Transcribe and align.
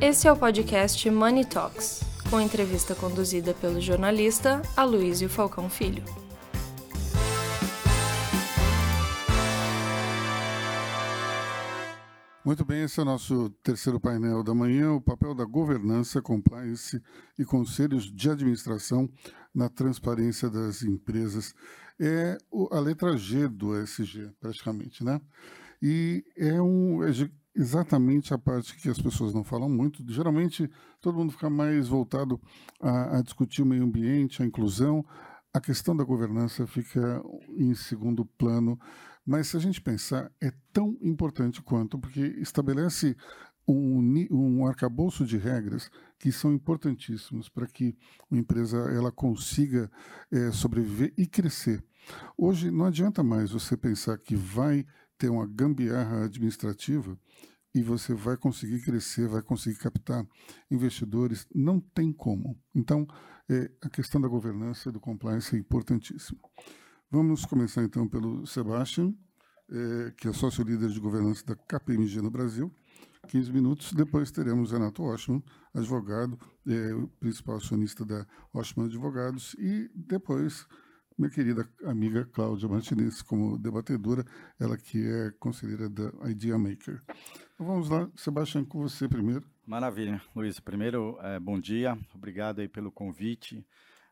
Esse 0.00 0.28
é 0.28 0.32
o 0.32 0.36
podcast 0.36 1.10
Money 1.10 1.44
Talks, 1.44 2.04
com 2.30 2.40
entrevista 2.40 2.94
conduzida 2.94 3.52
pelo 3.52 3.80
jornalista 3.80 4.62
Aloysio 4.76 5.28
Falcão 5.28 5.68
Filho. 5.68 6.04
Muito 12.44 12.64
bem, 12.64 12.84
esse 12.84 13.00
é 13.00 13.02
o 13.02 13.06
nosso 13.06 13.50
terceiro 13.60 13.98
painel 13.98 14.44
da 14.44 14.54
manhã, 14.54 14.92
o 14.92 15.00
papel 15.00 15.34
da 15.34 15.44
governança, 15.44 16.22
compliance 16.22 17.02
e 17.36 17.44
conselhos 17.44 18.04
de 18.04 18.30
administração 18.30 19.10
na 19.52 19.68
transparência 19.68 20.48
das 20.48 20.84
empresas. 20.84 21.52
É 22.00 22.38
a 22.70 22.78
letra 22.78 23.16
G 23.16 23.48
do 23.48 23.76
ESG, 23.76 24.30
praticamente, 24.38 25.02
né? 25.02 25.20
E 25.82 26.24
é, 26.36 26.62
um, 26.62 27.02
é 27.02 27.10
exatamente 27.58 28.32
a 28.32 28.38
parte 28.38 28.76
que 28.76 28.88
as 28.88 29.00
pessoas 29.00 29.34
não 29.34 29.42
falam 29.42 29.68
muito. 29.68 30.04
Geralmente, 30.10 30.70
todo 31.00 31.18
mundo 31.18 31.32
fica 31.32 31.50
mais 31.50 31.88
voltado 31.88 32.40
a, 32.80 33.18
a 33.18 33.22
discutir 33.22 33.62
o 33.62 33.66
meio 33.66 33.82
ambiente, 33.82 34.42
a 34.42 34.46
inclusão. 34.46 35.04
A 35.52 35.60
questão 35.60 35.96
da 35.96 36.04
governança 36.04 36.66
fica 36.66 37.20
em 37.56 37.74
segundo 37.74 38.24
plano. 38.24 38.78
Mas 39.26 39.48
se 39.48 39.56
a 39.56 39.60
gente 39.60 39.80
pensar, 39.80 40.30
é 40.40 40.52
tão 40.72 40.96
importante 41.02 41.60
quanto, 41.60 41.98
porque 41.98 42.20
estabelece 42.38 43.16
um, 43.66 44.26
um 44.30 44.66
arcabouço 44.66 45.26
de 45.26 45.36
regras 45.36 45.90
que 46.18 46.32
são 46.32 46.52
importantíssimos 46.52 47.48
para 47.48 47.66
que 47.66 47.96
uma 48.30 48.40
empresa 48.40 48.78
ela 48.90 49.12
consiga 49.12 49.90
é, 50.30 50.50
sobreviver 50.52 51.12
e 51.18 51.26
crescer. 51.26 51.84
Hoje 52.36 52.70
não 52.70 52.86
adianta 52.86 53.22
mais 53.22 53.50
você 53.50 53.76
pensar 53.76 54.16
que 54.16 54.34
vai 54.34 54.86
ter 55.18 55.28
uma 55.28 55.46
gambiarra 55.46 56.24
administrativa 56.24 57.18
e 57.74 57.82
você 57.82 58.14
vai 58.14 58.36
conseguir 58.36 58.80
crescer, 58.82 59.28
vai 59.28 59.42
conseguir 59.42 59.78
captar 59.78 60.26
investidores. 60.70 61.46
Não 61.54 61.80
tem 61.80 62.12
como. 62.12 62.58
Então, 62.74 63.06
é, 63.48 63.70
a 63.82 63.88
questão 63.88 64.20
da 64.20 64.28
governança 64.28 64.88
e 64.88 64.92
do 64.92 65.00
compliance 65.00 65.54
é 65.54 65.58
importantíssima. 65.58 66.40
Vamos 67.10 67.44
começar 67.44 67.82
então 67.82 68.08
pelo 68.08 68.46
Sebastian, 68.46 69.14
é, 69.70 70.12
que 70.16 70.28
é 70.28 70.32
sócio-líder 70.32 70.88
de 70.88 71.00
governança 71.00 71.44
da 71.44 71.56
KPMG 71.56 72.22
no 72.22 72.30
Brasil. 72.30 72.72
15 73.28 73.52
minutos. 73.52 73.92
Depois 73.92 74.30
teremos 74.30 74.72
Renato 74.72 75.02
Oshman, 75.02 75.42
advogado, 75.74 76.38
é, 76.66 76.94
o 76.94 77.08
principal 77.20 77.56
acionista 77.56 78.04
da 78.04 78.26
Oshman 78.52 78.86
Advogados. 78.86 79.54
E 79.58 79.90
depois 79.94 80.66
minha 81.18 81.30
querida 81.30 81.68
amiga 81.84 82.24
Cláudia 82.32 82.68
Martinez 82.68 83.20
como 83.22 83.58
debatedora, 83.58 84.24
ela 84.58 84.78
que 84.78 85.04
é 85.04 85.32
conselheira 85.40 85.88
da 85.88 86.12
Idea 86.30 86.56
Maker. 86.56 87.02
Então, 87.54 87.66
vamos 87.66 87.88
lá, 87.88 88.08
Sebastião, 88.14 88.64
com 88.64 88.80
você 88.80 89.08
primeiro. 89.08 89.44
Maravilha, 89.66 90.22
Luiz. 90.34 90.60
Primeiro, 90.60 91.18
é, 91.20 91.40
bom 91.40 91.58
dia, 91.58 91.98
obrigado 92.14 92.60
aí 92.60 92.68
pelo 92.68 92.92
convite. 92.92 93.66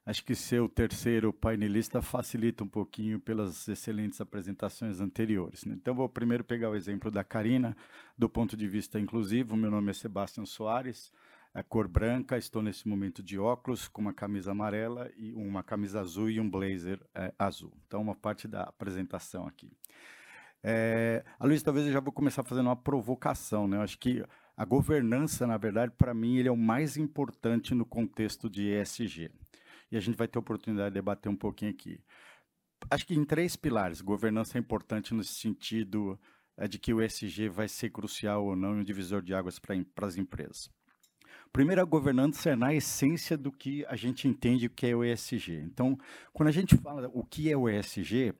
Acho 0.04 0.24
que 0.24 0.34
ser 0.34 0.60
o 0.60 0.68
terceiro 0.68 1.32
painelista 1.32 2.02
facilita 2.02 2.62
um 2.62 2.68
pouquinho 2.68 3.18
pelas 3.18 3.66
excelentes 3.66 4.20
apresentações 4.20 5.00
anteriores. 5.00 5.64
Né? 5.64 5.74
Então, 5.74 5.94
vou 5.94 6.08
primeiro 6.08 6.44
pegar 6.44 6.70
o 6.70 6.76
exemplo 6.76 7.10
da 7.10 7.24
Karina, 7.24 7.76
do 8.18 8.28
ponto 8.28 8.56
de 8.56 8.68
vista 8.68 9.00
inclusivo. 9.00 9.56
Meu 9.56 9.70
nome 9.70 9.90
é 9.90 9.94
Sebastião 9.94 10.46
Soares, 10.46 11.12
a 11.56 11.62
cor 11.62 11.88
branca, 11.88 12.36
estou 12.36 12.60
nesse 12.60 12.86
momento 12.86 13.22
de 13.22 13.38
óculos, 13.38 13.88
com 13.88 14.02
uma 14.02 14.12
camisa 14.12 14.50
amarela 14.50 15.10
e 15.16 15.32
uma 15.32 15.62
camisa 15.62 16.00
azul 16.02 16.28
e 16.28 16.38
um 16.38 16.50
blazer 16.50 17.00
é, 17.14 17.32
azul. 17.38 17.72
Então, 17.86 18.02
uma 18.02 18.14
parte 18.14 18.46
da 18.46 18.64
apresentação 18.64 19.46
aqui. 19.46 19.72
É, 20.62 21.24
a 21.38 21.46
Luiz, 21.46 21.62
talvez 21.62 21.86
eu 21.86 21.94
já 21.94 22.00
vou 22.00 22.12
começar 22.12 22.42
fazendo 22.42 22.66
uma 22.66 22.76
provocação, 22.76 23.66
né? 23.66 23.78
Eu 23.78 23.80
acho 23.80 23.98
que 23.98 24.22
a 24.54 24.66
governança, 24.66 25.46
na 25.46 25.56
verdade, 25.56 25.94
para 25.96 26.12
mim, 26.12 26.36
ele 26.36 26.48
é 26.48 26.52
o 26.52 26.56
mais 26.58 26.98
importante 26.98 27.74
no 27.74 27.86
contexto 27.86 28.50
de 28.50 28.68
ESG. 28.68 29.30
E 29.90 29.96
a 29.96 30.00
gente 30.00 30.18
vai 30.18 30.28
ter 30.28 30.38
oportunidade 30.38 30.90
de 30.90 30.94
debater 30.94 31.32
um 31.32 31.36
pouquinho 31.36 31.70
aqui. 31.70 31.98
Acho 32.90 33.06
que 33.06 33.14
em 33.14 33.24
três 33.24 33.56
pilares, 33.56 34.02
governança 34.02 34.58
é 34.58 34.60
importante 34.60 35.14
no 35.14 35.24
sentido 35.24 36.20
é, 36.58 36.68
de 36.68 36.78
que 36.78 36.92
o 36.92 37.00
ESG 37.00 37.48
vai 37.48 37.66
ser 37.66 37.88
crucial 37.88 38.44
ou 38.44 38.54
não 38.54 38.76
em 38.76 38.80
um 38.80 38.84
divisor 38.84 39.22
de 39.22 39.32
águas 39.32 39.58
para 39.58 40.06
as 40.06 40.18
empresas. 40.18 40.75
Primeiro, 41.56 41.80
a 41.80 41.86
governança 41.86 42.50
é 42.50 42.54
na 42.54 42.74
essência 42.74 43.34
do 43.34 43.50
que 43.50 43.82
a 43.86 43.96
gente 43.96 44.28
entende 44.28 44.68
que 44.68 44.88
é 44.88 44.94
o 44.94 45.02
ESG. 45.02 45.54
Então, 45.64 45.98
quando 46.30 46.50
a 46.50 46.52
gente 46.52 46.76
fala 46.76 47.10
o 47.14 47.24
que 47.24 47.50
é 47.50 47.56
o 47.56 47.66
ESG, 47.66 48.34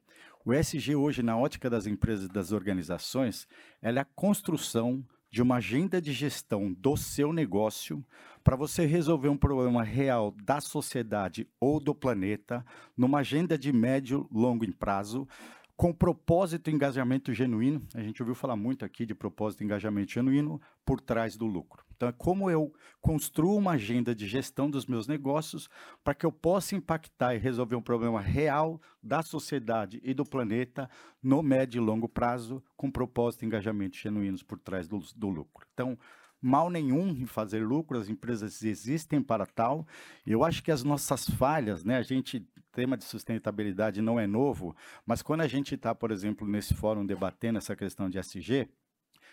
o 0.45 0.53
ESG 0.53 0.95
hoje, 0.95 1.23
na 1.23 1.35
ótica 1.35 1.71
das 1.71 1.87
empresas 1.87 2.27
e 2.27 2.31
das 2.31 2.53
organizações, 2.53 3.49
ela 3.81 4.01
é 4.01 4.03
a 4.03 4.05
construção 4.05 5.03
de 5.31 5.41
uma 5.41 5.57
agenda 5.57 5.99
de 5.99 6.13
gestão 6.13 6.75
do 6.75 6.95
seu 6.95 7.33
negócio 7.33 8.05
para 8.45 8.55
você 8.55 8.85
resolver 8.85 9.31
um 9.31 9.39
problema 9.39 9.83
real 9.83 10.35
da 10.45 10.61
sociedade 10.61 11.49
ou 11.59 11.81
do 11.81 11.95
planeta, 11.95 12.63
numa 12.95 13.21
agenda 13.21 13.57
de 13.57 13.73
médio, 13.73 14.29
longo 14.31 14.71
prazo, 14.75 15.27
com 15.75 15.91
propósito 15.91 16.69
e 16.69 16.75
engajamento 16.75 17.33
genuíno. 17.33 17.83
A 17.95 18.03
gente 18.03 18.21
ouviu 18.21 18.35
falar 18.35 18.57
muito 18.57 18.85
aqui 18.85 19.07
de 19.07 19.15
propósito 19.15 19.63
e 19.63 19.65
engajamento 19.65 20.13
genuíno 20.13 20.61
por 20.85 21.01
trás 21.01 21.35
do 21.35 21.47
lucro. 21.47 21.86
Então, 21.97 22.09
é 22.09 22.13
como 22.13 22.51
eu 22.51 22.73
construo 23.01 23.57
uma 23.57 23.73
agenda 23.73 24.15
de 24.15 24.27
gestão 24.27 24.71
dos 24.71 24.87
meus 24.87 25.09
negócios 25.09 25.69
para 26.05 26.15
que 26.15 26.27
eu 26.27 26.31
possa 26.31 26.77
impactar 26.77 27.35
e 27.35 27.39
resolver 27.39 27.75
um 27.75 27.83
problema 27.83 28.21
real 28.21 28.81
da 29.03 29.23
sociedade 29.23 30.01
e 30.05 30.13
do 30.13 30.25
planeta 30.25 30.89
no 31.23 31.43
médio 31.43 31.83
e 31.83 31.85
longo 31.85 32.09
prazo, 32.09 32.63
com 32.77 32.91
propósito 32.91 33.43
e 33.43 33.47
engajamento 33.47 33.97
genuínos 33.97 34.43
por 34.43 34.59
trás 34.59 34.87
do, 34.87 34.99
do 35.17 35.29
lucro. 35.29 35.67
Então, 35.73 35.99
mal 36.41 36.69
nenhum 36.69 37.09
em 37.09 37.27
fazer 37.27 37.65
lucro, 37.65 37.99
as 37.99 38.09
empresas 38.09 38.63
existem 38.63 39.23
para 39.23 39.47
tal. 39.47 39.87
Eu 40.27 40.45
acho 40.45 40.63
que 40.63 40.71
as 40.71 40.85
nossas 40.85 41.29
falhas, 41.31 41.83
né, 41.83 41.97
a 41.97 42.03
gente 42.03 42.47
tema 42.73 42.95
de 42.95 43.05
sustentabilidade 43.05 44.03
não 44.03 44.21
é 44.21 44.27
novo, 44.27 44.77
mas 45.07 45.23
quando 45.23 45.41
a 45.41 45.49
gente 45.49 45.75
está, 45.75 45.95
por 45.95 46.11
exemplo, 46.11 46.47
nesse 46.47 46.75
fórum 46.75 47.07
debatendo 47.07 47.57
essa 47.57 47.75
questão 47.75 48.11
de 48.11 48.19
SG, 48.19 48.69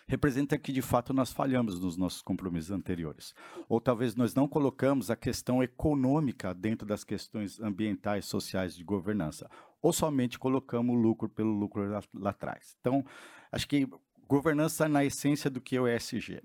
representa 0.06 0.58
que 0.58 0.72
de 0.72 0.82
fato 0.82 1.12
nós 1.12 1.32
falhamos 1.32 1.80
nos 1.80 1.96
nossos 1.96 2.22
compromissos 2.22 2.70
anteriores. 2.70 3.34
Ou 3.68 3.80
talvez 3.80 4.14
nós 4.14 4.34
não 4.34 4.46
colocamos 4.46 5.10
a 5.10 5.16
questão 5.16 5.62
econômica 5.62 6.54
dentro 6.54 6.86
das 6.86 7.04
questões 7.04 7.60
ambientais, 7.60 8.26
sociais 8.26 8.74
de 8.76 8.84
governança, 8.84 9.48
ou 9.80 9.92
somente 9.92 10.38
colocamos 10.38 10.94
o 10.94 10.98
lucro 10.98 11.28
pelo 11.28 11.52
lucro 11.52 11.88
lá, 11.88 12.02
lá 12.14 12.30
atrás. 12.30 12.76
Então, 12.80 13.04
acho 13.50 13.66
que 13.68 13.88
governança 14.28 14.86
é 14.86 14.88
na 14.88 15.04
essência 15.04 15.50
do 15.50 15.60
que 15.60 15.76
é 15.76 15.80
o 15.80 15.88
ESG. 15.88 16.42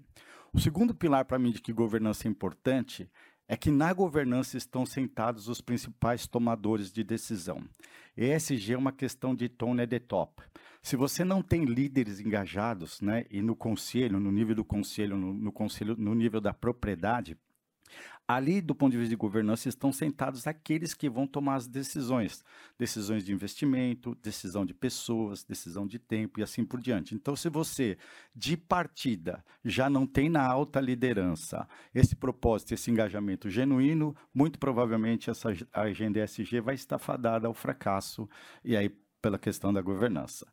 O 0.51 0.59
segundo 0.59 0.95
pilar 0.95 1.25
para 1.25 1.39
mim 1.39 1.51
de 1.51 1.61
que 1.61 1.71
governança 1.71 2.27
é 2.27 2.31
importante 2.31 3.09
é 3.51 3.57
que 3.57 3.71
na 3.71 3.91
governança 3.91 4.57
estão 4.57 4.85
sentados 4.85 5.49
os 5.49 5.59
principais 5.59 6.27
tomadores 6.27 6.93
de 6.93 7.03
decisão. 7.03 7.63
ESG 8.15 8.73
é 8.73 8.77
uma 8.77 8.91
questão 8.91 9.33
de 9.33 9.49
tone 9.49 9.81
at 9.81 9.89
the 9.89 9.97
top. 9.97 10.43
Se 10.83 10.95
você 10.95 11.25
não 11.25 11.41
tem 11.41 11.65
líderes 11.65 12.19
engajados, 12.19 13.01
né, 13.01 13.25
e 13.31 13.41
no 13.41 13.55
conselho, 13.55 14.19
no 14.19 14.31
nível 14.31 14.53
do 14.53 14.63
conselho, 14.63 15.17
no, 15.17 15.33
no 15.33 15.51
conselho, 15.51 15.95
no 15.97 16.13
nível 16.13 16.39
da 16.39 16.53
propriedade, 16.53 17.35
Ali, 18.31 18.61
do 18.61 18.75
ponto 18.75 18.91
de 18.91 18.97
vista 18.99 19.09
de 19.09 19.15
governança, 19.15 19.67
estão 19.67 19.91
sentados 19.91 20.45
aqueles 20.45 20.93
que 20.93 21.09
vão 21.09 21.25
tomar 21.25 21.55
as 21.55 21.65
decisões. 21.65 22.45
Decisões 22.77 23.25
de 23.25 23.33
investimento, 23.33 24.13
decisão 24.21 24.63
de 24.63 24.71
pessoas, 24.71 25.43
decisão 25.43 25.87
de 25.87 25.97
tempo 25.97 26.39
e 26.39 26.43
assim 26.43 26.63
por 26.63 26.79
diante. 26.79 27.15
Então, 27.15 27.35
se 27.35 27.49
você, 27.49 27.97
de 28.35 28.55
partida, 28.55 29.43
já 29.65 29.89
não 29.89 30.05
tem 30.05 30.29
na 30.29 30.45
alta 30.45 30.79
liderança 30.79 31.67
esse 31.91 32.15
propósito, 32.15 32.75
esse 32.75 32.91
engajamento 32.91 33.49
genuíno, 33.49 34.15
muito 34.31 34.59
provavelmente 34.59 35.31
essa 35.31 35.49
agenda 35.73 36.23
ESG 36.23 36.61
vai 36.61 36.75
estar 36.75 36.99
fadada 36.99 37.47
ao 37.47 37.53
fracasso, 37.55 38.29
e 38.63 38.77
aí 38.77 38.89
pela 39.19 39.39
questão 39.39 39.73
da 39.73 39.81
governança. 39.81 40.45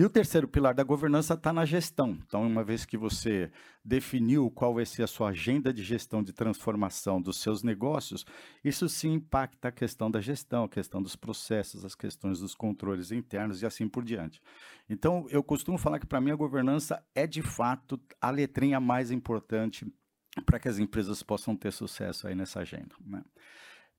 E 0.00 0.02
o 0.02 0.08
terceiro 0.08 0.48
pilar 0.48 0.72
da 0.72 0.82
governança 0.82 1.34
está 1.34 1.52
na 1.52 1.66
gestão. 1.66 2.18
Então, 2.26 2.46
uma 2.46 2.64
vez 2.64 2.86
que 2.86 2.96
você 2.96 3.52
definiu 3.84 4.50
qual 4.50 4.72
vai 4.72 4.86
ser 4.86 5.02
a 5.02 5.06
sua 5.06 5.28
agenda 5.28 5.74
de 5.74 5.82
gestão 5.82 6.22
de 6.22 6.32
transformação 6.32 7.20
dos 7.20 7.36
seus 7.36 7.62
negócios, 7.62 8.24
isso 8.64 8.88
sim 8.88 9.12
impacta 9.12 9.68
a 9.68 9.70
questão 9.70 10.10
da 10.10 10.18
gestão, 10.18 10.64
a 10.64 10.68
questão 10.70 11.02
dos 11.02 11.16
processos, 11.16 11.84
as 11.84 11.94
questões 11.94 12.40
dos 12.40 12.54
controles 12.54 13.12
internos 13.12 13.60
e 13.60 13.66
assim 13.66 13.86
por 13.86 14.02
diante. 14.02 14.40
Então, 14.88 15.26
eu 15.28 15.42
costumo 15.42 15.76
falar 15.76 15.98
que 15.98 16.06
para 16.06 16.18
mim 16.18 16.30
a 16.30 16.34
governança 16.34 17.04
é 17.14 17.26
de 17.26 17.42
fato 17.42 18.00
a 18.22 18.30
letrinha 18.30 18.80
mais 18.80 19.10
importante 19.10 19.86
para 20.46 20.58
que 20.58 20.68
as 20.68 20.78
empresas 20.78 21.22
possam 21.22 21.54
ter 21.54 21.74
sucesso 21.74 22.26
aí 22.26 22.34
nessa 22.34 22.60
agenda. 22.60 22.94
Né? 23.04 23.22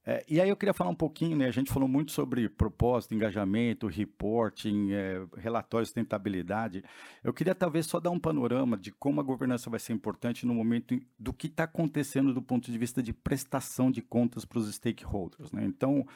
É, 0.03 0.25
e 0.27 0.41
aí 0.41 0.49
eu 0.49 0.55
queria 0.55 0.73
falar 0.73 0.89
um 0.89 0.95
pouquinho, 0.95 1.37
né? 1.37 1.45
A 1.45 1.51
gente 1.51 1.71
falou 1.71 1.87
muito 1.87 2.11
sobre 2.11 2.49
propósito, 2.49 3.13
engajamento, 3.13 3.85
reporting, 3.85 4.91
é, 4.91 5.19
de 5.19 5.85
sustentabilidade. 5.85 6.83
Eu 7.23 7.31
queria 7.31 7.53
talvez 7.53 7.85
só 7.85 7.99
dar 7.99 8.09
um 8.09 8.19
panorama 8.19 8.77
de 8.77 8.91
como 8.91 9.21
a 9.21 9.23
governança 9.23 9.69
vai 9.69 9.79
ser 9.79 9.93
importante 9.93 10.45
no 10.45 10.55
momento 10.55 10.99
do 11.19 11.31
que 11.31 11.47
está 11.47 11.65
acontecendo 11.65 12.33
do 12.33 12.41
ponto 12.41 12.71
de 12.71 12.77
vista 12.77 13.01
de 13.03 13.13
prestação 13.13 13.91
de 13.91 14.01
contas 14.01 14.43
para 14.43 14.57
os 14.57 14.73
stakeholders. 14.73 15.51
Né? 15.51 15.65
Então, 15.65 16.07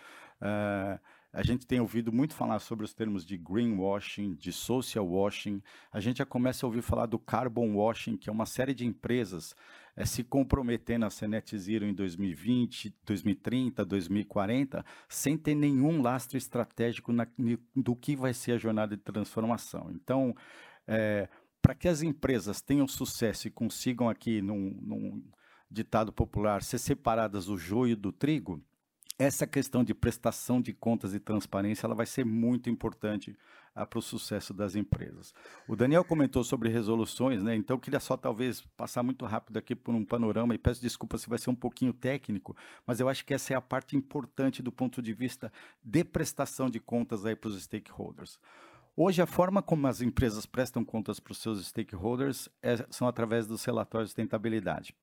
é, 0.41 0.99
a 1.31 1.43
gente 1.43 1.67
tem 1.67 1.79
ouvido 1.79 2.11
muito 2.11 2.33
falar 2.33 2.59
sobre 2.59 2.85
os 2.85 2.93
termos 2.93 3.25
de 3.25 3.37
greenwashing, 3.37 4.35
de 4.35 4.51
social 4.51 5.05
washing. 5.05 5.61
A 5.91 5.99
gente 5.99 6.19
já 6.19 6.25
começa 6.25 6.65
a 6.65 6.67
ouvir 6.67 6.81
falar 6.81 7.05
do 7.05 7.19
carbon 7.19 7.75
washing, 7.75 8.17
que 8.17 8.29
é 8.29 8.31
uma 8.31 8.45
série 8.45 8.73
de 8.73 8.85
empresas 8.85 9.53
é, 9.95 10.05
se 10.05 10.23
comprometendo 10.23 11.05
a 11.05 11.09
ser 11.09 11.27
net 11.27 11.57
zero 11.57 11.85
em 11.85 11.93
2020, 11.93 12.93
2030, 13.05 13.85
2040, 13.85 14.85
sem 15.07 15.37
ter 15.37 15.55
nenhum 15.55 16.01
lastro 16.01 16.37
estratégico 16.37 17.13
na, 17.13 17.27
do 17.75 17.95
que 17.95 18.15
vai 18.15 18.33
ser 18.33 18.53
a 18.53 18.57
jornada 18.57 18.95
de 18.95 19.03
transformação. 19.03 19.89
Então, 19.91 20.35
é, 20.87 21.29
para 21.61 21.73
que 21.73 21.87
as 21.87 22.01
empresas 22.01 22.61
tenham 22.61 22.87
sucesso 22.87 23.47
e 23.47 23.51
consigam 23.51 24.09
aqui, 24.09 24.41
num, 24.41 24.77
num 24.81 25.23
ditado 25.71 26.11
popular, 26.11 26.61
ser 26.61 26.77
separadas 26.77 27.47
o 27.47 27.57
joio 27.57 27.95
do 27.95 28.11
trigo, 28.11 28.61
essa 29.17 29.47
questão 29.47 29.83
de 29.83 29.93
prestação 29.93 30.61
de 30.61 30.73
contas 30.73 31.13
e 31.13 31.19
transparência 31.19 31.87
ela 31.87 31.95
vai 31.95 32.05
ser 32.05 32.25
muito 32.25 32.69
importante 32.69 33.35
para 33.83 33.97
o 33.97 34.01
sucesso 34.01 34.53
das 34.53 34.75
empresas. 34.75 35.33
O 35.67 35.75
Daniel 35.75 36.05
comentou 36.05 36.43
sobre 36.43 36.69
resoluções, 36.69 37.41
né? 37.41 37.55
Então 37.55 37.75
eu 37.75 37.79
queria 37.79 37.99
só 37.99 38.15
talvez 38.15 38.61
passar 38.77 39.01
muito 39.01 39.25
rápido 39.25 39.57
aqui 39.57 39.75
por 39.75 39.95
um 39.95 40.05
panorama 40.05 40.53
e 40.53 40.57
peço 40.59 40.79
desculpa 40.79 41.17
se 41.17 41.27
vai 41.27 41.39
ser 41.39 41.49
um 41.49 41.55
pouquinho 41.55 41.91
técnico, 41.91 42.55
mas 42.85 42.99
eu 42.99 43.09
acho 43.09 43.25
que 43.25 43.33
essa 43.33 43.53
é 43.53 43.57
a 43.57 43.61
parte 43.61 43.97
importante 43.97 44.61
do 44.61 44.71
ponto 44.71 45.01
de 45.01 45.13
vista 45.13 45.51
de 45.83 46.03
prestação 46.03 46.69
de 46.69 46.79
contas 46.79 47.25
aí 47.25 47.35
para 47.35 47.49
os 47.49 47.61
stakeholders. 47.61 48.39
Hoje, 48.97 49.21
a 49.21 49.25
forma 49.25 49.61
como 49.61 49.87
as 49.87 49.99
empresas 49.99 50.45
prestam 50.45 50.85
contas 50.85 51.19
para 51.19 51.33
os 51.33 51.39
seus 51.39 51.65
stakeholders 51.67 52.47
é, 52.61 52.77
são 52.89 53.09
através 53.09 53.45
dos 53.45 53.65
relatórios 53.65 54.09
de 54.09 54.11
sustentabilidade. 54.11 54.95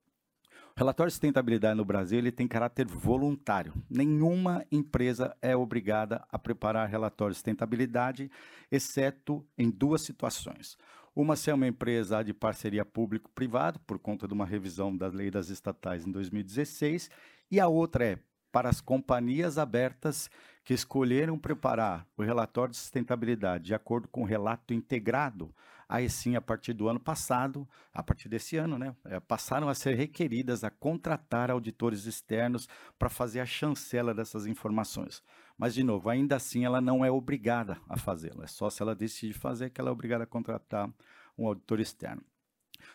O 0.75 0.79
relatório 0.79 1.09
de 1.09 1.13
sustentabilidade 1.13 1.77
no 1.77 1.85
Brasil 1.85 2.17
ele 2.17 2.31
tem 2.31 2.47
caráter 2.47 2.87
voluntário. 2.87 3.75
Nenhuma 3.87 4.65
empresa 4.71 5.37
é 5.39 5.55
obrigada 5.55 6.25
a 6.31 6.39
preparar 6.39 6.89
relatório 6.89 7.31
de 7.31 7.37
sustentabilidade, 7.37 8.31
exceto 8.71 9.45
em 9.55 9.69
duas 9.69 10.01
situações. 10.01 10.75
Uma 11.15 11.35
se 11.35 11.51
é 11.51 11.53
uma 11.53 11.67
empresa 11.67 12.23
de 12.23 12.33
parceria 12.33 12.83
público-privado, 12.83 13.79
por 13.81 13.99
conta 13.99 14.27
de 14.27 14.33
uma 14.33 14.47
revisão 14.47 14.97
da 14.97 15.07
lei 15.09 15.29
das 15.29 15.49
estatais 15.49 16.07
em 16.07 16.11
2016, 16.11 17.07
e 17.51 17.59
a 17.59 17.67
outra 17.67 18.05
é 18.05 18.19
para 18.51 18.67
as 18.67 18.81
companhias 18.81 19.59
abertas 19.59 20.27
que 20.63 20.73
escolheram 20.73 21.37
preparar 21.37 22.07
o 22.17 22.23
relatório 22.23 22.71
de 22.71 22.77
sustentabilidade 22.77 23.65
de 23.65 23.75
acordo 23.75 24.07
com 24.07 24.23
o 24.23 24.25
relato 24.25 24.73
integrado 24.73 25.53
aí 25.87 26.09
sim, 26.09 26.35
a 26.35 26.41
partir 26.41 26.73
do 26.73 26.87
ano 26.87 26.99
passado, 26.99 27.67
a 27.93 28.01
partir 28.01 28.29
desse 28.29 28.57
ano, 28.57 28.77
né, 28.77 28.95
é, 29.05 29.19
passaram 29.19 29.69
a 29.69 29.75
ser 29.75 29.95
requeridas 29.95 30.63
a 30.63 30.69
contratar 30.69 31.51
auditores 31.51 32.05
externos 32.05 32.67
para 32.97 33.09
fazer 33.09 33.39
a 33.39 33.45
chancela 33.45 34.13
dessas 34.13 34.45
informações. 34.45 35.23
Mas, 35.57 35.73
de 35.73 35.83
novo, 35.83 36.09
ainda 36.09 36.35
assim 36.35 36.65
ela 36.65 36.81
não 36.81 37.05
é 37.05 37.11
obrigada 37.11 37.77
a 37.87 37.97
fazê-lo. 37.97 38.43
É 38.43 38.47
só 38.47 38.69
se 38.69 38.81
ela 38.81 38.95
decide 38.95 39.33
fazer 39.33 39.69
que 39.69 39.79
ela 39.79 39.89
é 39.89 39.93
obrigada 39.93 40.23
a 40.23 40.27
contratar 40.27 40.89
um 41.37 41.47
auditor 41.47 41.79
externo. 41.79 42.23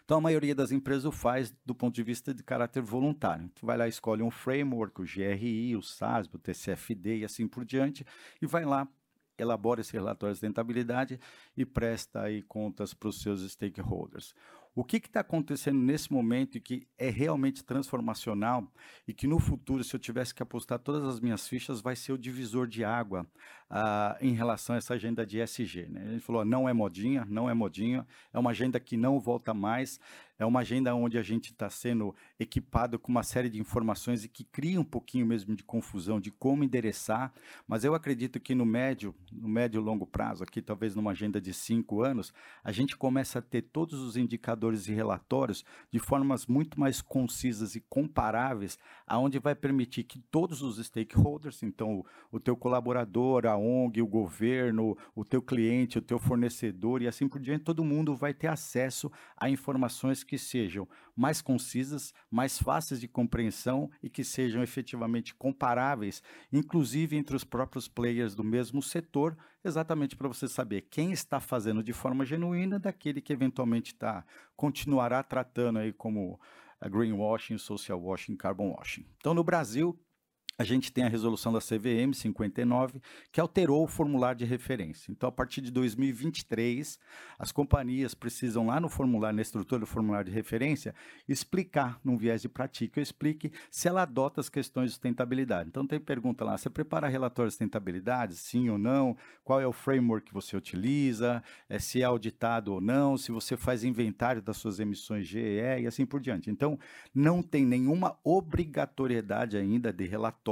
Então, 0.04 0.18
a 0.18 0.20
maioria 0.20 0.54
das 0.54 0.72
empresas 0.72 1.04
o 1.04 1.12
faz 1.12 1.54
do 1.64 1.74
ponto 1.74 1.94
de 1.94 2.02
vista 2.02 2.34
de 2.34 2.42
caráter 2.42 2.82
voluntário. 2.82 3.48
Tu 3.54 3.64
vai 3.64 3.76
lá, 3.76 3.88
escolhe 3.88 4.22
um 4.22 4.30
framework, 4.30 5.00
o 5.00 5.04
GRI, 5.04 5.76
o 5.76 5.82
SASB, 5.82 6.36
o 6.36 6.38
TCFD 6.38 7.18
e 7.18 7.24
assim 7.24 7.46
por 7.46 7.64
diante, 7.64 8.04
e 8.40 8.46
vai 8.46 8.64
lá, 8.64 8.88
elabora 9.38 9.80
esse 9.80 9.92
relatório 9.92 10.34
de 10.34 10.38
sustentabilidade 10.38 11.18
e 11.56 11.64
presta 11.64 12.22
aí 12.22 12.42
contas 12.42 12.92
para 12.92 13.08
os 13.08 13.22
seus 13.22 13.40
stakeholders. 13.50 14.34
O 14.74 14.84
que 14.84 14.98
está 14.98 15.20
acontecendo 15.20 15.80
nesse 15.80 16.12
momento 16.12 16.56
e 16.56 16.60
que 16.60 16.86
é 16.96 17.10
realmente 17.10 17.64
transformacional 17.64 18.70
e 19.08 19.12
que 19.12 19.26
no 19.26 19.40
futuro, 19.40 19.82
se 19.82 19.94
eu 19.96 19.98
tivesse 19.98 20.32
que 20.32 20.42
apostar 20.42 20.78
todas 20.78 21.02
as 21.02 21.18
minhas 21.18 21.48
fichas, 21.48 21.80
vai 21.80 21.96
ser 21.96 22.12
o 22.12 22.18
divisor 22.18 22.66
de 22.66 22.84
água 22.84 23.26
ah, 23.70 24.16
em 24.20 24.32
relação 24.32 24.74
a 24.74 24.78
essa 24.78 24.94
agenda 24.94 25.26
de 25.26 25.40
ESG. 25.40 25.86
Né? 25.88 26.12
Gente 26.12 26.20
falou, 26.20 26.44
não 26.44 26.68
é 26.68 26.72
modinha, 26.72 27.26
não 27.28 27.48
é 27.48 27.54
modinha, 27.54 28.06
é 28.32 28.38
uma 28.38 28.50
agenda 28.50 28.80
que 28.80 28.96
não 28.96 29.20
volta 29.20 29.52
mais, 29.52 30.00
é 30.38 30.46
uma 30.46 30.60
agenda 30.60 30.94
onde 30.94 31.18
a 31.18 31.22
gente 31.22 31.50
está 31.50 31.68
sendo 31.68 32.14
equipado 32.38 32.98
com 32.98 33.10
uma 33.10 33.24
série 33.24 33.50
de 33.50 33.58
informações 33.58 34.24
e 34.24 34.28
que 34.28 34.44
cria 34.44 34.80
um 34.80 34.84
pouquinho 34.84 35.26
mesmo 35.26 35.54
de 35.56 35.64
confusão 35.64 36.20
de 36.20 36.30
como 36.30 36.62
endereçar, 36.62 37.32
mas 37.66 37.82
eu 37.82 37.92
acredito 37.92 38.38
que 38.38 38.54
no 38.54 38.64
médio, 38.64 39.12
no 39.32 39.48
médio 39.48 39.80
e 39.80 39.84
longo 39.84 40.06
prazo, 40.06 40.44
aqui 40.44 40.62
talvez 40.62 40.94
numa 40.94 41.10
agenda 41.10 41.40
de 41.40 41.52
cinco 41.52 42.02
anos, 42.02 42.32
a 42.62 42.70
gente 42.70 42.96
começa 42.96 43.40
a 43.40 43.42
ter 43.42 43.62
todos 43.62 44.00
os 44.00 44.16
indicadores 44.16 44.86
e 44.86 44.94
relatórios 44.94 45.64
de 45.90 45.98
formas 45.98 46.46
muito 46.46 46.78
mais 46.78 47.02
concisas 47.02 47.74
e 47.74 47.80
comparáveis, 47.80 48.78
aonde 49.06 49.40
vai 49.40 49.56
permitir 49.56 50.04
que 50.04 50.20
todos 50.30 50.62
os 50.62 50.78
stakeholders, 50.84 51.64
então 51.64 51.98
o, 51.98 52.06
o 52.30 52.38
teu 52.38 52.56
colaborador, 52.56 53.44
a 53.44 53.56
ONG, 53.58 54.00
o 54.00 54.06
governo, 54.06 54.96
o 55.14 55.24
teu 55.24 55.42
cliente, 55.42 55.98
o 55.98 56.02
teu 56.02 56.18
fornecedor 56.18 57.02
e 57.02 57.08
assim 57.08 57.28
por 57.28 57.40
diante, 57.40 57.64
todo 57.64 57.84
mundo 57.84 58.16
vai 58.16 58.32
ter 58.32 58.46
acesso 58.46 59.10
a 59.36 59.50
informações 59.50 60.24
que 60.24 60.38
sejam 60.38 60.88
mais 61.14 61.42
concisas, 61.42 62.14
mais 62.30 62.58
fáceis 62.58 63.00
de 63.00 63.08
compreensão 63.08 63.90
e 64.02 64.08
que 64.08 64.22
sejam 64.22 64.62
efetivamente 64.62 65.34
comparáveis, 65.34 66.22
inclusive 66.52 67.16
entre 67.16 67.34
os 67.34 67.44
próprios 67.44 67.88
players 67.88 68.34
do 68.34 68.44
mesmo 68.44 68.80
setor, 68.80 69.36
exatamente 69.64 70.16
para 70.16 70.28
você 70.28 70.48
saber 70.48 70.82
quem 70.82 71.12
está 71.12 71.40
fazendo 71.40 71.82
de 71.82 71.92
forma 71.92 72.24
genuína 72.24 72.78
daquele 72.78 73.20
que 73.20 73.32
eventualmente 73.32 73.92
está 73.92 74.24
continuará 74.56 75.22
tratando 75.22 75.80
aí 75.80 75.92
como 75.92 76.38
greenwashing, 76.86 77.58
social 77.58 78.00
washing, 78.00 78.36
carbon 78.36 78.70
washing. 78.70 79.04
Então, 79.16 79.34
no 79.34 79.42
Brasil, 79.42 79.98
a 80.58 80.64
gente 80.64 80.92
tem 80.92 81.04
a 81.04 81.08
resolução 81.08 81.52
da 81.52 81.60
CVM 81.60 82.12
59, 82.12 83.00
que 83.30 83.40
alterou 83.40 83.84
o 83.84 83.86
formulário 83.86 84.40
de 84.40 84.44
referência. 84.44 85.12
Então, 85.12 85.28
a 85.28 85.32
partir 85.32 85.60
de 85.60 85.70
2023, 85.70 86.98
as 87.38 87.52
companhias 87.52 88.12
precisam, 88.12 88.66
lá 88.66 88.80
no 88.80 88.88
formulário, 88.88 89.36
na 89.36 89.42
estrutura 89.42 89.78
do 89.78 89.86
formulário 89.86 90.28
de 90.28 90.34
referência, 90.34 90.92
explicar, 91.28 92.00
num 92.04 92.16
viés 92.16 92.42
de 92.42 92.48
prática, 92.48 93.00
explique 93.00 93.52
se 93.70 93.86
ela 93.86 94.02
adota 94.02 94.40
as 94.40 94.48
questões 94.48 94.86
de 94.86 94.90
sustentabilidade. 94.94 95.68
Então, 95.68 95.86
tem 95.86 96.00
pergunta 96.00 96.44
lá: 96.44 96.58
você 96.58 96.68
prepara 96.68 97.06
relatório 97.06 97.48
de 97.48 97.52
sustentabilidade? 97.52 98.34
Sim 98.34 98.68
ou 98.68 98.78
não? 98.78 99.16
Qual 99.44 99.60
é 99.60 99.66
o 99.66 99.72
framework 99.72 100.26
que 100.26 100.34
você 100.34 100.56
utiliza? 100.56 101.40
É, 101.68 101.78
se 101.78 102.02
é 102.02 102.04
auditado 102.04 102.74
ou 102.74 102.80
não? 102.80 103.16
Se 103.16 103.30
você 103.30 103.56
faz 103.56 103.84
inventário 103.84 104.42
das 104.42 104.56
suas 104.56 104.80
emissões 104.80 105.24
GE 105.24 105.38
e 105.38 105.86
assim 105.86 106.04
por 106.04 106.20
diante. 106.20 106.50
Então, 106.50 106.76
não 107.14 107.44
tem 107.44 107.64
nenhuma 107.64 108.18
obrigatoriedade 108.24 109.56
ainda 109.56 109.92
de 109.92 110.04
relatório 110.04 110.47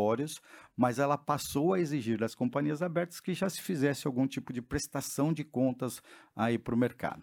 mas 0.76 0.98
ela 0.98 1.16
passou 1.16 1.74
a 1.74 1.80
exigir 1.80 2.18
das 2.18 2.34
companhias 2.34 2.82
abertas 2.82 3.20
que 3.20 3.34
já 3.34 3.48
se 3.48 3.62
fizesse 3.62 4.06
algum 4.06 4.26
tipo 4.26 4.52
de 4.52 4.60
prestação 4.60 5.32
de 5.32 5.42
contas 5.44 6.02
aí 6.34 6.58
para 6.58 6.74
o 6.74 6.78
mercado. 6.78 7.22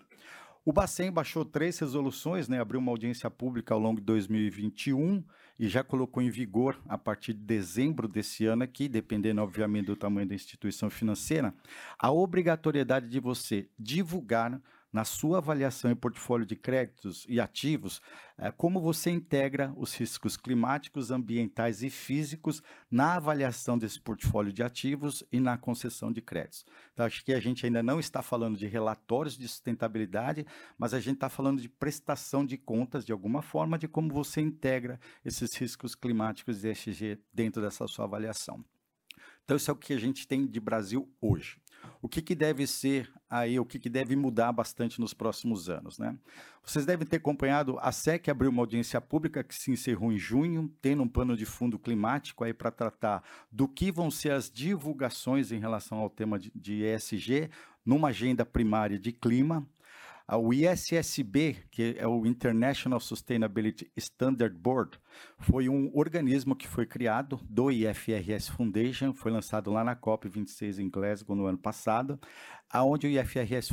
O 0.66 0.72
Bacen 0.72 1.12
baixou 1.12 1.44
três 1.44 1.78
resoluções, 1.78 2.48
né, 2.48 2.62
abriu 2.62 2.80
uma 2.80 2.92
audiência 2.92 3.30
pública 3.30 3.74
ao 3.74 3.80
longo 3.80 4.00
de 4.00 4.06
2021 4.06 5.22
e 5.60 5.68
já 5.68 5.84
colocou 5.84 6.24
em 6.24 6.30
vigor 6.30 6.80
a 6.88 6.98
partir 6.98 7.34
de 7.34 7.42
dezembro 7.42 8.08
desse 8.08 8.46
ano 8.46 8.64
aqui, 8.64 8.88
dependendo 8.88 9.42
obviamente 9.42 9.88
do 9.88 9.96
tamanho 9.96 10.28
da 10.28 10.34
instituição 10.34 10.90
financeira, 10.90 11.54
a 12.00 12.12
obrigatoriedade 12.12 13.10
de 13.10 13.20
você 13.20 13.68
divulgar 13.78 14.62
na 14.94 15.04
sua 15.04 15.40
avaliação 15.40 15.90
e 15.90 15.96
portfólio 15.96 16.46
de 16.46 16.56
créditos 16.56 17.26
e 17.28 17.40
ativos, 17.42 18.00
é, 18.38 18.52
como 18.52 18.80
você 18.80 19.10
integra 19.10 19.74
os 19.76 19.96
riscos 19.96 20.38
climáticos, 20.38 21.10
ambientais 21.10 21.82
e 21.82 21.90
físicos 21.90 22.62
na 22.92 23.16
avaliação 23.16 23.76
desse 23.76 24.00
portfólio 24.00 24.54
de 24.54 24.62
ativos 24.62 25.24
e 25.32 25.40
na 25.40 25.58
concessão 25.58 26.12
de 26.12 26.22
créditos. 26.22 26.64
Então, 26.94 27.08
acho 27.08 27.26
que 27.26 27.34
a 27.34 27.40
gente 27.40 27.66
ainda 27.66 27.82
não 27.82 28.00
está 28.00 28.22
falando 28.22 28.56
de 28.56 28.68
relatórios 28.68 29.36
de 29.36 29.48
sustentabilidade, 29.48 30.46
mas 30.78 30.94
a 30.94 31.00
gente 31.00 31.16
está 31.16 31.30
falando 31.30 31.60
de 31.60 31.68
prestação 31.68 32.46
de 32.46 32.58
contas, 32.58 33.04
de 33.04 33.12
alguma 33.12 33.42
forma, 33.42 33.80
de 33.80 33.88
como 33.88 34.14
você 34.14 34.42
integra 34.42 35.00
esses 35.26 35.56
riscos 35.56 35.96
climáticos 35.96 36.64
e 36.64 36.70
ESG 36.70 37.20
dentro 37.34 37.64
dessa 37.64 37.88
sua 37.88 38.06
avaliação. 38.06 38.64
Então, 39.44 39.58
isso 39.58 39.72
é 39.72 39.74
o 39.74 39.78
que 39.78 39.94
a 39.94 40.00
gente 40.00 40.28
tem 40.28 40.46
de 40.46 40.60
Brasil 40.60 41.12
hoje. 41.20 41.63
O 42.02 42.10
que, 42.10 42.22
que 42.22 42.36
deve 42.36 42.68
ser 42.68 43.12
aí, 43.30 43.60
o 43.60 43.66
que, 43.66 43.80
que 43.80 43.90
deve 43.90 44.16
mudar 44.16 44.52
bastante 44.52 45.00
nos 45.00 45.14
próximos 45.14 45.70
anos, 45.70 45.98
né? 45.98 46.18
Vocês 46.66 46.86
devem 46.86 47.06
ter 47.06 47.18
acompanhado, 47.18 47.78
a 47.82 47.92
SEC 47.92 48.30
abriu 48.30 48.50
uma 48.50 48.62
audiência 48.62 49.02
pública 49.02 49.44
que 49.44 49.54
se 49.54 49.72
encerrou 49.72 50.12
em 50.14 50.18
junho, 50.18 50.72
tendo 50.82 51.04
um 51.04 51.08
plano 51.08 51.36
de 51.36 51.46
fundo 51.46 51.78
climático 51.78 52.44
aí 52.44 52.54
para 52.54 52.72
tratar 52.72 53.24
do 53.52 53.68
que 53.68 53.92
vão 53.92 54.10
ser 54.10 54.32
as 54.32 54.50
divulgações 54.50 55.52
em 55.52 55.60
relação 55.60 55.98
ao 55.98 56.10
tema 56.10 56.40
de, 56.40 56.52
de 56.56 56.84
ESG 56.84 57.50
numa 57.86 58.10
agenda 58.10 58.46
primária 58.46 58.98
de 58.98 59.12
clima. 59.12 59.68
O 60.38 60.54
ISSB, 60.54 61.58
que 61.70 61.96
é 61.98 62.08
o 62.08 62.26
International 62.26 63.00
Sustainability 63.00 63.92
Standard 63.96 64.56
Board, 64.58 65.00
foi 65.38 65.70
um 65.70 65.92
organismo 65.94 66.56
que 66.56 66.68
foi 66.68 66.86
criado 66.86 67.40
do 67.50 67.70
IFRS 67.70 68.50
Foundation, 68.50 69.14
foi 69.14 69.32
lançado 69.32 69.72
lá 69.72 69.84
na 69.84 69.96
COP26 69.96 70.80
em 70.80 70.90
Glasgow 70.90 71.36
no 71.36 71.46
ano 71.46 71.58
passado, 71.58 72.20
aonde 72.70 73.06
o 73.06 73.10
IFRS 73.10 73.70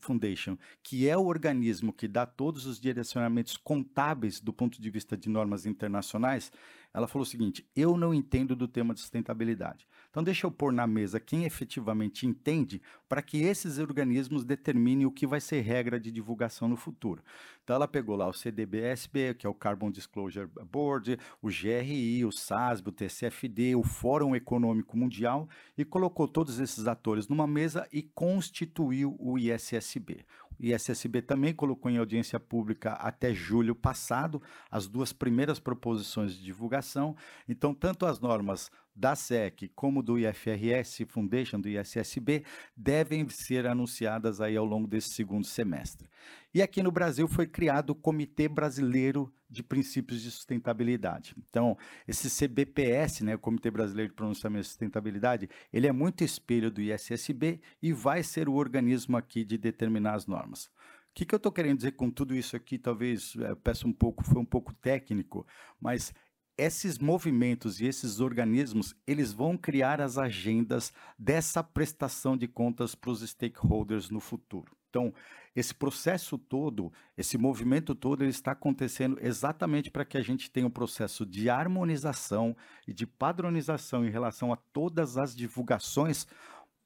Foundation, 0.00 0.58
que 0.82 1.08
é 1.08 1.16
o 1.16 1.26
organismo 1.26 1.92
que 1.92 2.08
dá 2.08 2.26
todos 2.26 2.66
os 2.66 2.80
direcionamentos 2.80 3.56
contábeis 3.56 4.40
do 4.40 4.52
ponto 4.52 4.80
de 4.80 4.90
vista 4.90 5.16
de 5.16 5.28
normas 5.28 5.66
internacionais, 5.66 6.50
ela 6.92 7.06
falou 7.06 7.22
o 7.22 7.30
seguinte: 7.30 7.68
eu 7.74 7.96
não 7.96 8.12
entendo 8.12 8.56
do 8.56 8.66
tema 8.66 8.94
de 8.94 9.00
sustentabilidade. 9.00 9.86
Então, 10.10 10.24
deixa 10.24 10.44
eu 10.44 10.50
pôr 10.50 10.72
na 10.72 10.88
mesa 10.88 11.20
quem 11.20 11.44
efetivamente 11.44 12.26
entende 12.26 12.82
para 13.08 13.22
que 13.22 13.42
esses 13.42 13.78
organismos 13.78 14.44
determinem 14.44 15.06
o 15.06 15.10
que 15.12 15.24
vai 15.26 15.40
ser 15.40 15.60
regra 15.60 16.00
de 16.00 16.10
divulgação 16.10 16.68
no 16.68 16.76
futuro. 16.76 17.22
Então, 17.62 17.76
ela 17.76 17.86
pegou 17.86 18.16
lá 18.16 18.26
o 18.26 18.32
CDBSB, 18.32 19.34
que 19.34 19.46
é 19.46 19.48
o 19.48 19.54
Carbon 19.54 19.90
Disclosure 19.90 20.50
Board, 20.68 21.16
o 21.40 21.46
GRI, 21.46 22.24
o 22.24 22.32
SASB, 22.32 22.88
o 22.88 22.92
TCFD, 22.92 23.76
o 23.76 23.84
Fórum 23.84 24.34
Econômico 24.34 24.96
Mundial 24.96 25.48
e 25.78 25.84
colocou 25.84 26.26
todos 26.26 26.58
esses 26.58 26.88
atores 26.88 27.28
numa 27.28 27.46
mesa 27.46 27.86
e 27.92 28.02
constituiu 28.02 29.16
o 29.18 29.38
ISSB. 29.38 30.24
O 30.60 30.66
ISSB 30.66 31.22
também 31.22 31.54
colocou 31.54 31.90
em 31.90 31.96
audiência 31.96 32.38
pública 32.38 32.92
até 32.92 33.32
julho 33.32 33.74
passado 33.74 34.42
as 34.70 34.86
duas 34.86 35.10
primeiras 35.10 35.58
proposições 35.58 36.34
de 36.34 36.42
divulgação. 36.42 37.16
Então, 37.48 37.72
tanto 37.72 38.04
as 38.04 38.20
normas 38.20 38.70
da 38.94 39.14
SEC 39.14 39.70
como 39.74 40.02
do 40.02 40.18
IFRS 40.18 41.04
Foundation, 41.06 41.60
do 41.60 41.68
ISSB, 41.68 42.44
devem 42.76 43.28
ser 43.28 43.66
anunciadas 43.66 44.40
aí 44.40 44.56
ao 44.56 44.64
longo 44.64 44.86
desse 44.86 45.14
segundo 45.14 45.46
semestre. 45.46 46.08
E 46.52 46.60
aqui 46.60 46.82
no 46.82 46.90
Brasil 46.90 47.28
foi 47.28 47.46
criado 47.46 47.90
o 47.90 47.94
Comitê 47.94 48.48
Brasileiro 48.48 49.32
de 49.48 49.62
Princípios 49.62 50.22
de 50.22 50.30
Sustentabilidade. 50.30 51.34
Então, 51.48 51.76
esse 52.06 52.28
CBPS, 52.28 53.24
né, 53.24 53.34
o 53.34 53.38
Comitê 53.38 53.70
Brasileiro 53.70 54.10
de 54.10 54.16
Pronunciamento 54.16 54.62
de 54.62 54.68
Sustentabilidade, 54.68 55.48
ele 55.72 55.86
é 55.86 55.92
muito 55.92 56.22
espelho 56.22 56.70
do 56.70 56.80
ISSB 56.80 57.60
e 57.82 57.92
vai 57.92 58.22
ser 58.22 58.48
o 58.48 58.54
organismo 58.54 59.16
aqui 59.16 59.44
de 59.44 59.58
determinar 59.58 60.14
as 60.14 60.26
normas. 60.26 60.70
O 61.10 61.14
que, 61.14 61.26
que 61.26 61.34
eu 61.34 61.38
estou 61.38 61.50
querendo 61.50 61.78
dizer 61.78 61.92
com 61.92 62.08
tudo 62.08 62.34
isso 62.34 62.54
aqui? 62.54 62.78
Talvez 62.78 63.34
é, 63.36 63.54
peço 63.56 63.86
um 63.88 63.92
pouco, 63.92 64.22
foi 64.22 64.40
um 64.40 64.44
pouco 64.44 64.72
técnico, 64.74 65.44
mas 65.80 66.14
esses 66.60 66.98
movimentos 66.98 67.80
e 67.80 67.86
esses 67.86 68.20
organismos, 68.20 68.94
eles 69.06 69.32
vão 69.32 69.56
criar 69.56 69.98
as 70.00 70.18
agendas 70.18 70.92
dessa 71.18 71.64
prestação 71.64 72.36
de 72.36 72.46
contas 72.46 72.94
para 72.94 73.10
os 73.10 73.22
stakeholders 73.22 74.10
no 74.10 74.20
futuro. 74.20 74.76
Então, 74.90 75.14
esse 75.56 75.74
processo 75.74 76.36
todo, 76.36 76.92
esse 77.16 77.38
movimento 77.38 77.94
todo, 77.94 78.22
ele 78.22 78.30
está 78.30 78.52
acontecendo 78.52 79.18
exatamente 79.22 79.90
para 79.90 80.04
que 80.04 80.18
a 80.18 80.22
gente 80.22 80.50
tenha 80.50 80.66
um 80.66 80.70
processo 80.70 81.24
de 81.24 81.48
harmonização 81.48 82.54
e 82.86 82.92
de 82.92 83.06
padronização 83.06 84.04
em 84.04 84.10
relação 84.10 84.52
a 84.52 84.56
todas 84.56 85.16
as 85.16 85.34
divulgações, 85.34 86.26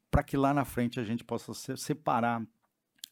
para 0.09 0.23
que 0.23 0.37
lá 0.37 0.55
na 0.55 0.65
frente 0.65 1.01
a 1.01 1.05
gente 1.05 1.25
possa 1.25 1.53
separar 1.77 2.47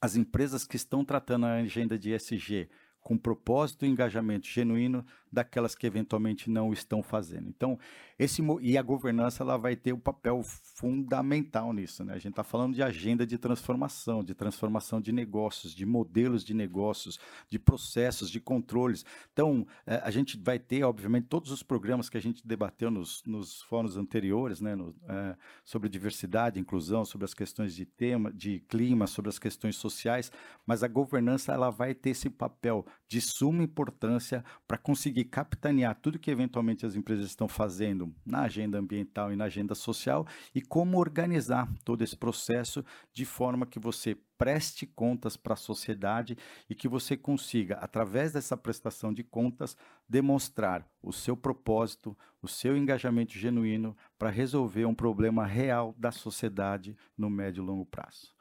as 0.01 0.15
empresas 0.15 0.65
que 0.65 0.77
estão 0.77 1.05
tratando 1.05 1.47
a 1.47 1.55
agenda 1.55 1.99
de 1.99 2.13
ESG 2.13 2.69
com 3.01 3.19
propósito 3.19 3.85
e 3.85 3.89
engajamento 3.89 4.47
genuíno 4.47 5.05
daquelas 5.33 5.75
que 5.75 5.87
eventualmente 5.87 6.51
não 6.51 6.73
estão 6.73 7.03
fazendo. 7.03 7.49
Então, 7.49 7.79
esse 8.19 8.43
e 8.61 8.77
a 8.77 8.83
governança 8.83 9.43
ela 9.43 9.57
vai 9.57 9.75
ter 9.75 9.93
um 9.93 9.99
papel 9.99 10.43
fundamental 10.43 11.73
nisso, 11.73 12.05
né? 12.05 12.13
A 12.13 12.19
gente 12.19 12.33
está 12.33 12.45
falando 12.45 12.75
de 12.75 12.83
agenda 12.83 13.27
de 13.27 13.39
transformação, 13.39 14.23
de 14.23 14.35
transformação 14.35 15.01
de 15.01 15.11
negócios, 15.11 15.75
de 15.75 15.87
modelos 15.87 16.45
de 16.45 16.53
negócios, 16.53 17.19
de 17.49 17.59
processos, 17.59 18.31
de 18.31 18.41
controles. 18.41 19.05
Então, 19.33 19.67
eh, 19.87 20.01
a 20.05 20.11
gente 20.11 20.39
vai 20.39 20.59
ter, 20.59 20.85
obviamente, 20.85 21.27
todos 21.29 21.51
os 21.51 21.63
programas 21.63 22.09
que 22.09 22.19
a 22.19 22.23
gente 22.23 22.47
debateu 22.47 22.91
nos, 22.91 23.23
nos 23.25 23.63
fóruns 23.63 23.97
anteriores, 23.97 24.61
né? 24.61 24.75
No, 24.75 24.95
é, 25.09 25.37
sobre 25.65 25.89
diversidade, 25.89 26.61
inclusão, 26.61 27.05
sobre 27.05 27.25
as 27.25 27.35
questões 27.35 27.75
de 27.75 27.87
tema, 27.87 28.33
de 28.33 28.61
clima, 28.61 29.07
sobre 29.07 29.29
as 29.29 29.39
questões 29.39 29.77
sociais, 29.77 30.31
mas 30.67 30.83
a 30.83 30.89
governança 30.89 31.53
ela 31.53 31.71
vai 31.71 31.95
ter 31.95 32.11
esse 32.11 32.29
papel 32.29 32.85
de 33.13 33.21
suma 33.21 33.63
importância 33.63 34.43
para 34.67 34.79
conseguir 34.79 35.27
capitanear 35.27 35.95
tudo 36.01 36.19
que 36.19 36.31
eventualmente 36.31 36.87
as 36.87 36.97
empresas 36.97 37.27
estão 37.27 37.47
fazendo 37.47 38.11
na 38.25 38.45
agenda 38.45 38.79
ambiental 38.79 39.31
e 39.31 39.37
na 39.37 39.45
agenda 39.45 39.75
social 39.75 40.27
e 40.55 40.63
como 40.63 40.99
organizar 40.99 41.71
todo 41.85 42.03
esse 42.03 42.17
processo 42.17 42.83
de 43.13 43.27
forma 43.27 43.67
que 43.67 43.79
você 43.79 44.17
preste 44.39 44.87
contas 44.87 45.37
para 45.37 45.53
a 45.53 45.59
sociedade 45.59 46.39
e 46.71 46.75
que 46.75 46.89
você 46.89 47.15
consiga, 47.15 47.75
através 47.77 48.33
dessa 48.33 48.57
prestação 48.57 49.13
de 49.13 49.23
contas, 49.23 49.77
demonstrar 50.09 50.89
o 51.03 51.13
seu 51.13 51.37
propósito, 51.37 52.17
o 52.41 52.49
seu 52.49 52.79
engajamento 52.79 53.39
genuíno 53.39 53.95
para 54.19 54.31
resolver 54.31 54.87
um 54.87 54.95
problema 54.95 55.45
real 55.45 55.95
da 55.99 56.11
sociedade 56.11 56.97
no 57.15 57.29
médio 57.29 57.63
e 57.63 57.67
longo 57.67 57.85
prazo. 57.85 58.33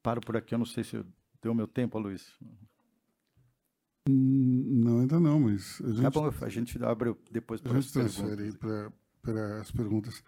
Paro 0.00 0.20
por 0.20 0.36
aqui, 0.36 0.54
eu 0.54 0.60
não 0.60 0.64
sei 0.64 0.84
se 0.84 1.04
deu 1.42 1.52
meu 1.52 1.66
tempo, 1.66 1.98
Luiz. 1.98 2.38
Não, 4.08 5.00
ainda 5.00 5.20
não, 5.20 5.38
mas 5.40 5.80
a 5.80 5.84
tá 5.84 5.90
gente... 5.90 6.02
Tá 6.02 6.10
bom, 6.10 6.30
a 6.40 6.48
gente 6.48 6.84
abre 6.84 7.16
depois 7.30 7.60
para 7.60 7.78
as 7.78 7.90
perguntas. 7.90 8.20
A 8.20 8.44
gente 8.44 8.58
transfere 8.58 8.92
para 9.22 9.60
as 9.60 9.70
perguntas. 9.70 10.24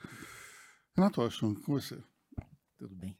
Renato 0.96 1.20
Oshon, 1.22 1.54
com 1.54 1.72
você. 1.72 1.98
Tudo 2.78 2.94
bem. 2.94 3.18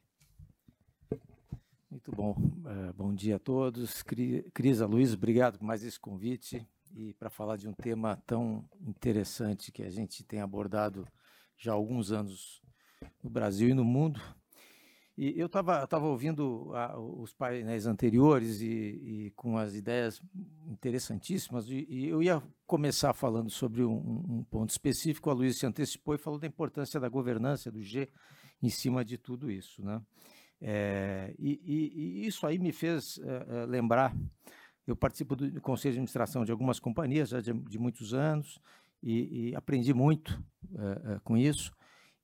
Muito 1.91 2.11
bom. 2.11 2.31
Uh, 2.31 2.93
bom 2.93 3.13
dia 3.13 3.35
a 3.35 3.39
todos. 3.39 4.01
Cris, 4.01 4.79
Luiz, 4.81 5.13
obrigado 5.13 5.57
por 5.57 5.65
mais 5.65 5.83
esse 5.83 5.99
convite 5.99 6.65
e 6.93 7.13
para 7.13 7.29
falar 7.29 7.57
de 7.57 7.67
um 7.67 7.73
tema 7.73 8.15
tão 8.25 8.67
interessante 8.79 9.71
que 9.71 9.83
a 9.83 9.89
gente 9.89 10.23
tem 10.23 10.39
abordado 10.39 11.05
já 11.57 11.71
há 11.71 11.75
alguns 11.75 12.11
anos 12.11 12.61
no 13.21 13.29
Brasil 13.29 13.69
e 13.69 13.73
no 13.73 13.83
mundo, 13.83 14.21
e 15.17 15.39
eu 15.39 15.45
estava 15.45 15.87
tava 15.87 16.05
ouvindo 16.07 16.71
a, 16.73 16.99
os 16.99 17.33
painéis 17.33 17.85
anteriores 17.87 18.59
e, 18.61 18.67
e, 18.67 19.31
com 19.35 19.57
as 19.57 19.73
ideias 19.73 20.21
interessantíssimas, 20.67 21.69
e, 21.69 21.85
e, 21.89 22.09
eu 22.09 22.21
ia 22.21 22.43
começar 22.67 23.13
falando 23.13 23.49
sobre 23.49 23.83
um, 23.83 23.93
um, 23.93 24.43
ponto 24.43 24.71
específico. 24.71 25.29
A 25.29 25.33
Luísa 25.33 25.59
se 25.59 25.65
antecipou 25.65 26.15
e 26.15 26.17
falou 26.17 26.37
da 26.37 26.47
importância 26.47 26.99
da 26.99 27.07
governança 27.07 27.71
do 27.71 27.81
G 27.81 28.09
em 28.61 28.69
cima 28.69 29.05
de 29.05 29.17
tudo 29.17 29.49
isso. 29.49 29.81
Né? 29.85 30.01
É, 30.59 31.33
e, 31.39 32.25
isso 32.27 32.45
aí 32.45 32.59
me 32.59 32.73
fez 32.73 33.17
é, 33.19 33.61
é, 33.61 33.65
lembrar. 33.65 34.13
Eu 34.85 34.97
participo 34.97 35.35
do 35.35 35.61
conselho 35.61 35.93
de 35.93 35.99
administração 35.99 36.43
de 36.43 36.51
algumas 36.51 36.79
companhias 36.79 37.29
já 37.29 37.39
de, 37.39 37.53
de 37.53 37.79
muitos 37.79 38.13
anos 38.13 38.59
e, 39.01 39.53
aprendi 39.55 39.93
muito 39.93 40.43
é, 40.73 41.19
com 41.23 41.37
isso. 41.37 41.71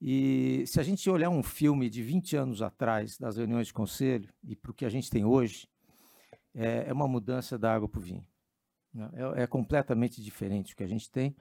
E 0.01 0.63
se 0.65 0.79
a 0.79 0.83
gente 0.83 1.07
olhar 1.11 1.29
um 1.29 1.43
filme 1.43 1.87
de 1.87 2.01
20 2.01 2.35
anos 2.35 2.61
atrás, 2.63 3.19
das 3.19 3.37
reuniões 3.37 3.67
de 3.67 3.73
conselho, 3.73 4.33
e 4.43 4.55
para 4.55 4.71
o 4.71 4.73
que 4.73 4.83
a 4.83 4.89
gente 4.89 5.11
tem 5.11 5.23
hoje, 5.23 5.67
é, 6.55 6.85
é 6.87 6.93
uma 6.93 7.07
mudança 7.07 7.55
da 7.57 7.71
água 7.71 7.87
para 7.87 7.99
o 7.99 8.01
vinho. 8.01 8.25
Né? 8.91 9.09
É, 9.13 9.43
é, 9.43 9.47
completamente 9.47 10.19
diferente 10.19 10.73
o 10.73 10.75
que 10.75 10.83
a 10.83 10.87
gente 10.87 11.09
tem, 11.11 11.35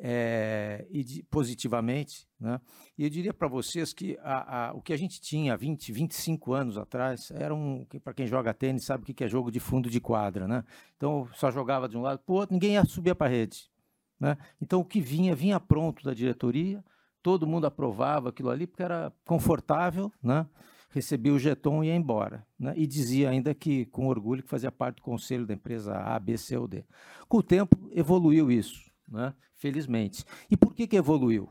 é, 0.00 0.88
e 0.90 1.04
de, 1.04 1.22
positivamente. 1.24 2.28
Né? 2.40 2.60
E 2.96 3.04
eu 3.04 3.10
diria 3.10 3.32
para 3.32 3.46
vocês 3.46 3.92
que 3.92 4.18
a, 4.22 4.70
a, 4.70 4.72
o 4.72 4.82
que 4.82 4.92
a 4.92 4.96
gente 4.96 5.20
tinha 5.20 5.56
20, 5.56 5.92
25 5.92 6.52
anos 6.52 6.76
atrás 6.76 7.30
era 7.30 7.54
um. 7.54 7.86
Para 8.02 8.12
quem 8.12 8.26
joga 8.26 8.52
tênis, 8.52 8.86
sabe 8.86 9.04
o 9.04 9.14
que 9.14 9.22
é 9.22 9.28
jogo 9.28 9.52
de 9.52 9.60
fundo 9.60 9.88
de 9.88 10.00
quadra. 10.00 10.48
Né? 10.48 10.64
Então, 10.96 11.28
só 11.34 11.48
jogava 11.48 11.88
de 11.88 11.96
um 11.96 12.02
lado 12.02 12.18
para 12.18 12.32
o 12.32 12.36
outro, 12.36 12.54
ninguém 12.54 12.72
ia 12.72 12.84
subir 12.84 13.14
para 13.14 13.28
a 13.28 13.30
rede. 13.30 13.70
Né? 14.18 14.36
Então, 14.60 14.80
o 14.80 14.84
que 14.84 15.00
vinha, 15.00 15.32
vinha 15.32 15.60
pronto 15.60 16.02
da 16.02 16.12
diretoria 16.12 16.84
todo 17.28 17.46
mundo 17.46 17.66
aprovava 17.66 18.30
aquilo 18.30 18.48
ali 18.48 18.66
porque 18.66 18.82
era 18.82 19.12
confortável, 19.26 20.10
né? 20.22 20.46
recebia 20.88 21.30
o 21.30 21.38
jeton 21.38 21.84
e 21.84 21.88
ia 21.88 21.94
embora. 21.94 22.42
Né? 22.58 22.72
E 22.74 22.86
dizia 22.86 23.28
ainda 23.28 23.54
que, 23.54 23.84
com 23.84 24.06
orgulho, 24.06 24.42
que 24.42 24.48
fazia 24.48 24.72
parte 24.72 24.96
do 24.96 25.02
conselho 25.02 25.46
da 25.46 25.52
empresa 25.52 25.94
A, 25.94 26.18
B, 26.18 26.38
C 26.38 26.56
ou 26.56 26.66
D. 26.66 26.86
Com 27.28 27.36
o 27.36 27.42
tempo, 27.42 27.76
evoluiu 27.92 28.50
isso, 28.50 28.90
né? 29.06 29.34
felizmente. 29.56 30.24
E 30.50 30.56
por 30.56 30.72
que, 30.72 30.86
que 30.86 30.96
evoluiu? 30.96 31.50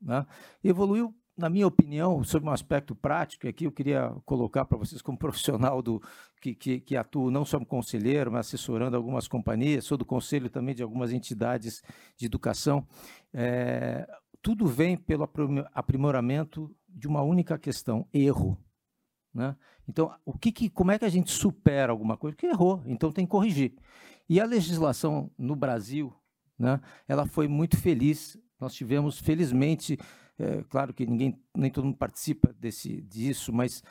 Né? 0.00 0.26
Evoluiu, 0.64 1.14
na 1.36 1.50
minha 1.50 1.66
opinião, 1.66 2.24
sobre 2.24 2.48
um 2.48 2.52
aspecto 2.52 2.94
prático, 2.94 3.44
e 3.44 3.50
aqui 3.50 3.64
eu 3.64 3.72
queria 3.72 4.10
colocar 4.24 4.64
para 4.64 4.78
vocês 4.78 5.02
como 5.02 5.18
profissional 5.20 5.82
do, 5.82 6.02
que, 6.40 6.54
que, 6.54 6.80
que 6.80 6.96
atuo 6.96 7.30
não 7.30 7.44
só 7.44 7.58
como 7.58 7.66
conselheiro, 7.66 8.32
mas 8.32 8.46
assessorando 8.46 8.96
algumas 8.96 9.28
companhias, 9.28 9.84
sou 9.84 9.98
do 9.98 10.06
conselho 10.06 10.48
também 10.48 10.74
de 10.74 10.82
algumas 10.82 11.12
entidades 11.12 11.82
de 12.16 12.24
educação. 12.24 12.86
É, 13.34 14.08
tudo 14.42 14.66
vem 14.66 14.96
pelo 14.96 15.28
aprimoramento 15.74 16.74
de 16.88 17.06
uma 17.06 17.22
única 17.22 17.58
questão: 17.58 18.06
erro. 18.12 18.58
Né? 19.32 19.56
Então, 19.88 20.14
o 20.24 20.36
que, 20.36 20.50
que, 20.50 20.68
como 20.68 20.90
é 20.90 20.98
que 20.98 21.04
a 21.04 21.10
gente 21.10 21.30
supera 21.30 21.92
alguma 21.92 22.16
coisa? 22.16 22.36
Que 22.36 22.46
errou, 22.46 22.82
então 22.86 23.12
tem 23.12 23.24
que 23.24 23.30
corrigir. 23.30 23.74
E 24.28 24.40
a 24.40 24.44
legislação 24.44 25.30
no 25.38 25.56
Brasil, 25.56 26.12
né, 26.58 26.80
ela 27.06 27.26
foi 27.26 27.48
muito 27.48 27.76
feliz. 27.76 28.38
Nós 28.60 28.74
tivemos, 28.74 29.18
felizmente, 29.18 29.98
é, 30.38 30.62
claro 30.68 30.92
que 30.92 31.06
ninguém, 31.06 31.40
nem 31.56 31.70
todo 31.70 31.84
mundo 31.84 31.96
participa 31.96 32.52
desse, 32.52 33.00
disso, 33.02 33.52
mas 33.52 33.82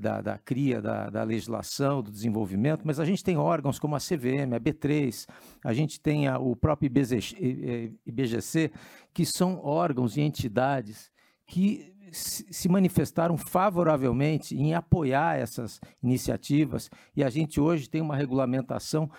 da, 0.00 0.20
da, 0.22 0.38
cria 0.38 0.80
da, 0.80 1.10
da, 1.10 1.22
legislação, 1.22 2.02
do 2.02 2.10
desenvolvimento, 2.10 2.82
mas 2.84 2.98
a 2.98 3.04
gente 3.04 3.22
tem 3.22 3.36
órgãos 3.36 3.78
como 3.78 3.94
a 3.94 3.98
CVM, 3.98 4.54
a 4.54 4.60
B3, 4.60 5.26
a 5.62 5.74
gente 5.74 6.00
tem 6.00 6.26
a, 6.26 6.38
o 6.38 6.56
próprio 6.56 6.86
IBGC, 6.86 8.72
que 9.12 9.26
são 9.26 9.60
órgãos 9.62 10.16
e 10.16 10.22
entidades 10.22 11.12
que 11.46 11.92
se 12.10 12.68
manifestaram 12.68 13.36
favoravelmente 13.36 14.56
em 14.56 14.72
apoiar 14.72 15.36
essas 15.36 15.80
iniciativas 16.02 16.88
e 17.14 17.24
a 17.24 17.28
gente 17.28 17.60
hoje 17.60 17.90
tem 17.90 18.00
uma 18.00 18.16
regulamentação 18.16 19.10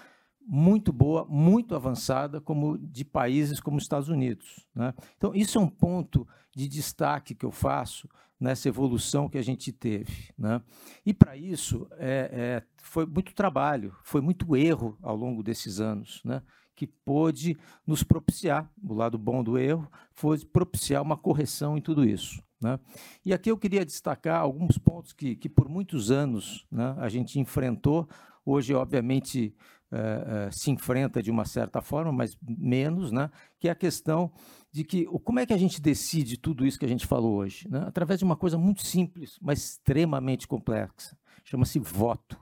muito 0.48 0.94
boa, 0.94 1.26
muito 1.28 1.76
avançada, 1.76 2.40
como 2.40 2.78
de 2.78 3.04
países 3.04 3.60
como 3.60 3.78
os 3.78 3.84
Estados 3.84 4.10
Unidos. 4.10 4.66
Né? 4.76 4.94
Então, 5.18 5.34
isso 5.34 5.58
é 5.58 5.62
um 5.62 5.68
ponto 5.68 6.28
de 6.56 6.68
destaque 6.68 7.36
que 7.36 7.46
eu 7.46 7.52
faço 7.52 8.10
nessa 8.40 8.68
evolução 8.68 9.30
que 9.30 9.38
a 9.38 9.42
gente 9.42 9.72
teve. 9.72 10.30
Né? 10.38 10.62
E 11.06 11.14
para 11.14 11.36
isso 11.36 11.88
é, 11.94 12.30
é, 12.32 12.64
foi 12.78 13.06
muito 13.06 13.34
trabalho, 13.34 13.96
foi 14.04 14.22
muito 14.22 14.56
erro 14.56 14.98
ao 15.02 15.16
longo 15.16 15.44
desses 15.44 15.80
anos, 15.80 16.22
né? 16.24 16.42
que 16.76 16.86
pôde 16.86 17.58
nos 17.88 18.04
propiciar, 18.04 18.70
o 18.84 18.94
lado 18.94 19.18
bom 19.18 19.44
do 19.44 19.58
erro, 19.58 19.90
foi 20.12 20.38
propiciar 20.40 21.02
uma 21.02 21.16
correção 21.16 21.78
em 21.78 21.82
tudo 21.82 22.04
isso. 22.04 22.44
Né? 22.62 22.80
E 23.26 23.34
aqui 23.34 23.50
eu 23.50 23.58
queria 23.58 23.86
destacar 23.86 24.42
alguns 24.42 24.78
pontos 24.78 25.14
que, 25.14 25.36
que 25.36 25.48
por 25.48 25.70
muitos 25.70 26.12
anos 26.12 26.66
né, 26.70 26.96
a 26.98 27.08
gente 27.08 27.40
enfrentou, 27.40 28.08
hoje, 28.46 28.74
obviamente, 28.74 29.56
uh, 29.92 30.48
uh, 30.48 30.54
se 30.54 30.70
enfrenta 30.70 31.24
de 31.24 31.32
uma 31.32 31.46
certa 31.46 31.82
forma, 31.82 32.12
mas 32.12 32.38
menos, 32.42 33.12
né? 33.12 33.30
que 33.58 33.68
é 33.68 33.72
a 33.72 33.76
questão 33.76 34.32
de 34.76 34.84
que 34.84 35.06
como 35.06 35.40
é 35.40 35.46
que 35.46 35.54
a 35.54 35.58
gente 35.58 35.82
decide 35.82 36.36
tudo 36.36 36.66
isso 36.66 36.78
que 36.78 36.84
a 36.84 36.90
gente 36.90 37.08
falou 37.08 37.36
hoje? 37.36 37.66
Né? 37.70 37.82
Através 37.88 38.20
de 38.20 38.26
uma 38.26 38.36
coisa 38.36 38.58
muito 38.58 38.86
simples, 38.86 39.40
mas 39.42 39.64
extremamente 39.64 40.46
complexa, 40.50 41.18
chama-se 41.46 41.80
voto. 41.80 42.38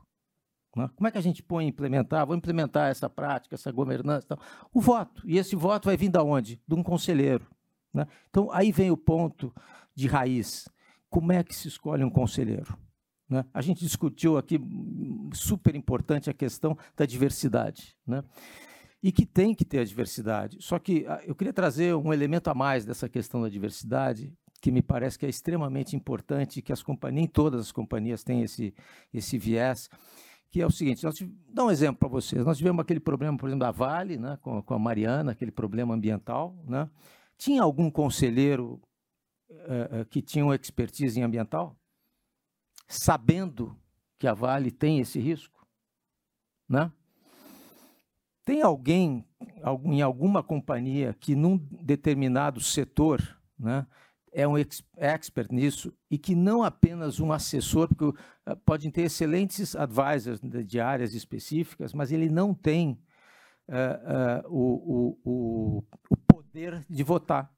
Né? 0.76 0.90
Como 0.96 1.08
é 1.08 1.12
que 1.12 1.20
a 1.20 1.22
gente 1.22 1.44
põe 1.44 1.68
implementar? 1.68 2.26
Vou 2.26 2.36
implementar 2.36 2.90
essa 2.90 3.08
prática, 3.08 3.54
essa 3.54 3.72
governança. 3.72 4.26
Tal. 4.30 4.40
O 4.74 4.82
voto. 4.82 5.22
E 5.28 5.38
esse 5.38 5.56
voto 5.56 5.86
vai 5.86 5.96
vir 5.96 6.10
da 6.10 6.24
onde? 6.24 6.60
De 6.68 6.74
um 6.74 6.82
conselheiro. 6.82 7.46
Né? 7.94 8.08
Então, 8.32 8.52
aí 8.52 8.72
vem 8.72 8.90
o 8.90 8.98
ponto 8.98 9.54
de 9.94 10.08
raiz. 10.08 10.68
Como 11.12 11.32
é 11.32 11.44
que 11.44 11.54
se 11.54 11.68
escolhe 11.68 12.04
um 12.04 12.10
conselheiro? 12.10 12.76
Né? 13.30 13.46
A 13.54 13.62
gente 13.62 13.82
discutiu 13.82 14.40
aqui, 14.40 14.60
super 15.36 15.76
importante, 15.76 16.32
a 16.32 16.34
questão 16.34 16.76
da 16.98 17.06
diversidade. 17.06 17.96
E 19.04 19.12
que 19.12 19.26
tem 19.26 19.54
que 19.54 19.66
ter 19.66 19.80
a 19.80 19.84
diversidade. 19.84 20.58
Só 20.62 20.80
que 20.80 21.06
ah, 21.08 21.22
eu 21.26 21.36
queria 21.36 21.54
trazer 21.54 21.94
um 21.94 22.14
elemento 22.14 22.50
a 22.50 22.54
mais 22.54 22.86
dessa 22.86 23.10
questão 23.10 23.42
da 23.42 23.50
diversidade, 23.50 24.34
que 24.62 24.72
me 24.72 24.82
parece 24.82 25.20
que 25.20 25.26
é 25.26 25.30
extremamente 25.30 25.96
importante, 25.96 26.62
que 26.62 26.72
as 26.72 26.82
companhias, 26.82 27.16
nem 27.16 27.28
todas 27.28 27.60
as 27.60 27.72
companhias 27.72 28.24
têm 28.24 28.44
esse, 28.44 28.74
esse 29.14 29.38
viés, 29.38 29.90
que 30.50 30.62
é 30.62 30.66
o 30.66 30.72
seguinte, 30.72 31.04
nós, 31.04 31.16
dar 31.50 31.66
um 31.66 31.72
exemplo 31.72 31.98
para 31.98 32.08
vocês, 32.08 32.46
nós 32.46 32.58
tivemos 32.58 32.82
aquele 32.82 33.02
problema, 33.02 33.38
por 33.38 33.50
exemplo, 33.50 33.66
da 33.66 33.72
Vale, 33.72 34.18
né, 34.18 34.38
com, 34.42 34.62
com 34.62 34.74
a 34.74 34.80
Mariana, 34.80 35.34
aquele 35.34 35.52
problema 35.52 35.94
ambiental, 35.94 36.56
né? 36.66 36.90
tinha 37.38 37.62
algum 37.62 37.92
conselheiro 37.92 38.80
uh, 39.50 40.06
que 40.10 40.22
tinha 40.22 40.46
uma 40.46 40.56
expertise 40.56 41.20
em 41.20 41.24
ambiental? 41.24 41.78
sabendo 42.88 43.78
que 44.20 44.28
a 44.28 44.34
Vale 44.34 44.72
tem 44.72 45.00
esse 45.00 45.20
risco? 45.20 45.68
Né? 46.68 46.92
Tem 48.46 48.62
alguém 48.62 49.26
em 49.86 50.02
alguma 50.02 50.44
companhia 50.44 51.16
que 51.20 51.36
num 51.36 51.58
determinado 51.58 52.60
setor 52.60 53.22
né, 53.58 53.88
é 54.34 54.48
um 54.48 54.56
expert 54.98 55.52
nisso 55.52 55.94
e 56.10 56.18
que 56.18 56.36
não 56.36 56.64
apenas 56.64 57.20
um 57.20 57.32
assessor, 57.32 57.88
porque 57.88 58.20
eh, 58.46 58.56
podem 58.66 58.90
ter 58.90 59.04
excelentes 59.04 59.76
advisors 59.76 60.42
de 60.42 60.80
áreas 60.80 61.14
específicas, 61.14 61.94
mas 61.94 62.12
ele 62.12 62.30
não 62.30 62.54
tem 62.54 63.00
uh, 63.70 64.48
uh, 64.48 64.50
o, 64.50 65.20
o, 65.24 65.84
o, 66.10 66.18
poder 66.28 66.84
de 66.90 67.04
votar. 67.04 67.54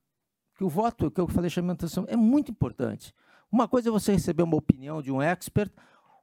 Porque 0.52 0.66
o 0.66 0.70
voto, 0.70 1.10
que 1.10 1.20
eu 1.20 1.28
falei, 1.28 1.50
chamando 1.50 1.78
atenção, 1.78 2.06
é 2.08 2.16
muito 2.16 2.52
importante. 2.52 3.14
Uma 3.52 3.68
coisa 3.68 3.90
é 3.90 3.92
você 3.92 4.12
receber 4.12 4.44
uma 4.44 4.58
opinião 4.58 5.02
de 5.02 5.12
um 5.12 5.22
expert, 5.22 5.72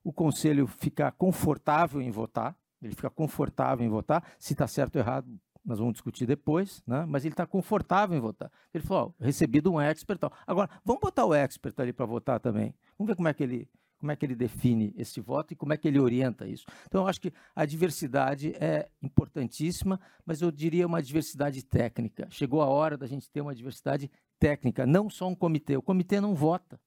o 0.05 0.13
conselho 0.13 0.67
ficar 0.67 1.13
confortável 1.13 2.01
em 2.01 2.11
votar, 2.11 2.57
ele 2.83 2.95
fica 2.95 3.11
confortável 3.11 3.87
em 3.87 3.89
votar, 3.89 4.25
se 4.39 4.53
está 4.53 4.67
certo 4.67 4.97
ou 4.97 5.03
errado, 5.03 5.29
nós 5.65 5.79
vamos 5.79 5.95
discutir 5.95 6.27
depois, 6.27 6.83
né? 6.87 7.05
mas 7.07 7.25
ele 7.25 7.33
está 7.33 7.47
confortável 7.47 8.17
em 8.17 8.21
votar. 8.21 8.51
Ele 8.75 8.83
falou, 8.85 9.15
oh, 9.19 9.25
recebido 9.25 9.73
um 9.73 9.81
expert. 9.81 10.21
Agora, 10.47 10.69
vamos 10.85 11.01
botar 11.01 11.25
o 11.25 11.35
expert 11.35 11.79
ali 11.79 11.93
para 11.93 12.05
votar 12.05 12.41
também. 12.41 12.75
Vamos 12.99 13.09
ver 13.09 13.17
como 13.17 13.29
é 13.29 13.35
que 13.35 13.43
ele 13.43 13.69
como 13.99 14.11
é 14.11 14.17
que 14.17 14.27
ele 14.27 14.35
define 14.35 14.93
esse 14.97 15.21
voto 15.21 15.53
e 15.53 15.57
como 15.57 15.73
é 15.73 15.77
que 15.77 15.87
ele 15.87 16.01
orienta 16.01 16.45
isso. 16.45 16.67
Então, 16.89 17.03
eu 17.03 17.07
acho 17.07 17.21
que 17.21 17.33
a 17.55 17.65
diversidade 17.65 18.53
é 18.57 18.89
importantíssima, 19.01 20.01
mas 20.27 20.43
eu 20.43 20.51
diria 20.51 20.89
uma 20.89 21.01
diversidade 21.01 21.65
técnica. 21.65 22.27
Chegou 22.29 22.61
a 22.63 22.67
hora 22.67 22.99
da 22.99 23.07
gente 23.07 23.31
ter 23.31 23.41
uma 23.41 23.55
diversidade 23.55 24.11
técnica, 24.41 24.85
não 24.85 25.09
só 25.09 25.29
um 25.29 25.37
comitê. 25.37 25.77
O 25.77 25.83
comitê 25.83 26.21
não 26.21 26.35
vota. 26.35 26.81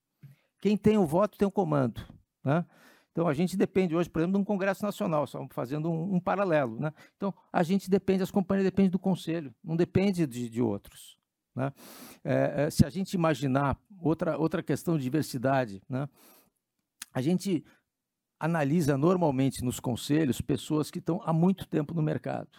Quem 0.59 0.75
tem 0.75 0.97
o 0.97 1.05
voto 1.05 1.37
tem 1.37 1.47
o 1.47 1.51
comando. 1.51 2.01
Né? 2.43 2.65
Então, 3.15 3.29
a 3.29 3.33
gente 3.33 3.55
depende 3.55 3.95
hoje, 3.95 4.09
por 4.09 4.19
exemplo, 4.19 4.33
de 4.33 4.41
um 4.41 4.43
Congresso 4.43 4.83
Nacional, 4.83 5.25
só 5.25 5.47
fazendo 5.51 5.89
um, 5.89 6.15
um 6.15 6.19
paralelo. 6.19 6.77
Né? 6.81 6.91
Então, 7.15 7.33
a 7.51 7.63
gente 7.63 7.89
depende, 7.89 8.21
as 8.21 8.29
companhias 8.29 8.65
dependem 8.65 8.91
do 8.91 8.99
Conselho, 8.99 9.55
não 9.63 9.77
depende 9.77 10.27
de, 10.27 10.49
de 10.49 10.61
outros. 10.61 11.17
Né? 11.55 11.71
É, 12.25 12.63
é, 12.63 12.69
se 12.69 12.85
a 12.85 12.89
gente 12.89 13.13
imaginar 13.13 13.79
outra, 14.01 14.37
outra 14.37 14.61
questão 14.61 14.97
de 14.97 15.03
diversidade, 15.03 15.81
né? 15.87 16.09
a 17.13 17.21
gente 17.21 17.63
analisa 18.37 18.97
normalmente 18.97 19.63
nos 19.63 19.79
conselhos 19.79 20.41
pessoas 20.41 20.91
que 20.91 20.99
estão 20.99 21.21
há 21.23 21.31
muito 21.31 21.65
tempo 21.69 21.93
no 21.93 22.01
mercado. 22.01 22.49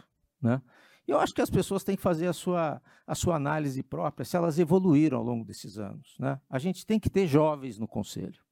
Né? 0.41 0.63
Eu 1.07 1.21
acho 1.21 1.35
que 1.35 1.43
as 1.43 1.51
pessoas 1.51 1.85
têm 1.85 1.97
que 1.97 2.03
fazer 2.03 2.29
a 2.29 2.33
sua, 2.33 2.81
a 3.07 3.15
sua 3.15 3.37
análise 3.37 3.83
própria, 3.83 4.25
se 4.25 4.35
elas 4.35 4.59
evoluíram 4.59 5.19
ao 5.19 5.25
longo 5.25 5.45
desses 5.45 5.77
anos. 5.77 6.17
Né? 6.19 6.41
A 6.49 6.59
gente 6.59 6.87
tem 6.87 6.99
que 6.99 7.11
ter 7.11 7.27
jovens 7.27 7.79
no 7.79 7.87
conselho. 7.87 8.46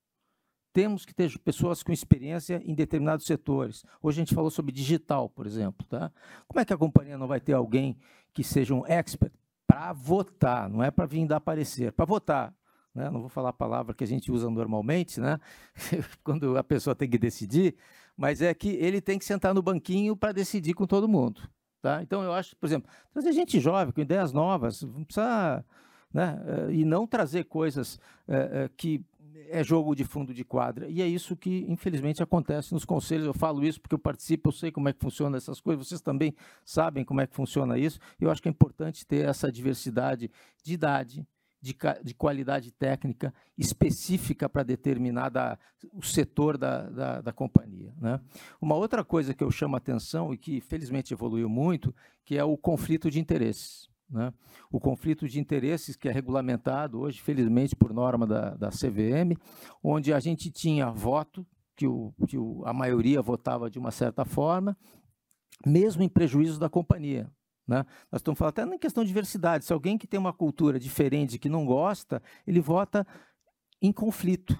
Temos 0.74 1.06
que 1.06 1.14
ter 1.14 1.38
pessoas 1.38 1.84
com 1.84 1.92
experiência 1.92 2.60
em 2.64 2.74
determinados 2.74 3.24
setores. 3.26 3.84
Hoje 4.02 4.20
a 4.20 4.22
gente 4.24 4.34
falou 4.34 4.50
sobre 4.50 4.72
digital, 4.72 5.30
por 5.30 5.46
exemplo. 5.46 5.86
Tá? 5.86 6.10
Como 6.48 6.58
é 6.58 6.64
que 6.64 6.72
a 6.72 6.76
companhia 6.76 7.16
não 7.16 7.28
vai 7.28 7.38
ter 7.38 7.52
alguém 7.52 7.96
que 8.32 8.42
seja 8.42 8.74
um 8.74 8.84
expert 8.84 9.32
para 9.68 9.92
votar? 9.92 10.68
Não 10.68 10.82
é 10.82 10.90
para 10.90 11.06
vir 11.06 11.28
dar 11.28 11.38
parecer, 11.38 11.92
para 11.92 12.04
votar. 12.04 12.52
Né? 12.92 13.08
Não 13.08 13.20
vou 13.20 13.28
falar 13.28 13.50
a 13.50 13.52
palavra 13.52 13.94
que 13.94 14.02
a 14.02 14.06
gente 14.06 14.32
usa 14.32 14.50
normalmente, 14.50 15.20
né? 15.20 15.38
quando 16.24 16.58
a 16.58 16.64
pessoa 16.64 16.92
tem 16.92 17.08
que 17.08 17.18
decidir, 17.18 17.76
mas 18.16 18.42
é 18.42 18.52
que 18.52 18.70
ele 18.70 19.00
tem 19.00 19.16
que 19.16 19.24
sentar 19.24 19.54
no 19.54 19.62
banquinho 19.62 20.16
para 20.16 20.32
decidir 20.32 20.74
com 20.74 20.88
todo 20.88 21.06
mundo. 21.06 21.40
Tá? 21.80 22.02
Então, 22.02 22.20
eu 22.24 22.32
acho, 22.32 22.56
por 22.56 22.66
exemplo, 22.66 22.90
trazer 23.12 23.32
gente 23.32 23.60
jovem, 23.60 23.94
com 23.94 24.00
ideias 24.00 24.32
novas, 24.32 24.82
não 24.82 25.04
precisa. 25.04 25.64
Né? 26.12 26.40
Eh, 26.46 26.72
e 26.72 26.84
não 26.84 27.06
trazer 27.06 27.44
coisas 27.44 27.98
é, 28.26 28.64
é, 28.64 28.70
que 28.76 29.04
é 29.50 29.62
jogo 29.62 29.94
de 29.94 30.04
fundo 30.04 30.32
de 30.32 30.44
quadra. 30.44 30.88
E 30.88 31.00
é 31.02 31.06
isso 31.06 31.36
que, 31.36 31.64
infelizmente, 31.68 32.22
acontece 32.22 32.72
nos 32.72 32.84
conselhos. 32.84 33.26
Eu 33.26 33.34
falo 33.34 33.64
isso 33.64 33.80
porque 33.80 33.94
eu 33.94 33.98
participo, 33.98 34.48
eu 34.48 34.52
sei 34.52 34.70
como 34.70 34.88
é 34.88 34.92
que 34.92 35.00
funciona 35.00 35.36
essas 35.36 35.60
coisas, 35.60 35.86
vocês 35.86 36.00
também 36.00 36.34
sabem 36.64 37.04
como 37.04 37.20
é 37.20 37.26
que 37.26 37.34
funciona 37.34 37.78
isso. 37.78 37.98
Eu 38.20 38.30
acho 38.30 38.42
que 38.42 38.48
é 38.48 38.50
importante 38.50 39.06
ter 39.06 39.26
essa 39.28 39.50
diversidade 39.50 40.30
de 40.62 40.72
idade, 40.72 41.26
de, 41.60 41.74
de 42.02 42.14
qualidade 42.14 42.70
técnica 42.72 43.32
específica 43.56 44.48
para 44.48 44.62
determinada 44.62 45.58
o 45.92 46.02
setor 46.02 46.58
da, 46.58 46.82
da, 46.90 47.20
da, 47.22 47.32
companhia. 47.32 47.94
Né? 47.98 48.20
Uma 48.60 48.74
outra 48.74 49.02
coisa 49.02 49.32
que 49.32 49.42
eu 49.42 49.50
chamo 49.50 49.74
a 49.74 49.78
atenção 49.78 50.34
e 50.34 50.36
que 50.36 50.60
felizmente 50.60 51.14
evoluiu 51.14 51.48
muito, 51.48 51.94
que 52.24 52.36
é 52.36 52.44
o 52.44 52.56
conflito 52.56 53.10
de 53.10 53.18
interesses. 53.18 53.88
Né? 54.14 54.32
O 54.70 54.78
conflito 54.78 55.28
de 55.28 55.40
interesses 55.40 55.96
que 55.96 56.08
é 56.08 56.12
regulamentado 56.12 57.00
hoje, 57.00 57.20
felizmente, 57.20 57.74
por 57.74 57.92
norma 57.92 58.24
da, 58.24 58.50
da 58.50 58.68
CVM, 58.68 59.36
onde 59.82 60.12
a 60.12 60.20
gente 60.20 60.52
tinha 60.52 60.88
voto, 60.88 61.44
que, 61.74 61.84
o, 61.84 62.14
que 62.28 62.38
o, 62.38 62.62
a 62.64 62.72
maioria 62.72 63.20
votava 63.20 63.68
de 63.68 63.76
uma 63.76 63.90
certa 63.90 64.24
forma, 64.24 64.78
mesmo 65.66 66.04
em 66.04 66.08
prejuízo 66.08 66.60
da 66.60 66.68
companhia. 66.68 67.28
Né? 67.66 67.84
Nós 68.12 68.20
estamos 68.20 68.38
falando 68.38 68.52
até 68.52 68.62
em 68.62 68.78
questão 68.78 69.02
de 69.02 69.08
diversidade. 69.08 69.64
Se 69.64 69.72
alguém 69.72 69.98
que 69.98 70.06
tem 70.06 70.20
uma 70.20 70.32
cultura 70.32 70.78
diferente, 70.78 71.36
que 71.36 71.48
não 71.48 71.66
gosta, 71.66 72.22
ele 72.46 72.60
vota 72.60 73.04
em 73.82 73.90
conflito. 73.90 74.56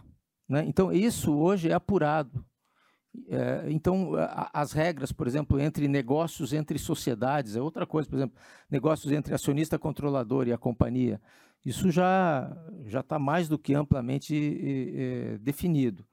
Né? 0.49 0.65
Então, 0.67 0.93
isso 0.93 1.33
hoje 1.33 1.71
é 1.71 1.75
apurado. 1.75 2.45
É, 3.29 3.71
então, 3.71 4.15
a, 4.17 4.51
as 4.53 4.73
regras, 4.73 5.13
por 5.13 5.27
exemplo, 5.27 5.61
entre 5.61 5.89
negócios 5.89 6.53
entre 6.53 6.79
sociedades, 6.79 7.57
é 7.57 7.61
outra 7.61 7.87
coisa, 7.87 8.09
por 8.09 8.17
exemplo, 8.17 8.37
negócios 8.71 9.13
entre 9.13 9.35
acionista 9.35 9.79
controlador 9.79 10.49
e 10.49 10.53
a 10.53 10.59
companhia, 10.59 11.21
isso 11.65 11.91
já 11.91 12.55
já 12.87 13.01
está 13.01 13.19
mais 13.19 13.49
do 13.49 13.59
que 13.59 13.75
amplamente 13.75 14.35
é, 14.35 15.39
definido. 15.39 16.07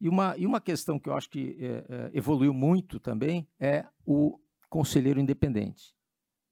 E 0.00 0.08
uma, 0.08 0.36
e 0.36 0.46
uma 0.46 0.60
questão 0.60 0.98
que 0.98 1.08
eu 1.08 1.14
acho 1.14 1.30
que 1.30 1.56
é, 1.60 2.10
evoluiu 2.12 2.52
muito 2.52 2.98
também 2.98 3.48
é 3.58 3.84
o 4.04 4.38
conselheiro 4.68 5.20
independente. 5.20 5.94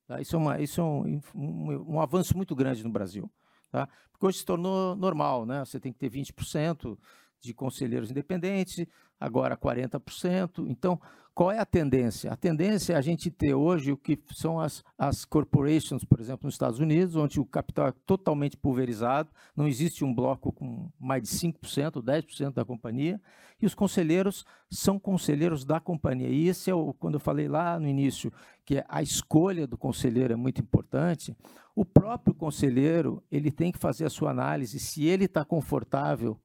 Tá? 0.07 0.21
Isso 0.21 0.37
é, 0.37 0.39
uma, 0.39 0.61
isso 0.61 0.81
é 0.81 0.85
um, 0.85 1.21
um, 1.35 1.95
um, 1.95 2.01
avanço 2.01 2.37
muito 2.37 2.55
grande 2.55 2.85
no 2.85 2.91
Brasil. 2.91 3.31
Tá? 3.71 3.89
Porque 4.11 4.27
hoje 4.27 4.39
se 4.39 4.45
tornou 4.45 4.95
normal, 4.95 5.47
né? 5.47 5.65
você 5.65 5.81
tem 5.81 5.93
que 5.93 5.99
ter 5.99 6.11
20% 6.11 6.99
de 7.43 7.53
conselheiros 7.53 8.11
independentes, 8.11 8.87
agora 9.21 9.57
40%. 9.57 10.67
Então, 10.69 11.01
qual 11.35 11.51
é 11.51 11.59
a 11.59 11.65
tendência? 11.65 12.31
A 12.31 12.37
tendência 12.37 12.93
é 12.93 12.97
a 12.97 13.01
gente 13.01 13.31
ter 13.31 13.55
hoje 13.55 13.91
o 13.91 13.97
que 13.97 14.19
são 14.33 14.61
as, 14.61 14.85
as 14.99 15.25
corporations, 15.25 16.05
por 16.05 16.21
exemplo, 16.21 16.47
nos 16.47 16.55
Estados 16.55 16.79
Unidos, 16.79 17.17
onde 17.17 17.41
o 17.41 17.45
capital 17.47 17.89
é 17.89 17.95
totalmente 18.05 18.57
pulverizado, 18.57 19.31
não 19.57 19.67
existe 19.67 20.05
um 20.05 20.15
bloco 20.15 20.53
com 20.53 20.91
mais 21.01 21.23
de 21.23 21.29
5%, 21.29 22.03
10% 22.03 22.53
da 22.53 22.65
companhia, 22.65 23.21
e 23.61 23.65
os 23.65 23.75
conselheiros 23.75 24.45
são 24.71 24.99
conselheiros 24.99 25.65
da 25.65 25.81
companhia. 25.81 26.29
E 26.29 26.49
esse 26.49 26.71
é 26.71 26.75
o, 26.75 26.93
quando 26.93 27.15
eu 27.15 27.21
falei 27.21 27.49
lá 27.49 27.79
no 27.81 27.89
início, 27.89 28.31
que 28.65 28.85
a 28.87 29.03
escolha 29.03 29.67
do 29.67 29.79
conselheiro 29.79 30.35
é 30.35 30.37
muito 30.37 30.61
importante, 30.61 31.35
o 31.75 31.85
próprio 31.85 32.35
conselheiro 32.35 33.23
ele 33.31 33.51
tem 33.51 33.73
que 33.73 33.79
fazer 33.79 34.05
a 34.05 34.11
sua 34.11 34.31
análise 34.31 34.79
se 34.79 35.05
ele 35.07 35.25
está 35.25 35.45
confortável 35.45 36.39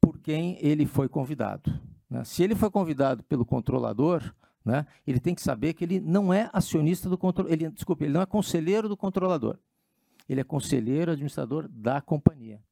por 0.00 0.18
quem 0.18 0.58
ele 0.60 0.86
foi 0.86 1.08
convidado. 1.08 1.80
Né? 2.08 2.24
Se 2.24 2.42
ele 2.42 2.54
foi 2.54 2.70
convidado 2.70 3.22
pelo 3.24 3.44
controlador, 3.44 4.34
né, 4.64 4.86
ele 5.06 5.20
tem 5.20 5.34
que 5.34 5.42
saber 5.42 5.74
que 5.74 5.84
ele 5.84 6.00
não 6.00 6.32
é 6.32 6.50
acionista 6.52 7.08
do 7.08 7.16
controlador, 7.16 7.52
ele, 7.52 7.70
desculpe, 7.70 8.04
ele 8.04 8.12
não 8.12 8.22
é 8.22 8.26
conselheiro 8.26 8.88
do 8.88 8.96
controlador. 8.96 9.58
Ele 10.28 10.40
é 10.40 10.44
conselheiro 10.44 11.12
administrador 11.12 11.66
da 11.68 12.00
companhia. 12.00 12.62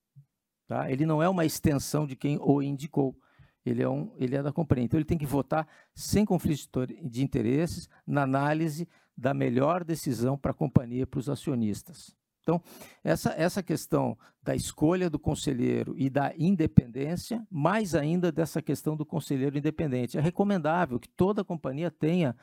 Tá? 0.68 0.90
Ele 0.90 1.06
não 1.06 1.22
é 1.22 1.28
uma 1.28 1.44
extensão 1.44 2.06
de 2.06 2.14
quem 2.14 2.38
o 2.40 2.62
indicou. 2.62 3.16
Ele 3.64 3.82
é, 3.82 3.88
um, 3.88 4.12
ele 4.16 4.36
é 4.36 4.42
da 4.42 4.52
companhia. 4.52 4.84
Então, 4.84 4.98
ele 4.98 5.04
tem 5.04 5.18
que 5.18 5.26
votar 5.26 5.66
sem 5.94 6.24
conflito 6.24 6.86
de 6.86 7.22
interesses 7.22 7.88
na 8.06 8.22
análise 8.22 8.86
da 9.16 9.32
melhor 9.32 9.82
decisão 9.82 10.36
para 10.36 10.50
a 10.50 10.54
companhia 10.54 11.02
e 11.02 11.06
para 11.06 11.18
os 11.18 11.28
acionistas. 11.28 12.14
Então, 12.46 12.62
essa, 13.02 13.34
essa 13.36 13.60
questão 13.60 14.16
da 14.40 14.54
escolha 14.54 15.10
do 15.10 15.18
conselheiro 15.18 15.96
e 15.98 16.08
da 16.08 16.32
independência, 16.38 17.44
mais 17.50 17.92
ainda 17.92 18.30
dessa 18.30 18.62
questão 18.62 18.96
do 18.96 19.04
conselheiro 19.04 19.58
independente. 19.58 20.16
É 20.16 20.20
recomendável 20.20 21.00
que 21.00 21.08
toda 21.08 21.42
companhia 21.42 21.90
tenha 21.90 22.36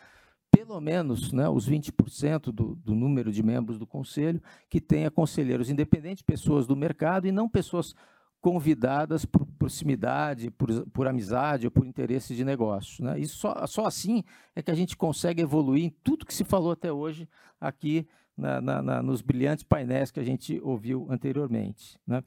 pelo 0.52 0.80
menos 0.82 1.32
né, 1.32 1.48
os 1.48 1.68
20% 1.70 2.52
do, 2.52 2.76
do 2.76 2.94
número 2.94 3.32
de 3.32 3.42
membros 3.42 3.80
do 3.80 3.88
conselho 3.88 4.42
que 4.70 4.82
tenha 4.82 5.10
conselheiros 5.10 5.70
independentes, 5.70 6.22
pessoas 6.22 6.68
do 6.68 6.76
mercado 6.76 7.26
e 7.26 7.32
não 7.32 7.48
pessoas 7.48 7.96
convidadas 8.42 9.24
por 9.24 9.46
proximidade, 9.58 10.52
por, 10.52 10.86
por 10.90 11.08
amizade 11.08 11.66
ou 11.66 11.72
por 11.72 11.88
interesse 11.88 12.36
de 12.36 12.44
negócio. 12.44 13.06
Né? 13.06 13.20
Isso 13.20 13.38
só, 13.38 13.66
só 13.66 13.86
assim 13.86 14.22
é 14.54 14.62
que 14.62 14.70
a 14.70 14.76
gente 14.76 14.98
consegue 14.98 15.42
evoluir 15.42 15.86
em 15.86 15.96
tudo 16.04 16.26
que 16.26 16.34
se 16.34 16.44
falou 16.44 16.74
até 16.74 16.92
hoje 16.92 17.28
aqui 17.60 18.06
na, 18.38 18.62
na, 18.62 18.82
na, 18.82 19.04
nos 19.04 19.22
brilhantes 19.22 19.64
painéis 19.64 20.12
que 20.12 20.20
a 20.20 20.24
gente 20.24 20.60
ouviu 20.62 21.08
anteriormente. 21.10 22.00
Né? 22.06 22.24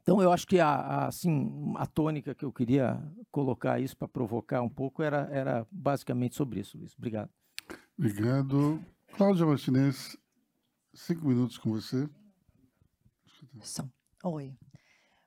Então, 0.00 0.22
eu 0.22 0.30
acho 0.30 0.46
que 0.46 0.60
a, 0.60 0.68
a, 0.68 1.06
assim, 1.06 1.72
a 1.76 1.86
tônica 1.86 2.34
que 2.34 2.44
eu 2.44 2.52
queria 2.52 3.02
colocar 3.30 3.80
isso 3.80 3.96
para 3.96 4.06
provocar 4.06 4.60
um 4.60 4.68
pouco 4.68 5.02
era, 5.02 5.28
era 5.32 5.66
basicamente 5.70 6.34
sobre 6.34 6.60
isso, 6.60 6.76
Luiz. 6.76 6.94
Obrigado. 6.96 7.30
Obrigado. 7.98 8.84
Cláudia 9.16 9.46
Martinez, 9.46 10.16
cinco 10.92 11.26
minutos 11.26 11.56
com 11.56 11.70
você. 11.70 12.08
Oi. 14.24 14.54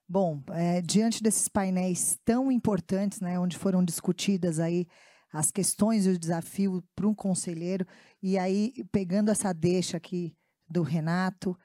Bom, 0.07 0.41
é, 0.51 0.81
diante 0.81 1.21
desses 1.21 1.47
painéis 1.47 2.17
tão 2.23 2.51
importantes, 2.51 3.19
né, 3.19 3.39
onde 3.39 3.57
foram 3.57 3.83
discutidas 3.83 4.59
aí 4.59 4.87
as 5.31 5.51
questões 5.51 6.05
e 6.05 6.09
o 6.09 6.19
desafio 6.19 6.83
para 6.95 7.07
um 7.07 7.13
conselheiro. 7.13 7.85
E 8.21 8.37
aí, 8.37 8.73
pegando 8.91 9.29
essa 9.29 9.53
deixa 9.53 9.97
aqui 9.97 10.35
do 10.69 10.81
Renato, 10.81 11.57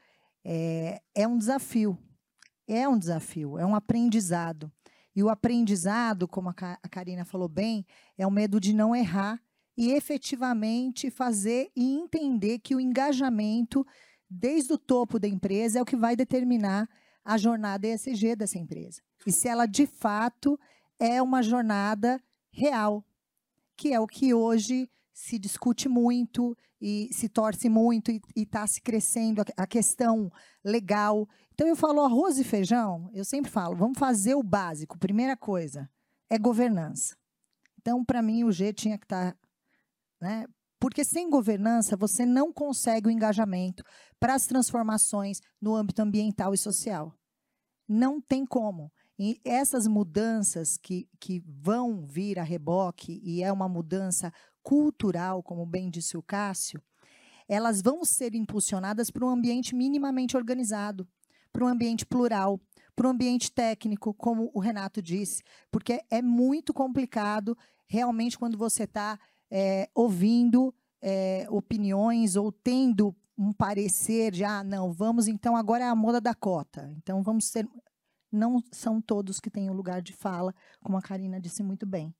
é, 0.44 1.00
é 1.14 1.26
um 1.26 1.38
desafio. 1.38 1.98
É 2.66 2.88
um 2.88 2.98
desafio, 2.98 3.58
é 3.58 3.66
um 3.66 3.74
aprendizado. 3.74 4.72
E 5.14 5.22
o 5.22 5.28
aprendizado, 5.28 6.26
como 6.26 6.48
a, 6.48 6.54
a 6.82 6.88
Karina 6.88 7.24
falou 7.24 7.48
bem, 7.48 7.84
é 8.16 8.26
o 8.26 8.30
medo 8.30 8.58
de 8.58 8.72
não 8.72 8.96
errar 8.96 9.40
e 9.76 9.90
efetivamente 9.92 11.10
fazer 11.10 11.70
e 11.76 11.94
entender 11.94 12.58
que 12.58 12.74
o 12.74 12.80
engajamento, 12.80 13.86
desde 14.28 14.72
o 14.72 14.78
topo 14.78 15.18
da 15.18 15.28
empresa, 15.28 15.78
é 15.78 15.82
o 15.82 15.86
que 15.86 15.96
vai 15.96 16.16
determinar 16.16 16.88
a 17.24 17.36
jornada 17.36 17.86
ESG 17.86 18.36
dessa 18.36 18.58
empresa. 18.58 19.00
E 19.26 19.32
se 19.32 19.48
ela, 19.48 19.66
de 19.66 19.86
fato, 19.86 20.58
é 20.98 21.22
uma 21.22 21.42
jornada 21.42 22.20
real, 22.50 23.04
que 23.82 23.92
é 23.92 23.98
o 23.98 24.06
que 24.06 24.32
hoje 24.32 24.88
se 25.12 25.36
discute 25.40 25.88
muito 25.88 26.56
e 26.80 27.08
se 27.12 27.28
torce 27.28 27.68
muito 27.68 28.12
e 28.12 28.22
está 28.36 28.64
se 28.64 28.80
crescendo 28.80 29.42
a, 29.56 29.66
questão 29.66 30.30
legal. 30.64 31.28
Então 31.52 31.66
eu 31.66 31.74
falo 31.74 32.00
arroz 32.00 32.38
e 32.38 32.44
feijão, 32.44 33.10
eu 33.12 33.24
sempre 33.24 33.50
falo, 33.50 33.74
vamos 33.74 33.98
fazer 33.98 34.36
o 34.36 34.42
básico. 34.42 34.96
Primeira 34.96 35.36
coisa 35.36 35.90
é 36.30 36.38
governança. 36.38 37.16
Então 37.80 38.04
para 38.04 38.22
mim 38.22 38.44
o 38.44 38.52
G 38.52 38.72
tinha 38.72 38.96
que 38.96 39.04
estar, 39.04 39.32
tá, 39.32 39.38
né? 40.20 40.46
Porque 40.78 41.02
sem 41.02 41.28
governança 41.28 41.96
você 41.96 42.24
não 42.24 42.52
consegue 42.52 43.08
o 43.08 43.10
engajamento 43.10 43.82
para 44.20 44.34
as 44.34 44.46
transformações 44.46 45.40
no 45.60 45.74
âmbito 45.74 46.00
ambiental 46.00 46.54
e 46.54 46.58
social. 46.58 47.12
Não 47.88 48.20
tem 48.20 48.46
como. 48.46 48.92
E 49.24 49.40
essas 49.44 49.86
mudanças 49.86 50.76
que, 50.76 51.08
que 51.20 51.40
vão 51.46 52.04
vir 52.04 52.40
a 52.40 52.42
reboque, 52.42 53.20
e 53.22 53.40
é 53.40 53.52
uma 53.52 53.68
mudança 53.68 54.32
cultural, 54.64 55.44
como 55.44 55.64
bem 55.64 55.88
disse 55.88 56.16
o 56.16 56.22
Cássio, 56.24 56.82
elas 57.46 57.80
vão 57.80 58.04
ser 58.04 58.34
impulsionadas 58.34 59.12
para 59.12 59.24
um 59.24 59.28
ambiente 59.28 59.76
minimamente 59.76 60.36
organizado, 60.36 61.06
para 61.52 61.64
um 61.64 61.68
ambiente 61.68 62.04
plural, 62.04 62.60
para 62.96 63.06
um 63.06 63.10
ambiente 63.12 63.52
técnico, 63.52 64.12
como 64.12 64.50
o 64.52 64.58
Renato 64.58 65.00
disse, 65.00 65.44
porque 65.70 66.00
é 66.10 66.20
muito 66.20 66.74
complicado 66.74 67.56
realmente 67.86 68.36
quando 68.36 68.58
você 68.58 68.82
está 68.82 69.20
é, 69.48 69.88
ouvindo 69.94 70.74
é, 71.00 71.46
opiniões 71.48 72.34
ou 72.34 72.50
tendo 72.50 73.14
um 73.38 73.52
parecer 73.52 74.32
de 74.32 74.42
ah, 74.42 74.64
não, 74.64 74.92
vamos 74.92 75.28
então 75.28 75.56
agora 75.56 75.84
é 75.84 75.88
a 75.88 75.94
moda 75.94 76.20
da 76.20 76.34
cota. 76.34 76.92
Então 76.96 77.22
vamos 77.22 77.44
ser 77.44 77.68
não 78.32 78.62
são 78.72 79.00
todos 79.00 79.38
que 79.38 79.50
têm 79.50 79.68
o 79.68 79.74
lugar 79.74 80.00
de 80.00 80.12
fala, 80.12 80.54
como 80.80 80.96
a 80.96 81.02
Karina 81.02 81.38
disse 81.38 81.62
muito 81.62 81.84
bem. 81.84 82.14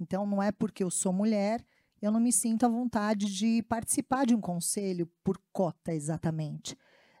Então, 0.00 0.24
não 0.26 0.42
é 0.42 0.50
porque 0.50 0.82
eu 0.82 0.90
sou 0.90 1.12
mulher, 1.12 1.64
eu 2.00 2.10
não 2.10 2.18
me 2.18 2.32
sinto 2.32 2.64
à 2.64 2.68
vontade 2.68 3.26
de 3.26 3.62
participar 3.64 4.24
de 4.24 4.34
um 4.34 4.40
conselho 4.40 5.06
por 5.22 5.38
cota, 5.52 5.92
exatamente. 5.92 6.76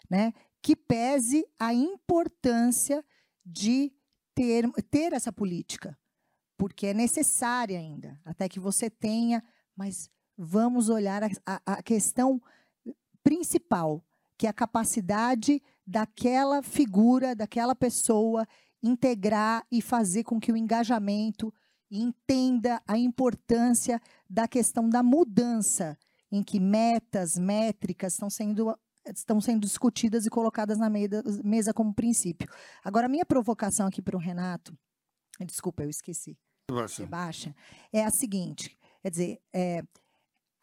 Né? 0.08 0.32
Que 0.62 0.74
pese 0.74 1.46
a 1.58 1.74
importância 1.74 3.04
de 3.44 3.92
ter, 4.34 4.70
ter 4.90 5.12
essa 5.12 5.32
política, 5.32 5.98
porque 6.56 6.86
é 6.86 6.94
necessária 6.94 7.78
ainda, 7.78 8.18
até 8.24 8.48
que 8.48 8.58
você 8.58 8.88
tenha, 8.88 9.44
mas 9.76 10.10
vamos 10.36 10.88
olhar 10.88 11.22
a, 11.24 11.60
a 11.66 11.82
questão 11.82 12.40
principal, 13.22 14.02
que 14.40 14.46
é 14.46 14.50
a 14.50 14.54
capacidade 14.54 15.62
daquela 15.86 16.62
figura, 16.62 17.36
daquela 17.36 17.74
pessoa 17.74 18.48
integrar 18.82 19.66
e 19.70 19.82
fazer 19.82 20.24
com 20.24 20.40
que 20.40 20.50
o 20.50 20.56
engajamento 20.56 21.52
entenda 21.90 22.80
a 22.86 22.96
importância 22.96 24.00
da 24.30 24.48
questão 24.48 24.88
da 24.88 25.02
mudança, 25.02 25.94
em 26.32 26.42
que 26.42 26.58
metas, 26.58 27.36
métricas 27.36 28.14
estão 28.14 28.30
sendo 28.30 28.74
estão 29.14 29.42
sendo 29.42 29.60
discutidas 29.60 30.24
e 30.24 30.30
colocadas 30.30 30.78
na 30.78 30.88
mesa 30.88 31.74
como 31.74 31.92
princípio. 31.92 32.48
Agora, 32.82 33.04
a 33.04 33.10
minha 33.10 33.26
provocação 33.26 33.88
aqui 33.88 34.00
para 34.00 34.16
o 34.16 34.20
Renato, 34.20 34.74
desculpa, 35.44 35.82
eu 35.82 35.90
esqueci. 35.90 36.38
Baixa. 36.66 37.04
Baixa, 37.06 37.54
é 37.92 38.02
a 38.02 38.10
seguinte: 38.10 38.74
quer 39.02 39.10
dizer, 39.10 39.42
é, 39.52 39.82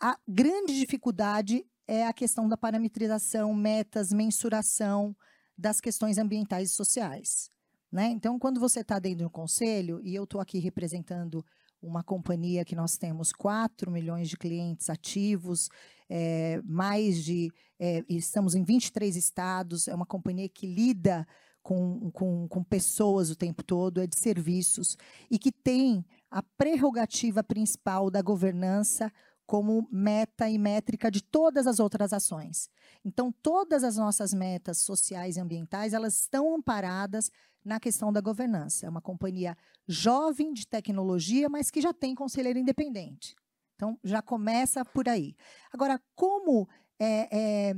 a 0.01 0.17
grande 0.27 0.79
dificuldade 0.79 1.63
é 1.87 2.05
a 2.05 2.13
questão 2.13 2.47
da 2.47 2.57
parametrização, 2.57 3.53
metas, 3.53 4.11
mensuração 4.11 5.15
das 5.57 5.79
questões 5.79 6.17
ambientais 6.17 6.71
e 6.71 6.73
sociais. 6.73 7.49
Né? 7.91 8.09
Então, 8.09 8.37
quando 8.37 8.59
você 8.59 8.81
está 8.81 8.99
dentro 8.99 9.19
de 9.19 9.25
um 9.25 9.29
conselho, 9.29 10.01
e 10.03 10.13
eu 10.13 10.25
estou 10.25 10.41
aqui 10.41 10.59
representando 10.59 11.43
uma 11.81 12.03
companhia 12.03 12.65
que 12.65 12.75
nós 12.75 12.97
temos 12.97 13.31
4 13.31 13.89
milhões 13.89 14.29
de 14.29 14.35
clientes 14.35 14.89
ativos, 14.89 15.69
é, 16.09 16.61
mais 16.63 17.23
de. 17.23 17.51
É, 17.79 18.03
estamos 18.09 18.55
em 18.55 18.63
23 18.63 19.15
estados, 19.15 19.87
é 19.87 19.95
uma 19.95 20.05
companhia 20.05 20.49
que 20.49 20.65
lida 20.65 21.25
com, 21.61 22.09
com, 22.11 22.47
com 22.47 22.63
pessoas 22.63 23.29
o 23.29 23.35
tempo 23.35 23.63
todo, 23.63 24.01
é 24.01 24.07
de 24.07 24.17
serviços, 24.17 24.97
e 25.29 25.37
que 25.37 25.51
tem 25.51 26.03
a 26.31 26.41
prerrogativa 26.41 27.43
principal 27.43 28.09
da 28.09 28.21
governança 28.21 29.11
como 29.47 29.87
meta 29.89 30.49
e 30.49 30.57
métrica 30.57 31.09
de 31.09 31.23
todas 31.23 31.65
as 31.65 31.79
outras 31.79 32.11
ações. 32.11 32.69
Então, 33.03 33.31
todas 33.31 33.81
as 33.81 33.95
nossas 33.95 34.33
metas 34.33 34.79
sociais 34.79 35.37
e 35.37 35.39
ambientais, 35.39 35.93
elas 35.93 36.19
estão 36.19 36.53
amparadas 36.53 37.31
na 37.63 37.79
questão 37.79 38.11
da 38.11 38.19
governança. 38.19 38.85
É 38.85 38.89
uma 38.89 39.01
companhia 39.01 39.57
jovem 39.87 40.53
de 40.53 40.67
tecnologia, 40.67 41.47
mas 41.47 41.71
que 41.71 41.79
já 41.79 41.93
tem 41.93 42.13
conselheiro 42.13 42.59
independente. 42.59 43.35
Então, 43.75 43.97
já 44.03 44.21
começa 44.21 44.83
por 44.83 45.07
aí. 45.07 45.33
Agora, 45.71 46.01
como 46.13 46.67
é, 46.99 47.69
é, 47.69 47.75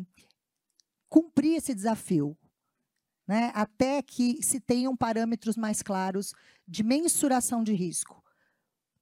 cumprir 1.07 1.57
esse 1.57 1.75
desafio? 1.75 2.35
Né, 3.27 3.51
até 3.53 4.01
que 4.01 4.41
se 4.41 4.59
tenham 4.59 4.97
parâmetros 4.97 5.55
mais 5.55 5.83
claros 5.83 6.33
de 6.67 6.81
mensuração 6.81 7.63
de 7.63 7.73
risco. 7.73 8.23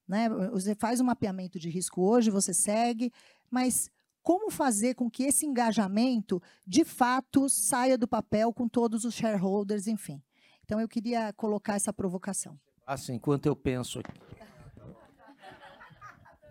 Né? 0.07 0.29
Você 0.51 0.73
faz 0.75 0.99
um 1.01 1.05
mapeamento 1.05 1.59
de 1.59 1.69
risco 1.69 2.01
hoje, 2.01 2.29
você 2.29 2.53
segue, 2.53 3.11
mas 3.51 3.89
como 4.23 4.51
fazer 4.51 4.93
com 4.93 5.09
que 5.09 5.23
esse 5.23 5.45
engajamento, 5.45 6.41
de 6.65 6.83
fato, 6.83 7.49
saia 7.49 7.97
do 7.97 8.07
papel 8.07 8.53
com 8.53 8.67
todos 8.67 9.05
os 9.05 9.13
shareholders, 9.13 9.87
enfim. 9.87 10.21
Então, 10.63 10.81
eu 10.81 10.87
queria 10.87 11.31
colocar 11.33 11.75
essa 11.75 11.93
provocação. 11.93 12.59
Assim, 12.85 13.15
enquanto 13.15 13.45
eu 13.45 13.55
penso 13.55 13.99
aqui. 13.99 14.11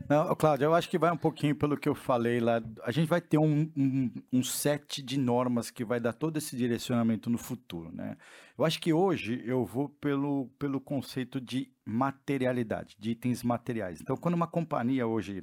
Não, 0.09 0.35
Cláudio, 0.37 0.67
eu 0.67 0.75
acho 0.75 0.89
que 0.89 0.99
vai 0.99 1.11
um 1.11 1.17
pouquinho 1.17 1.55
pelo 1.57 1.77
que 1.77 1.89
eu 1.89 1.95
falei 1.95 2.39
lá. 2.39 2.63
A 2.85 2.93
gente 2.93 3.09
vai 3.09 3.21
ter 3.21 3.39
um, 3.39 3.71
um, 3.77 4.11
um, 4.33 4.43
set 4.43 5.03
de 5.03 5.19
normas 5.19 5.71
que 5.71 5.85
vai 5.85 5.99
dar 5.99 6.13
todo 6.13 6.37
esse 6.37 6.57
direcionamento 6.57 7.29
no 7.29 7.39
futuro, 7.39 7.91
né? 7.93 8.17
Eu 8.57 8.65
acho 8.65 8.81
que 8.81 8.93
hoje 8.93 9.43
eu 9.45 9.65
vou 9.65 9.89
pelo, 9.89 10.49
pelo 10.59 10.81
conceito 10.81 11.41
de 11.41 11.71
materialidade, 11.85 12.97
de 12.99 13.11
itens 13.11 13.43
materiais. 13.43 14.01
Então, 14.01 14.17
quando 14.17 14.35
uma 14.35 14.47
companhia 14.47 15.07
hoje 15.07 15.43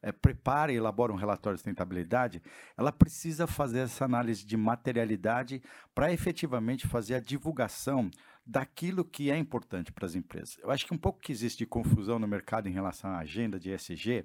é, 0.00 0.12
prepara 0.12 0.72
e 0.72 0.76
elabora 0.76 1.12
um 1.12 1.16
relatório 1.16 1.56
de 1.56 1.60
sustentabilidade, 1.60 2.42
ela 2.76 2.92
precisa 2.92 3.46
fazer 3.46 3.80
essa 3.80 4.04
análise 4.04 4.44
de 4.46 4.56
materialidade 4.56 5.62
para 5.94 6.12
efetivamente 6.12 6.86
fazer 6.86 7.14
a 7.14 7.20
divulgação 7.20 8.10
daquilo 8.46 9.04
que 9.04 9.30
é 9.30 9.38
importante 9.38 9.92
para 9.92 10.06
as 10.06 10.14
empresas. 10.14 10.58
Eu 10.62 10.70
acho 10.70 10.86
que 10.86 10.94
um 10.94 10.98
pouco 10.98 11.20
que 11.20 11.32
existe 11.32 11.58
de 11.58 11.66
confusão 11.66 12.18
no 12.18 12.28
mercado 12.28 12.68
em 12.68 12.72
relação 12.72 13.10
à 13.10 13.18
agenda 13.18 13.58
de 13.58 13.70
ESG 13.70 14.24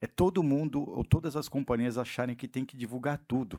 é 0.00 0.06
todo 0.06 0.42
mundo 0.42 0.82
ou 0.82 1.04
todas 1.04 1.36
as 1.36 1.48
companhias 1.48 1.96
acharem 1.96 2.36
que 2.36 2.46
tem 2.46 2.64
que 2.64 2.76
divulgar 2.76 3.18
tudo. 3.26 3.58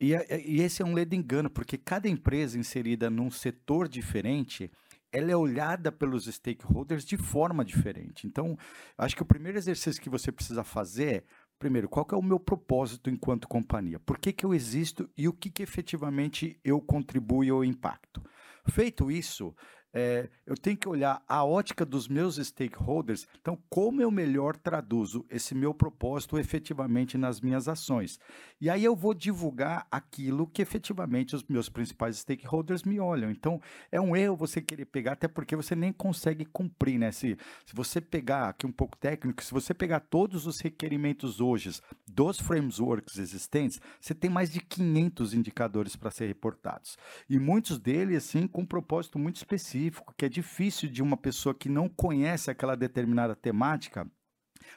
E, 0.00 0.14
é, 0.14 0.40
e 0.46 0.60
esse 0.60 0.82
é 0.82 0.84
um 0.84 0.94
ledo 0.94 1.14
engano, 1.14 1.50
porque 1.50 1.76
cada 1.76 2.08
empresa 2.08 2.58
inserida 2.58 3.10
num 3.10 3.30
setor 3.30 3.88
diferente, 3.88 4.70
ela 5.10 5.30
é 5.30 5.36
olhada 5.36 5.90
pelos 5.90 6.26
stakeholders 6.26 7.04
de 7.04 7.16
forma 7.16 7.64
diferente. 7.64 8.26
Então, 8.26 8.56
acho 8.96 9.16
que 9.16 9.22
o 9.22 9.26
primeiro 9.26 9.58
exercício 9.58 10.00
que 10.00 10.08
você 10.08 10.30
precisa 10.30 10.62
fazer 10.62 11.14
é, 11.14 11.24
primeiro, 11.58 11.88
qual 11.88 12.06
é 12.12 12.16
o 12.16 12.22
meu 12.22 12.38
propósito 12.38 13.08
enquanto 13.08 13.48
companhia? 13.48 13.98
Por 13.98 14.18
que, 14.18 14.32
que 14.32 14.44
eu 14.44 14.54
existo 14.54 15.08
e 15.16 15.26
o 15.28 15.32
que, 15.32 15.50
que 15.50 15.62
efetivamente 15.62 16.58
eu 16.64 16.80
contribuo 16.80 17.54
ou 17.54 17.64
impacto? 17.64 18.22
Feito 18.70 19.10
isso, 19.10 19.54
é, 19.94 20.28
eu 20.44 20.56
tenho 20.56 20.76
que 20.76 20.88
olhar 20.88 21.22
a 21.28 21.44
ótica 21.44 21.86
dos 21.86 22.08
meus 22.08 22.34
stakeholders. 22.36 23.28
Então, 23.40 23.56
como 23.70 24.02
eu 24.02 24.10
melhor 24.10 24.56
traduzo 24.56 25.24
esse 25.30 25.54
meu 25.54 25.72
propósito 25.72 26.36
efetivamente 26.36 27.16
nas 27.16 27.40
minhas 27.40 27.68
ações? 27.68 28.18
E 28.60 28.68
aí 28.68 28.82
eu 28.82 28.96
vou 28.96 29.14
divulgar 29.14 29.86
aquilo 29.90 30.48
que 30.48 30.60
efetivamente 30.60 31.36
os 31.36 31.44
meus 31.44 31.68
principais 31.68 32.18
stakeholders 32.18 32.82
me 32.82 32.98
olham. 32.98 33.30
Então, 33.30 33.60
é 33.92 34.00
um 34.00 34.16
erro 34.16 34.36
você 34.36 34.60
querer 34.60 34.86
pegar, 34.86 35.12
até 35.12 35.28
porque 35.28 35.54
você 35.54 35.76
nem 35.76 35.92
consegue 35.92 36.44
cumprir, 36.44 36.98
né? 36.98 37.12
Se, 37.12 37.38
se 37.64 37.74
você 37.74 38.00
pegar 38.00 38.48
aqui 38.48 38.66
um 38.66 38.72
pouco 38.72 38.96
técnico, 38.96 39.44
se 39.44 39.52
você 39.52 39.72
pegar 39.72 40.00
todos 40.00 40.44
os 40.44 40.58
requerimentos 40.58 41.40
hoje 41.40 41.70
dos 42.04 42.40
frameworks 42.40 43.18
existentes, 43.18 43.80
você 44.00 44.12
tem 44.12 44.28
mais 44.28 44.50
de 44.50 44.60
500 44.60 45.34
indicadores 45.34 45.94
para 45.94 46.10
ser 46.10 46.26
reportados. 46.26 46.98
E 47.30 47.38
muitos 47.38 47.78
deles, 47.78 48.16
assim, 48.16 48.48
com 48.48 48.62
um 48.62 48.66
propósito 48.66 49.20
muito 49.20 49.36
específico 49.36 49.83
específico 49.84 50.14
que 50.16 50.24
é 50.24 50.28
difícil 50.28 50.88
de 50.88 51.02
uma 51.02 51.16
pessoa 51.16 51.54
que 51.54 51.68
não 51.68 51.88
conhece 51.88 52.50
aquela 52.50 52.76
determinada 52.76 53.34
temática 53.34 54.10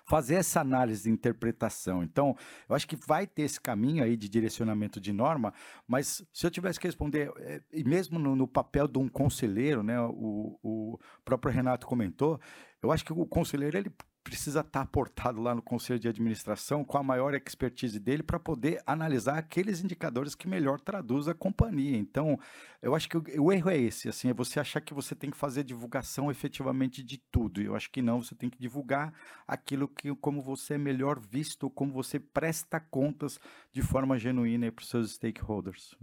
fazer 0.06 0.36
essa 0.36 0.60
análise 0.60 1.04
de 1.04 1.10
interpretação. 1.10 2.04
Então, 2.04 2.36
eu 2.68 2.76
acho 2.76 2.88
que 2.88 2.96
vai 2.96 3.26
ter 3.26 3.44
esse 3.44 3.60
caminho 3.60 4.04
aí 4.04 4.18
de 4.18 4.28
direcionamento 4.28 5.00
de 5.00 5.14
norma, 5.14 5.54
mas 5.88 6.26
se 6.34 6.46
eu 6.46 6.52
tivesse 6.52 6.80
que 6.80 6.88
responder, 6.88 7.32
é, 7.38 7.62
e 7.72 7.84
mesmo 7.84 8.20
no, 8.20 8.36
no, 8.36 8.48
papel 8.48 8.88
de 8.88 8.98
um 9.00 9.08
conselheiro, 9.08 9.84
né, 9.84 10.00
o, 10.02 10.60
o 10.62 11.00
próprio 11.24 11.54
Renato 11.54 11.88
comentou, 11.88 12.40
eu 12.82 12.92
acho 12.92 13.06
que 13.06 13.14
o 13.14 13.26
conselheiro 13.26 13.78
ele 13.78 13.92
precisa 14.28 14.60
estar 14.60 14.82
aportado 14.82 15.42
lá 15.42 15.56
no 15.56 15.62
conselho 15.62 15.98
de 15.98 16.10
administração 16.10 16.84
com 16.84 16.98
a 16.98 17.04
maior 17.04 17.34
expertise 17.34 17.98
dele 17.98 18.22
para 18.22 18.38
poder 18.38 18.84
analisar 18.86 19.38
aqueles 19.38 19.82
indicadores 19.82 20.36
que 20.36 20.50
melhor 20.50 20.82
traduz 20.82 21.30
a 21.30 21.34
companhia. 21.34 21.98
Então, 21.98 22.38
eu 22.82 22.94
acho 22.94 23.08
que 23.08 23.18
o, 23.18 23.24
o, 23.46 23.54
erro 23.54 23.70
é 23.70 23.78
esse, 23.78 24.10
assim, 24.10 24.30
é 24.30 24.34
você 24.34 24.60
achar 24.60 24.82
que 24.82 24.94
você 24.94 25.16
tem 25.16 25.32
que 25.32 25.38
fazer 25.38 25.64
divulgação 25.64 26.30
efetivamente 26.30 27.02
de 27.02 27.18
tudo. 27.18 27.62
Eu 27.62 27.74
acho 27.74 27.90
que 27.90 28.02
não, 28.02 28.22
você 28.22 28.36
tem 28.36 28.50
que 28.50 28.60
divulgar 28.60 29.14
aquilo 29.48 29.88
que 29.88 30.14
como 30.16 30.42
você 30.42 30.74
é 30.74 30.78
melhor 30.78 31.18
visto, 31.18 31.70
como 31.70 31.94
você 31.94 32.20
presta 32.20 32.82
contas 32.82 33.40
de 33.72 33.82
forma 33.82 34.20
genuína 34.20 34.70
para 34.74 34.84
os 34.84 34.90
seus 34.90 35.14
stakeholders. 35.14 35.96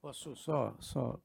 Posso 0.00 0.34
só, 0.34 0.74
só 0.78 1.20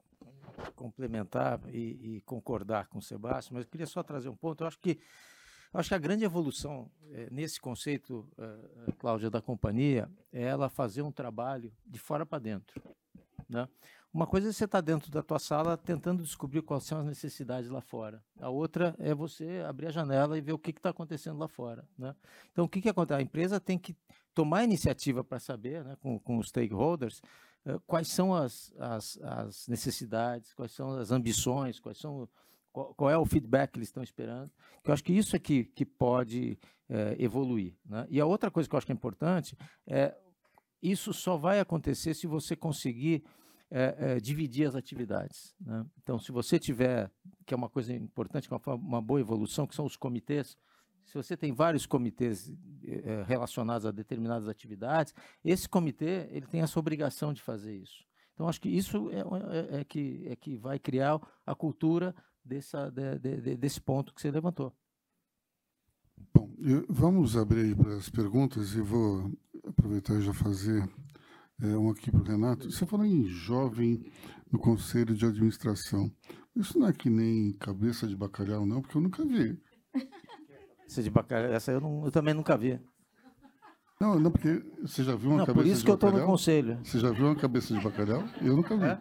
complementar 0.74 1.60
e, 1.68 2.16
e, 2.16 2.20
concordar 2.22 2.88
com 2.88 2.98
o 2.98 3.02
Sebastião, 3.02 3.56
mas 3.56 3.64
eu 3.64 3.70
queria 3.70 3.86
só 3.86 4.02
trazer 4.02 4.28
um 4.28 4.36
ponto. 4.36 4.62
Eu 4.62 4.68
acho 4.68 4.78
que, 4.78 5.00
eu 5.72 5.80
acho 5.80 5.88
que 5.88 5.94
a 5.94 5.98
grande 5.98 6.24
evolução 6.24 6.90
é, 7.12 7.28
nesse 7.30 7.60
conceito, 7.60 8.28
é, 8.38 8.92
Cláudia, 8.92 9.30
da 9.30 9.40
companhia, 9.40 10.10
é 10.32 10.42
ela 10.42 10.68
fazer 10.68 11.02
um 11.02 11.12
trabalho 11.12 11.72
de 11.86 11.98
fora 11.98 12.24
para 12.24 12.38
dentro. 12.38 12.82
Né? 13.48 13.68
Uma 14.12 14.26
coisa 14.26 14.48
é 14.48 14.52
você 14.52 14.64
estar 14.64 14.78
tá 14.78 14.80
dentro 14.80 15.10
da 15.10 15.22
tua 15.22 15.38
sala 15.38 15.76
tentando 15.76 16.22
descobrir 16.22 16.62
quais 16.62 16.82
são 16.82 16.98
as 16.98 17.06
necessidades 17.06 17.70
lá 17.70 17.80
fora. 17.80 18.22
A 18.40 18.48
outra 18.48 18.94
é 18.98 19.14
você 19.14 19.64
abrir 19.68 19.86
a 19.86 19.90
janela 19.90 20.36
e 20.36 20.40
ver 20.40 20.52
o 20.52 20.58
que 20.58 20.70
está 20.70 20.90
acontecendo 20.90 21.38
lá 21.38 21.46
fora. 21.46 21.86
Né? 21.96 22.14
Então, 22.50 22.64
o 22.64 22.68
que, 22.68 22.80
que 22.80 22.88
acontece? 22.88 23.20
A 23.20 23.22
empresa 23.22 23.60
tem 23.60 23.78
que 23.78 23.96
tomar 24.34 24.64
iniciativa 24.64 25.22
para 25.22 25.38
saber, 25.38 25.84
né, 25.84 25.96
com, 26.00 26.18
com 26.18 26.38
os 26.38 26.48
stakeholders, 26.48 27.22
quais 27.86 28.08
são 28.08 28.34
as, 28.34 28.72
as, 28.78 29.18
as, 29.22 29.68
necessidades, 29.68 30.54
quais 30.54 30.72
são 30.72 30.92
as 30.92 31.10
ambições, 31.10 31.78
quais 31.78 31.98
são 31.98 32.28
qual, 32.72 32.94
qual, 32.94 33.10
é 33.10 33.18
o 33.18 33.24
feedback 33.24 33.72
que 33.72 33.78
eles 33.78 33.88
estão 33.88 34.02
esperando. 34.02 34.50
Eu 34.84 34.92
acho 34.92 35.04
que 35.04 35.12
isso 35.12 35.34
é 35.34 35.38
que, 35.38 35.64
que 35.64 35.84
pode 35.84 36.58
uh, 36.88 37.16
evoluir. 37.18 37.74
Né? 37.84 38.06
E 38.08 38.20
a 38.20 38.26
outra 38.26 38.50
coisa 38.50 38.68
que 38.68 38.74
eu 38.74 38.78
acho 38.78 38.86
que 38.86 38.92
é 38.92 38.94
importante 38.94 39.56
é 39.86 40.16
isso 40.82 41.12
só 41.12 41.36
vai 41.36 41.60
acontecer 41.60 42.14
se 42.14 42.26
você 42.26 42.56
conseguir 42.56 43.24
é, 43.70 43.94
é, 43.98 44.20
dividir 44.20 44.66
as 44.66 44.74
atividades. 44.74 45.54
Né? 45.60 45.84
Então, 46.02 46.18
se 46.18 46.32
você 46.32 46.58
tiver, 46.58 47.10
que 47.46 47.54
é 47.54 47.56
uma 47.56 47.68
coisa 47.68 47.92
importante, 47.94 48.48
uma, 48.50 48.74
uma 48.74 49.02
boa 49.02 49.20
evolução, 49.20 49.66
que 49.66 49.74
são 49.74 49.84
os 49.84 49.96
comitês, 49.96 50.56
se 51.10 51.16
você 51.16 51.36
tem 51.36 51.52
vários 51.52 51.86
comitês 51.86 52.52
é, 52.84 53.24
relacionados 53.26 53.84
a 53.84 53.90
determinadas 53.90 54.48
atividades, 54.48 55.12
esse 55.44 55.68
comitê 55.68 56.28
ele 56.30 56.46
tem 56.46 56.60
essa 56.60 56.78
obrigação 56.78 57.32
de 57.32 57.42
fazer 57.42 57.76
isso. 57.76 58.04
Então, 58.32 58.48
acho 58.48 58.60
que 58.60 58.68
isso 58.68 59.10
é, 59.10 59.18
é, 59.18 59.80
é 59.80 59.84
que, 59.84 60.24
é 60.28 60.36
que 60.36 60.56
vai 60.56 60.78
criar 60.78 61.20
a 61.44 61.54
cultura 61.54 62.14
dessa, 62.44 62.88
de, 62.90 63.18
de, 63.18 63.56
desse 63.56 63.80
ponto 63.80 64.14
que 64.14 64.20
você 64.20 64.30
levantou. 64.30 64.72
Bom, 66.32 66.54
eu, 66.60 66.86
vamos 66.88 67.36
abrir 67.36 67.76
para 67.76 67.96
as 67.96 68.08
perguntas 68.08 68.74
e 68.74 68.80
vou 68.80 69.32
aproveitar 69.66 70.14
e 70.14 70.22
já 70.22 70.32
fazer 70.32 70.88
é, 71.60 71.76
um 71.76 71.90
aqui 71.90 72.10
para 72.12 72.20
o 72.20 72.24
Renato. 72.24 72.70
Você 72.70 72.86
falou 72.86 73.04
em 73.04 73.26
jovem 73.26 74.00
no 74.50 74.60
conselho 74.60 75.14
de 75.14 75.26
administração. 75.26 76.10
Isso 76.54 76.78
não 76.78 76.86
é 76.86 76.92
que 76.92 77.10
nem 77.10 77.52
cabeça 77.54 78.06
de 78.06 78.16
bacalhau, 78.16 78.64
não, 78.64 78.80
porque 78.80 78.96
eu 78.96 79.02
nunca 79.02 79.24
vi. 79.24 79.60
De 80.96 81.08
bacalhau, 81.10 81.52
essa 81.52 81.70
eu, 81.70 81.80
não, 81.80 82.04
eu 82.04 82.10
também 82.10 82.34
nunca 82.34 82.56
vi. 82.56 82.80
Não, 84.00 84.18
não, 84.18 84.30
porque 84.30 84.64
você 84.82 85.04
já 85.04 85.14
viu 85.14 85.30
uma 85.30 85.38
não, 85.38 85.46
cabeça 85.46 85.52
de 85.52 85.54
bacalhau? 85.54 85.62
Por 85.62 85.66
isso 85.66 85.84
que 85.84 85.90
eu 85.90 85.94
estou 85.94 86.12
no 86.12 86.24
conselho. 86.24 86.78
Você 86.82 86.98
já 86.98 87.10
viu 87.10 87.26
uma 87.26 87.36
cabeça 87.36 87.74
de 87.74 87.80
bacalhau? 87.80 88.24
Eu 88.40 88.56
nunca 88.56 88.76
vi. 88.76 88.84
É? 88.84 88.98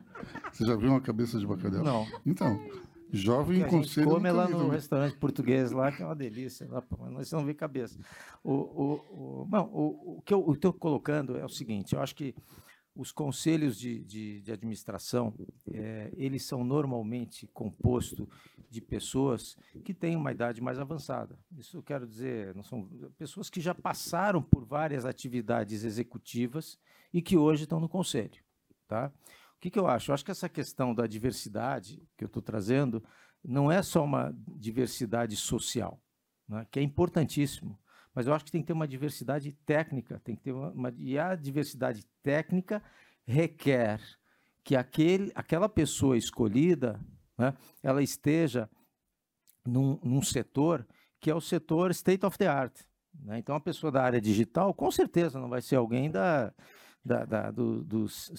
Você 0.52 0.66
já 0.66 0.76
viu 0.76 0.90
uma 0.90 1.02
cabeça 1.02 1.40
de 1.40 1.48
bacalhau? 1.48 1.84
Não. 1.84 2.06
Então, 2.26 2.60
jovem 3.12 3.62
em 3.62 3.68
conselho. 3.68 4.10
come 4.10 4.30
lá 4.30 4.48
no 4.48 4.58
também. 4.58 4.72
restaurante 4.72 5.16
português 5.18 5.72
lá, 5.72 5.92
que 5.92 6.04
é 6.04 6.06
uma 6.06 6.16
delícia. 6.16 6.68
Lá, 6.70 6.84
mas 7.12 7.32
não 7.32 7.46
vê 7.46 7.54
cabeça. 7.54 7.98
O, 8.44 8.54
o, 8.54 8.94
o, 9.44 9.48
não, 9.50 9.66
o, 9.74 10.18
o 10.18 10.22
que 10.22 10.34
eu 10.34 10.52
estou 10.52 10.74
colocando 10.74 11.38
é 11.38 11.46
o 11.46 11.50
seguinte: 11.50 11.96
eu 11.96 12.02
acho 12.02 12.14
que 12.14 12.36
os 13.00 13.14
conselhos 13.14 13.80
de, 13.80 14.04
de, 14.04 14.42
de 14.42 14.52
administração, 14.52 15.34
é, 15.72 16.12
eles 16.18 16.44
são 16.44 16.66
normalmente 16.66 17.48
compostos 17.48 18.28
de 18.70 18.82
pessoas 18.82 19.58
que 19.86 19.94
têm 19.94 20.18
uma 20.18 20.34
idade 20.34 20.60
mais 20.62 20.78
avançada. 20.78 21.40
Isso 21.58 21.78
eu 21.78 21.82
quero 21.82 22.06
dizer, 22.06 22.54
não 22.54 22.62
são 22.62 22.90
pessoas 23.18 23.50
que 23.50 23.62
já 23.62 23.74
passaram 23.74 24.42
por 24.42 24.66
várias 24.66 25.06
atividades 25.06 25.86
executivas 25.86 26.78
e 27.14 27.22
que 27.22 27.38
hoje 27.38 27.64
estão 27.64 27.80
no 27.80 27.88
conselho. 27.88 28.44
Tá? 28.86 29.10
O 29.56 29.60
que, 29.62 29.70
que 29.70 29.80
eu 29.80 29.88
acho? 29.88 30.12
Eu 30.12 30.14
acho 30.14 30.26
que 30.26 30.32
essa 30.32 30.50
questão 30.50 30.94
da 30.94 31.08
diversidade 31.08 32.06
que 32.18 32.26
eu 32.26 32.28
estou 32.28 32.42
trazendo 32.42 33.02
não 33.42 33.72
é 33.72 33.82
só 33.82 34.04
uma 34.04 34.36
diversidade 34.46 35.38
social, 35.38 36.02
né, 36.50 36.68
que 36.70 36.82
é 36.82 36.84
importantíssimo, 36.84 37.80
mas 38.14 38.28
eu 38.28 38.34
acho 38.34 38.46
que 38.46 38.52
tem 38.52 38.62
que 38.62 38.68
ter 38.68 38.74
uma 38.74 38.88
diversidade 38.88 39.52
técnica, 39.66 40.20
tem 40.24 40.36
que 40.36 40.42
ter 40.42 40.52
uma, 40.52 40.72
uma 40.72 40.94
e 40.98 41.18
a 41.18 41.36
diversidade 41.36 42.06
técnica 42.24 42.82
requer 43.26 44.02
que 44.64 44.76
aquele, 44.76 45.32
aquela 45.36 45.70
pessoa 45.70 46.18
escolhida, 46.18 47.00
né, 47.38 47.54
ela 47.82 48.04
esteja 48.04 48.70
num, 49.66 50.00
num, 50.04 50.22
setor 50.22 50.86
que 51.20 51.30
é 51.30 51.36
o 51.36 51.42
setor 51.42 51.92
state 51.92 52.26
of 52.26 52.38
the 52.38 52.48
art. 52.48 52.82
Né? 53.14 53.40
Então, 53.40 53.56
a 53.56 53.60
pessoa 53.60 53.92
da 53.92 54.04
área 54.04 54.22
digital, 54.22 54.74
com 54.74 54.92
certeza, 54.92 55.40
não 55.40 55.50
vai 55.50 55.62
ser 55.62 55.76
alguém 55.76 56.10
da, 56.10 56.54
da, 57.04 57.26
da 57.26 57.52
do, 57.52 57.84
dos 57.84 58.32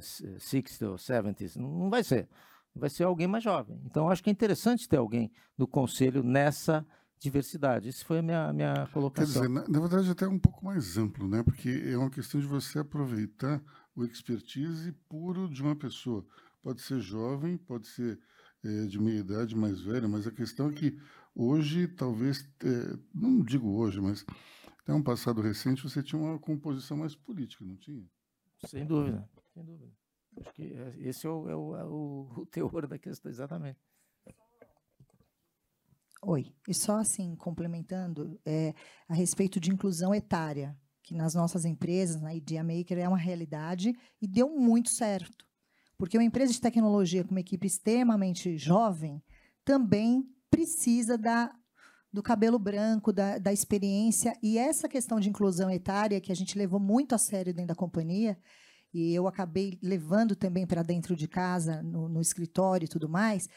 60 0.00 0.90
ou 0.90 0.96
70s, 0.96 1.56
não 1.56 1.90
vai 1.90 2.04
ser. 2.04 2.28
vai 2.74 2.90
ser 2.90 3.04
alguém 3.04 3.26
mais 3.26 3.44
jovem. 3.44 3.80
Então, 3.84 4.08
acho 4.08 4.22
que 4.22 4.30
é 4.30 4.32
interessante 4.32 4.88
ter 4.88 4.98
alguém 4.98 5.30
no 5.56 5.66
conselho 5.66 6.22
nessa 6.22 6.86
diversidade. 7.18 7.88
Essa 7.88 8.04
foi 8.04 8.18
a 8.18 8.22
minha, 8.22 8.52
minha 8.52 8.88
colocação. 8.92 9.42
Quer 9.42 9.48
dizer, 9.48 9.48
na, 9.48 9.68
na 9.68 9.80
verdade, 9.80 10.10
até 10.10 10.26
um 10.26 10.38
pouco 10.38 10.64
mais 10.64 10.96
amplo, 10.96 11.28
né? 11.28 11.42
porque 11.42 11.68
é 11.86 11.96
uma 11.96 12.10
questão 12.10 12.40
de 12.40 12.46
você 12.46 12.78
aproveitar 12.78 13.62
o 13.94 14.04
expertise 14.04 14.92
puro 15.08 15.48
de 15.48 15.62
uma 15.62 15.74
pessoa. 15.74 16.24
Pode 16.62 16.80
ser 16.82 17.00
jovem, 17.00 17.56
pode 17.56 17.88
ser 17.88 18.18
é, 18.64 18.86
de 18.86 19.00
meia 19.00 19.20
idade, 19.20 19.56
mais 19.56 19.80
velha, 19.80 20.08
mas 20.08 20.26
a 20.26 20.30
questão 20.30 20.68
é 20.68 20.72
que 20.72 20.98
hoje, 21.34 21.88
talvez, 21.88 22.48
é, 22.64 22.98
não 23.14 23.42
digo 23.42 23.68
hoje, 23.76 24.00
mas 24.00 24.24
até 24.82 24.92
um 24.92 25.02
passado 25.02 25.40
recente, 25.40 25.82
você 25.82 26.02
tinha 26.02 26.20
uma 26.20 26.38
composição 26.38 26.96
mais 26.96 27.14
política, 27.14 27.64
não 27.64 27.76
tinha? 27.76 28.04
Sem 28.66 28.86
dúvida, 28.86 29.28
sem 29.54 29.64
dúvida. 29.64 29.92
Acho 30.40 30.52
que 30.52 30.62
é, 30.62 30.94
esse 30.98 31.26
é 31.26 31.30
o, 31.30 31.48
é 31.48 31.56
o, 31.56 31.76
é 31.76 31.84
o 31.84 32.46
teor 32.50 32.86
da 32.86 32.98
questão, 32.98 33.30
exatamente. 33.30 33.78
Oi, 36.20 36.52
e 36.66 36.74
só 36.74 36.98
assim, 36.98 37.36
complementando, 37.36 38.40
é, 38.44 38.74
a 39.08 39.14
respeito 39.14 39.60
de 39.60 39.70
inclusão 39.70 40.12
etária, 40.12 40.76
que 41.00 41.14
nas 41.14 41.32
nossas 41.32 41.64
empresas, 41.64 42.20
na 42.20 42.34
Idea 42.34 42.64
Maker, 42.64 42.98
é 42.98 43.08
uma 43.08 43.16
realidade 43.16 43.96
e 44.20 44.26
deu 44.26 44.50
muito 44.50 44.90
certo. 44.90 45.46
Porque 45.96 46.18
uma 46.18 46.24
empresa 46.24 46.52
de 46.52 46.60
tecnologia 46.60 47.22
com 47.22 47.30
uma 47.30 47.40
equipe 47.40 47.66
extremamente 47.66 48.58
jovem 48.58 49.22
também 49.64 50.28
precisa 50.50 51.16
da, 51.16 51.54
do 52.12 52.22
cabelo 52.22 52.58
branco, 52.58 53.12
da, 53.12 53.38
da 53.38 53.52
experiência. 53.52 54.36
E 54.42 54.58
essa 54.58 54.88
questão 54.88 55.20
de 55.20 55.28
inclusão 55.28 55.70
etária, 55.70 56.20
que 56.20 56.32
a 56.32 56.36
gente 56.36 56.58
levou 56.58 56.80
muito 56.80 57.14
a 57.14 57.18
sério 57.18 57.54
dentro 57.54 57.68
da 57.68 57.74
companhia, 57.76 58.36
e 58.92 59.14
eu 59.14 59.28
acabei 59.28 59.78
levando 59.80 60.34
também 60.34 60.66
para 60.66 60.82
dentro 60.82 61.14
de 61.14 61.28
casa, 61.28 61.80
no, 61.82 62.08
no 62.08 62.20
escritório 62.20 62.86
e 62.86 62.88
tudo 62.88 63.08
mais, 63.08 63.48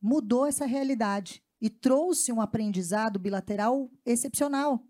mudou 0.00 0.46
essa 0.46 0.66
realidade 0.66 1.42
e 1.62 1.70
trouxe 1.70 2.32
um 2.32 2.40
aprendizado 2.40 3.20
bilateral 3.20 3.88
excepcional. 4.04 4.84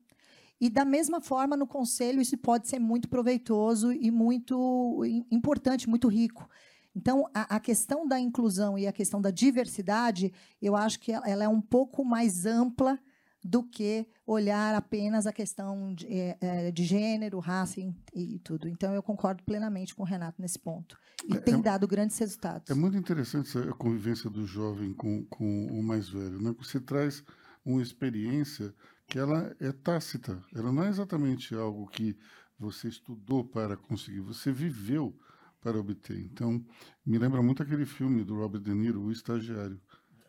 E 0.59 0.71
da 0.71 0.87
mesma 0.87 1.21
forma, 1.21 1.55
no 1.55 1.67
conselho, 1.67 2.23
isso 2.23 2.39
pode 2.39 2.67
ser 2.67 2.79
muito 2.79 3.11
proveitoso 3.11 3.93
e 3.93 4.11
muito 4.11 5.03
importante, 5.31 5.87
muito 5.87 6.09
rico. 6.09 6.49
Então, 6.97 7.29
a, 7.35 7.57
a, 7.57 7.61
questão 7.61 8.07
da 8.09 8.19
inclusão 8.19 8.79
e 8.79 8.87
a 8.87 8.93
questão 8.93 9.21
da 9.21 9.31
diversidade, 9.31 10.33
eu 10.63 10.75
acho 10.75 10.99
que 10.99 11.13
ela, 11.13 11.29
ela 11.29 11.45
é 11.45 11.49
um 11.49 11.61
pouco 11.61 12.05
mais 12.05 12.47
ampla 12.47 12.99
do 13.45 13.63
que 13.63 14.07
olhar 14.27 14.75
apenas 14.75 15.27
a 15.27 15.33
questão 15.33 15.93
de, 15.95 16.07
é, 16.09 16.71
de 16.71 16.85
gênero, 16.85 17.41
raça 17.41 17.81
e, 17.81 17.95
e, 18.15 18.39
tudo. 18.39 18.69
Então, 18.69 18.95
eu 18.95 19.03
concordo 19.03 19.43
plenamente 19.43 19.95
com 19.95 20.03
o 20.03 20.07
Renato 20.07 20.41
nesse 20.41 20.59
ponto. 20.59 20.97
E 21.29 21.37
é, 21.37 21.41
tem 21.41 21.55
é 21.55 21.63
dado 21.63 21.89
grandes 21.89 22.17
resultados. 22.19 22.71
É 22.71 22.75
muito 22.75 22.97
interessante 22.97 23.59
a 23.59 23.73
convivência 23.73 24.31
do 24.31 24.47
jovem 24.47 24.95
com, 24.95 25.25
com 25.27 25.67
o 25.67 25.83
mais 25.83 26.09
velho. 26.09 26.41
Né? 26.41 26.55
Você 26.59 26.79
traz 26.81 27.25
uma 27.65 27.83
experiência 27.83 28.73
que 29.09 29.19
ela 29.19 29.55
é 29.59 29.73
tácita. 29.73 30.41
Ela 30.55 30.73
não 30.73 30.85
é 30.85 30.89
exatamente 30.89 31.55
algo 31.55 31.89
que 31.89 32.17
você 32.59 32.89
estudou 32.89 33.45
para 33.45 33.77
conseguir, 33.77 34.21
você 34.21 34.53
viveu 34.53 35.19
para 35.61 35.79
obter. 35.79 36.19
Então, 36.19 36.65
me 37.05 37.19
lembra 37.19 37.43
muito 37.43 37.63
aquele 37.63 37.87
filme 37.87 38.25
do 38.25 38.37
Robert 38.37 38.61
De 38.61 38.73
Niro, 38.73 39.03
O 39.03 39.13
Estagiário, 39.13 39.81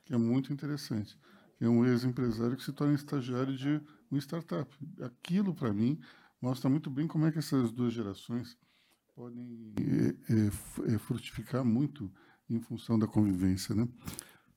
que 0.04 0.14
é 0.14 0.18
muito 0.18 0.52
interessante 0.52 1.18
é 1.66 1.70
um 1.70 1.86
ex-empresário 1.86 2.58
que 2.58 2.64
se 2.64 2.74
torna 2.74 2.94
estagiário 2.94 3.56
de 3.56 3.82
uma 4.12 4.20
startup. 4.20 4.70
Aquilo, 5.02 5.54
para 5.54 5.74
mim, 5.74 6.00
mostra 6.42 6.70
muito 6.70 6.90
bem 6.90 7.08
como 7.08 7.26
é 7.26 7.32
que 7.32 7.40
essas 7.40 7.72
duas 7.72 7.94
gerações 7.94 8.58
podem 9.16 9.74
é, 10.30 10.94
é, 10.94 10.98
frutificar 10.98 11.64
muito 11.64 12.12
em 12.50 12.60
função 12.60 13.00
da 13.00 13.08
convivência, 13.08 13.74
né? 13.74 13.88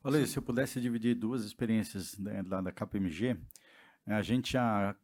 Olha, 0.03 0.25
se 0.27 0.39
eu 0.39 0.43
pudesse 0.43 0.81
dividir 0.81 1.15
duas 1.15 1.45
experiências 1.45 2.17
né, 2.19 2.43
lá 2.47 2.61
da 2.61 2.73
KPMG, 2.73 3.37
a 4.07 4.23
gente 4.23 4.57
há 4.57 4.95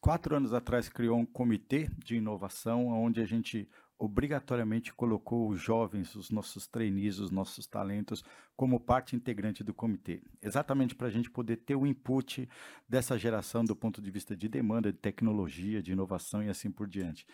quatro 0.00 0.34
anos 0.34 0.52
atrás 0.52 0.88
criou 0.88 1.18
um 1.18 1.26
comitê 1.26 1.90
de 1.98 2.16
inovação 2.16 2.88
onde 2.88 3.20
a 3.20 3.26
gente 3.26 3.68
obrigatoriamente 4.00 4.94
colocou 4.94 5.50
os 5.50 5.60
jovens, 5.60 6.16
os 6.16 6.30
nossos 6.30 6.66
trainees, 6.66 7.18
os 7.18 7.30
nossos 7.30 7.66
talentos, 7.66 8.24
como 8.56 8.80
parte 8.80 9.14
integrante 9.14 9.62
do 9.62 9.74
comitê. 9.74 10.22
Exatamente 10.40 10.94
para 10.94 11.08
a 11.08 11.10
gente 11.10 11.30
poder 11.30 11.56
ter 11.56 11.76
o 11.76 11.86
input 11.86 12.48
dessa 12.88 13.18
geração 13.18 13.62
do 13.62 13.76
ponto 13.76 14.00
de 14.00 14.10
vista 14.10 14.34
de 14.34 14.48
demanda, 14.48 14.90
de 14.90 14.98
tecnologia, 14.98 15.82
de 15.82 15.92
inovação 15.92 16.42
e 16.42 16.48
assim 16.48 16.70
por 16.70 16.88
diante. 16.88 17.26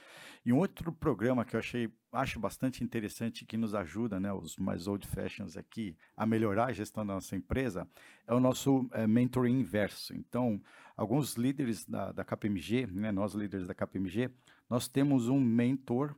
E 0.45 0.53
um 0.53 0.59
outro 0.59 0.93
programa 0.93 1.45
que 1.45 1.55
eu 1.55 1.61
achei, 1.61 1.89
acho 2.13 2.41
bastante 2.41 2.83
interessante, 2.83 3.45
que 3.45 3.57
nos 3.57 3.73
ajuda, 3.73 4.19
né, 4.19 4.33
os 4.33 4.57
mais 4.57 4.89
old 4.89 5.07
fashions 5.07 5.57
aqui, 5.57 5.97
a 6.17 6.27
melhorar 6.27 6.67
a 6.67 6.73
gestão 6.73 7.07
da 7.07 7.15
nossa 7.15 7.37
empresa, 7.37 7.89
é 8.27 8.35
o 8.35 8.41
nosso 8.41 8.89
é, 8.93 9.07
mentoring 9.07 9.61
inverso. 9.61 10.17
Então, 10.17 10.61
alguns 10.97 11.35
líderes 11.35 11.85
da, 11.85 12.11
da 12.11 12.25
KPMG, 12.25 12.89
né, 12.89 13.13
nós 13.13 13.35
líderes 13.35 13.69
da 13.69 13.75
KPMG, 13.75 14.33
nós 14.69 14.89
temos 14.89 15.29
um 15.29 15.41
mentor 15.41 16.17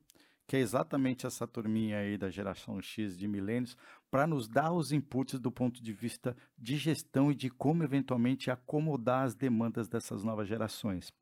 que 0.49 0.57
é 0.57 0.61
exatamente 0.61 1.27
essa 1.27 1.47
turminha 1.47 1.99
aí 1.99 2.17
da 2.17 2.31
geração 2.31 2.81
X 2.81 3.19
de 3.19 3.29
milênios, 3.29 3.77
para 4.11 4.27
nos 4.27 4.49
dar 4.49 4.73
os 4.73 4.91
inputs 4.91 5.39
do 5.39 5.53
ponto 5.53 5.83
de 5.83 5.93
vista 5.93 6.35
de 6.57 6.79
gestão 6.79 7.31
e 7.31 7.35
de 7.35 7.51
como 7.51 7.85
eventualmente 7.85 8.51
acomodar 8.51 9.27
as 9.27 9.35
demandas 9.35 9.89
dessas 9.89 10.25
novas 10.25 10.49
gerações 10.49 11.13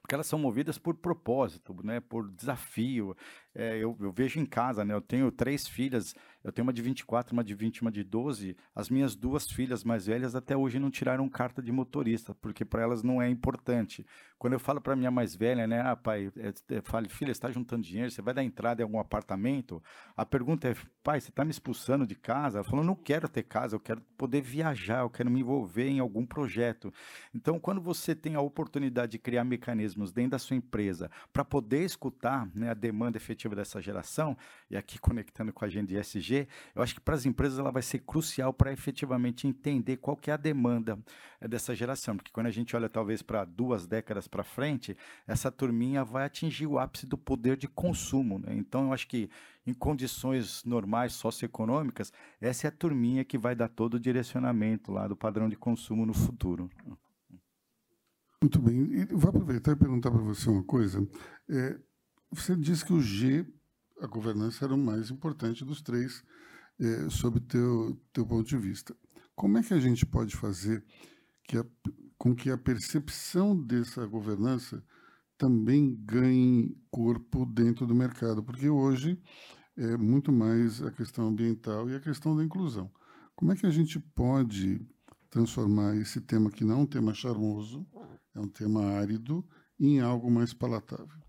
porque 0.00 0.14
elas 0.14 0.26
são 0.26 0.38
movidas 0.38 0.78
por 0.78 0.94
propósito, 0.94 1.74
né, 1.82 2.00
por 2.00 2.30
desafio. 2.30 3.16
É, 3.54 3.76
eu, 3.78 3.96
eu, 4.00 4.12
vejo 4.12 4.40
em 4.40 4.46
casa, 4.46 4.84
né, 4.84 4.94
eu 4.94 5.00
tenho 5.00 5.30
três 5.30 5.66
filhas, 5.66 6.14
eu 6.44 6.50
tenho 6.50 6.66
uma 6.66 6.72
de 6.72 6.82
24, 6.82 7.32
uma 7.32 7.44
de 7.44 7.54
20, 7.54 7.82
uma 7.82 7.90
de 7.90 8.02
12. 8.02 8.56
As 8.74 8.90
minhas 8.90 9.14
duas 9.14 9.48
filhas 9.50 9.84
mais 9.84 10.06
velhas 10.06 10.34
até 10.34 10.56
hoje 10.56 10.78
não 10.78 10.90
tiraram 10.90 11.28
carta 11.28 11.62
de 11.62 11.70
motorista, 11.70 12.34
porque 12.34 12.64
para 12.64 12.82
elas 12.82 13.02
não 13.02 13.22
é 13.22 13.28
importante. 13.28 14.04
Quando 14.38 14.54
eu 14.54 14.58
falo 14.58 14.80
para 14.80 14.96
minha 14.96 15.10
mais 15.10 15.36
velha, 15.36 15.66
né, 15.68 15.80
ah, 15.80 15.94
pai, 15.94 16.32
é, 16.36 16.52
é, 16.74 16.80
fale, 16.82 17.08
filha, 17.08 17.30
está 17.30 17.50
juntando 17.50 17.84
dinheiro, 17.84 18.10
você 18.10 18.20
vai 18.20 18.34
dar 18.34 18.42
entrada 18.42 18.82
em 18.82 18.84
algum 18.84 18.98
apartamento? 18.98 19.80
A 20.16 20.26
pergunta 20.26 20.68
é, 20.68 20.74
pai, 21.02 21.20
você 21.20 21.28
está 21.28 21.44
me 21.44 21.52
expulsando 21.52 22.04
de 22.04 22.16
casa? 22.16 22.58
Ela 22.58 22.64
falou, 22.64 22.84
não 22.84 22.96
quero 22.96 23.28
ter 23.28 23.44
casa, 23.44 23.76
eu 23.76 23.80
quero 23.80 24.00
poder 24.18 24.40
viajar, 24.40 25.02
eu 25.02 25.10
quero 25.10 25.30
me 25.30 25.40
envolver 25.40 25.88
em 25.88 26.00
algum 26.00 26.26
projeto. 26.26 26.92
Então, 27.32 27.60
quando 27.60 27.80
você 27.80 28.16
tem 28.16 28.34
a 28.34 28.40
oportunidade 28.40 29.12
de 29.12 29.18
criar 29.18 29.44
mecanismos 29.44 30.12
dentro 30.12 30.32
da 30.32 30.38
sua 30.40 30.56
empresa 30.56 31.08
para 31.32 31.44
poder 31.44 31.84
escutar 31.84 32.48
né, 32.52 32.70
a 32.70 32.74
demanda 32.74 33.16
efetiva 33.16 33.54
dessa 33.54 33.80
geração, 33.80 34.36
e 34.68 34.76
aqui 34.76 34.98
conectando 34.98 35.52
com 35.52 35.64
a 35.64 35.68
agenda 35.68 35.86
de 35.86 35.96
Eu 36.74 36.82
acho 36.82 36.94
que 36.94 37.00
para 37.00 37.14
as 37.14 37.26
empresas 37.26 37.58
ela 37.58 37.70
vai 37.70 37.82
ser 37.82 38.00
crucial 38.00 38.52
para 38.52 38.72
efetivamente 38.72 39.46
entender 39.46 39.96
qual 39.96 40.16
que 40.16 40.30
é 40.30 40.34
a 40.34 40.36
demanda 40.36 40.98
eh, 41.40 41.48
dessa 41.48 41.74
geração, 41.74 42.16
porque 42.16 42.30
quando 42.32 42.46
a 42.46 42.50
gente 42.50 42.74
olha 42.74 42.88
talvez 42.88 43.22
para 43.22 43.44
duas 43.44 43.86
décadas 43.86 44.26
para 44.26 44.42
frente, 44.42 44.96
essa 45.26 45.50
turminha 45.50 46.04
vai 46.04 46.24
atingir 46.24 46.66
o 46.66 46.78
ápice 46.78 47.06
do 47.06 47.18
poder 47.18 47.56
de 47.56 47.68
consumo. 47.68 48.38
Né? 48.38 48.54
Então, 48.54 48.86
eu 48.86 48.92
acho 48.92 49.06
que 49.06 49.30
em 49.66 49.72
condições 49.72 50.64
normais 50.64 51.12
socioeconômicas, 51.12 52.12
essa 52.40 52.66
é 52.66 52.68
a 52.68 52.72
turminha 52.72 53.24
que 53.24 53.38
vai 53.38 53.54
dar 53.54 53.68
todo 53.68 53.94
o 53.94 54.00
direcionamento 54.00 54.90
lá 54.90 55.06
do 55.06 55.16
padrão 55.16 55.48
de 55.48 55.56
consumo 55.56 56.04
no 56.04 56.12
futuro. 56.12 56.68
Muito 58.42 58.60
bem. 58.60 58.92
E 58.92 59.04
vou 59.04 59.30
aproveitar 59.30 59.72
e 59.72 59.76
perguntar 59.76 60.10
para 60.10 60.20
você 60.20 60.50
uma 60.50 60.64
coisa. 60.64 61.06
É, 61.48 61.78
você 62.32 62.56
disse 62.56 62.84
que 62.84 62.92
o 62.92 63.00
G, 63.00 63.46
a 64.02 64.06
governança, 64.06 64.64
era 64.64 64.74
o 64.74 64.78
mais 64.78 65.10
importante 65.10 65.64
dos 65.64 65.80
três, 65.80 66.24
é, 66.80 67.08
sob 67.08 67.40
teu 67.40 67.96
teu 68.12 68.26
ponto 68.26 68.46
de 68.46 68.56
vista. 68.56 68.96
Como 69.34 69.58
é 69.58 69.62
que 69.62 69.72
a 69.72 69.80
gente 69.80 70.04
pode 70.04 70.36
fazer 70.36 70.84
que 71.44 71.56
a, 71.56 71.64
com 72.18 72.34
que 72.34 72.50
a 72.50 72.58
percepção 72.58 73.56
dessa 73.56 74.04
governança 74.06 74.84
também 75.38 75.96
ganhe 76.04 76.76
corpo 76.90 77.46
dentro 77.46 77.86
do 77.86 77.94
mercado? 77.94 78.42
Porque 78.42 78.68
hoje 78.68 79.18
é 79.76 79.96
muito 79.96 80.32
mais 80.32 80.82
a 80.82 80.90
questão 80.90 81.28
ambiental 81.28 81.88
e 81.88 81.94
a 81.94 82.00
questão 82.00 82.36
da 82.36 82.44
inclusão. 82.44 82.90
Como 83.34 83.52
é 83.52 83.56
que 83.56 83.66
a 83.66 83.70
gente 83.70 83.98
pode 83.98 84.80
transformar 85.30 85.96
esse 85.96 86.20
tema, 86.20 86.50
que 86.50 86.62
não 86.62 86.74
é 86.74 86.78
um 86.82 86.86
tema 86.86 87.14
charmoso, 87.14 87.86
é 88.34 88.40
um 88.40 88.48
tema 88.48 88.84
árido, 88.84 89.44
em 89.80 89.98
algo 89.98 90.30
mais 90.30 90.52
palatável. 90.52 91.21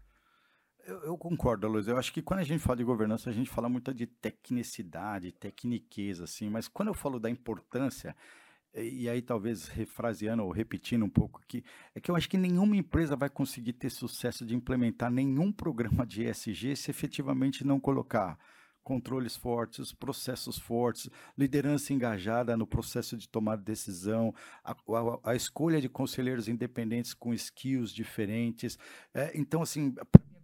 Eu, 0.86 1.00
eu, 1.04 1.18
concordo, 1.18 1.68
Luiz. 1.68 1.88
Eu 1.88 1.98
acho 1.98 2.12
que 2.12 2.22
quando 2.22 2.42
a 2.42 2.44
gente 2.44 2.60
fala 2.60 2.76
de 2.76 2.84
governança, 2.84 3.30
a 3.30 3.34
gente 3.34 3.50
fala 3.50 3.70
muito 3.70 3.94
de 3.94 4.06
tecnicidade, 4.06 5.32
tecniqueza, 5.32 6.26
assim, 6.26 6.50
mas 6.50 6.68
quando 6.68 6.90
eu 6.90 6.94
falo 6.94 7.20
da 7.20 7.30
importância, 7.30 8.14
e 8.76 9.08
aí 9.08 9.22
talvez 9.22 9.68
refraseando 9.68 10.44
ou 10.44 10.52
repetindo 10.52 11.06
um 11.06 11.10
pouco 11.10 11.40
aqui, 11.42 11.64
é 11.96 12.02
que 12.02 12.12
eu 12.12 12.16
acho 12.16 12.30
que 12.30 12.38
nenhuma 12.38 12.76
empresa 12.76 13.16
vai 13.16 13.30
conseguir 13.30 13.74
ter 13.74 13.90
sucesso 13.90 14.46
de 14.46 14.56
implementar 14.56 15.10
nenhum 15.10 15.52
programa 15.52 16.06
de 16.06 16.24
ESG 16.24 16.76
se 16.76 16.92
efetivamente 16.92 17.66
não 17.66 17.80
colocar 17.80 18.38
controles 18.84 19.38
fortes, 19.38 19.94
processos 19.94 20.58
fortes, 20.58 21.10
liderança 21.38 21.94
engajada 21.94 22.58
no 22.58 22.68
processo 22.68 23.16
de 23.16 23.30
tomar 23.30 23.56
decisão, 23.56 24.36
a, 24.62 24.72
a, 24.72 25.32
a 25.32 25.36
escolha 25.36 25.80
de 25.80 25.88
conselheiros 25.88 26.50
independentes 26.50 27.14
com 27.14 27.34
skills 27.34 27.94
diferentes. 27.94 28.78
É, 29.14 29.32
então, 29.36 29.62
assim, 29.62 29.96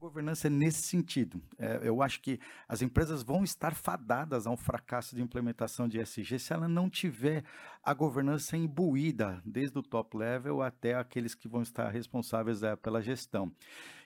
governança 0.10 0.48
é 0.48 0.50
nesse 0.50 0.82
sentido. 0.82 1.42
É, 1.58 1.82
eu 1.84 2.02
acho 2.02 2.20
que 2.20 2.40
as 2.68 2.82
empresas 2.82 3.22
vão 3.22 3.44
estar 3.44 3.76
fadadas 3.76 4.48
a 4.48 4.50
um 4.50 4.58
fracasso 4.58 5.16
de 5.16 5.22
implementação 5.22 5.88
de 5.88 6.00
ESG 6.00 6.40
se 6.40 6.52
ela 6.52 6.68
não 6.68 6.90
tiver 6.90 7.44
a 7.84 7.94
governança 7.94 8.58
imbuída, 8.58 9.42
desde 9.46 9.78
o 9.78 9.84
top 9.84 10.18
level 10.18 10.62
até 10.62 10.96
aqueles 10.96 11.36
que 11.36 11.48
vão 11.48 11.62
estar 11.62 11.90
responsáveis 11.90 12.64
é, 12.64 12.76
pela 12.76 13.02
gestão. 13.02 13.52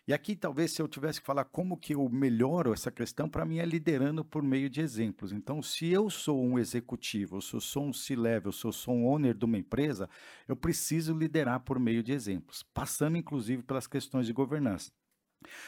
E 0.06 0.14
aqui, 0.14 0.36
talvez, 0.36 0.74
se 0.74 0.82
eu 0.82 0.88
tivesse 0.89 1.22
que 1.22 1.26
falar 1.26 1.45
como 1.45 1.78
que 1.78 1.95
eu 1.95 2.10
melhoro 2.10 2.74
essa 2.74 2.91
questão, 2.91 3.30
para 3.30 3.45
mim 3.45 3.60
é 3.60 3.66
liderando 3.66 4.26
por 4.26 4.43
meio 4.43 4.70
de 4.70 4.82
exemplos. 4.82 5.32
Então, 5.32 5.62
se 5.62 5.88
eu 5.88 6.10
sou 6.10 6.43
um 6.43 6.60
executivo, 6.60 7.41
se 7.41 7.54
eu 7.54 7.62
sou 7.62 7.86
um 7.86 7.93
C-level, 7.93 8.51
se 8.51 8.66
eu 8.66 8.74
sou 8.74 8.93
um 8.93 9.06
owner 9.06 9.34
de 9.34 9.45
uma 9.45 9.58
empresa, 9.58 10.10
eu 10.45 10.58
preciso 10.58 11.18
liderar 11.18 11.62
por 11.62 11.80
meio 11.80 12.04
de 12.04 12.12
exemplos, 12.12 12.64
passando 12.74 13.16
inclusive 13.16 13.64
pelas 13.64 13.88
questões 13.88 14.28
de 14.28 14.34
governança. 14.34 14.91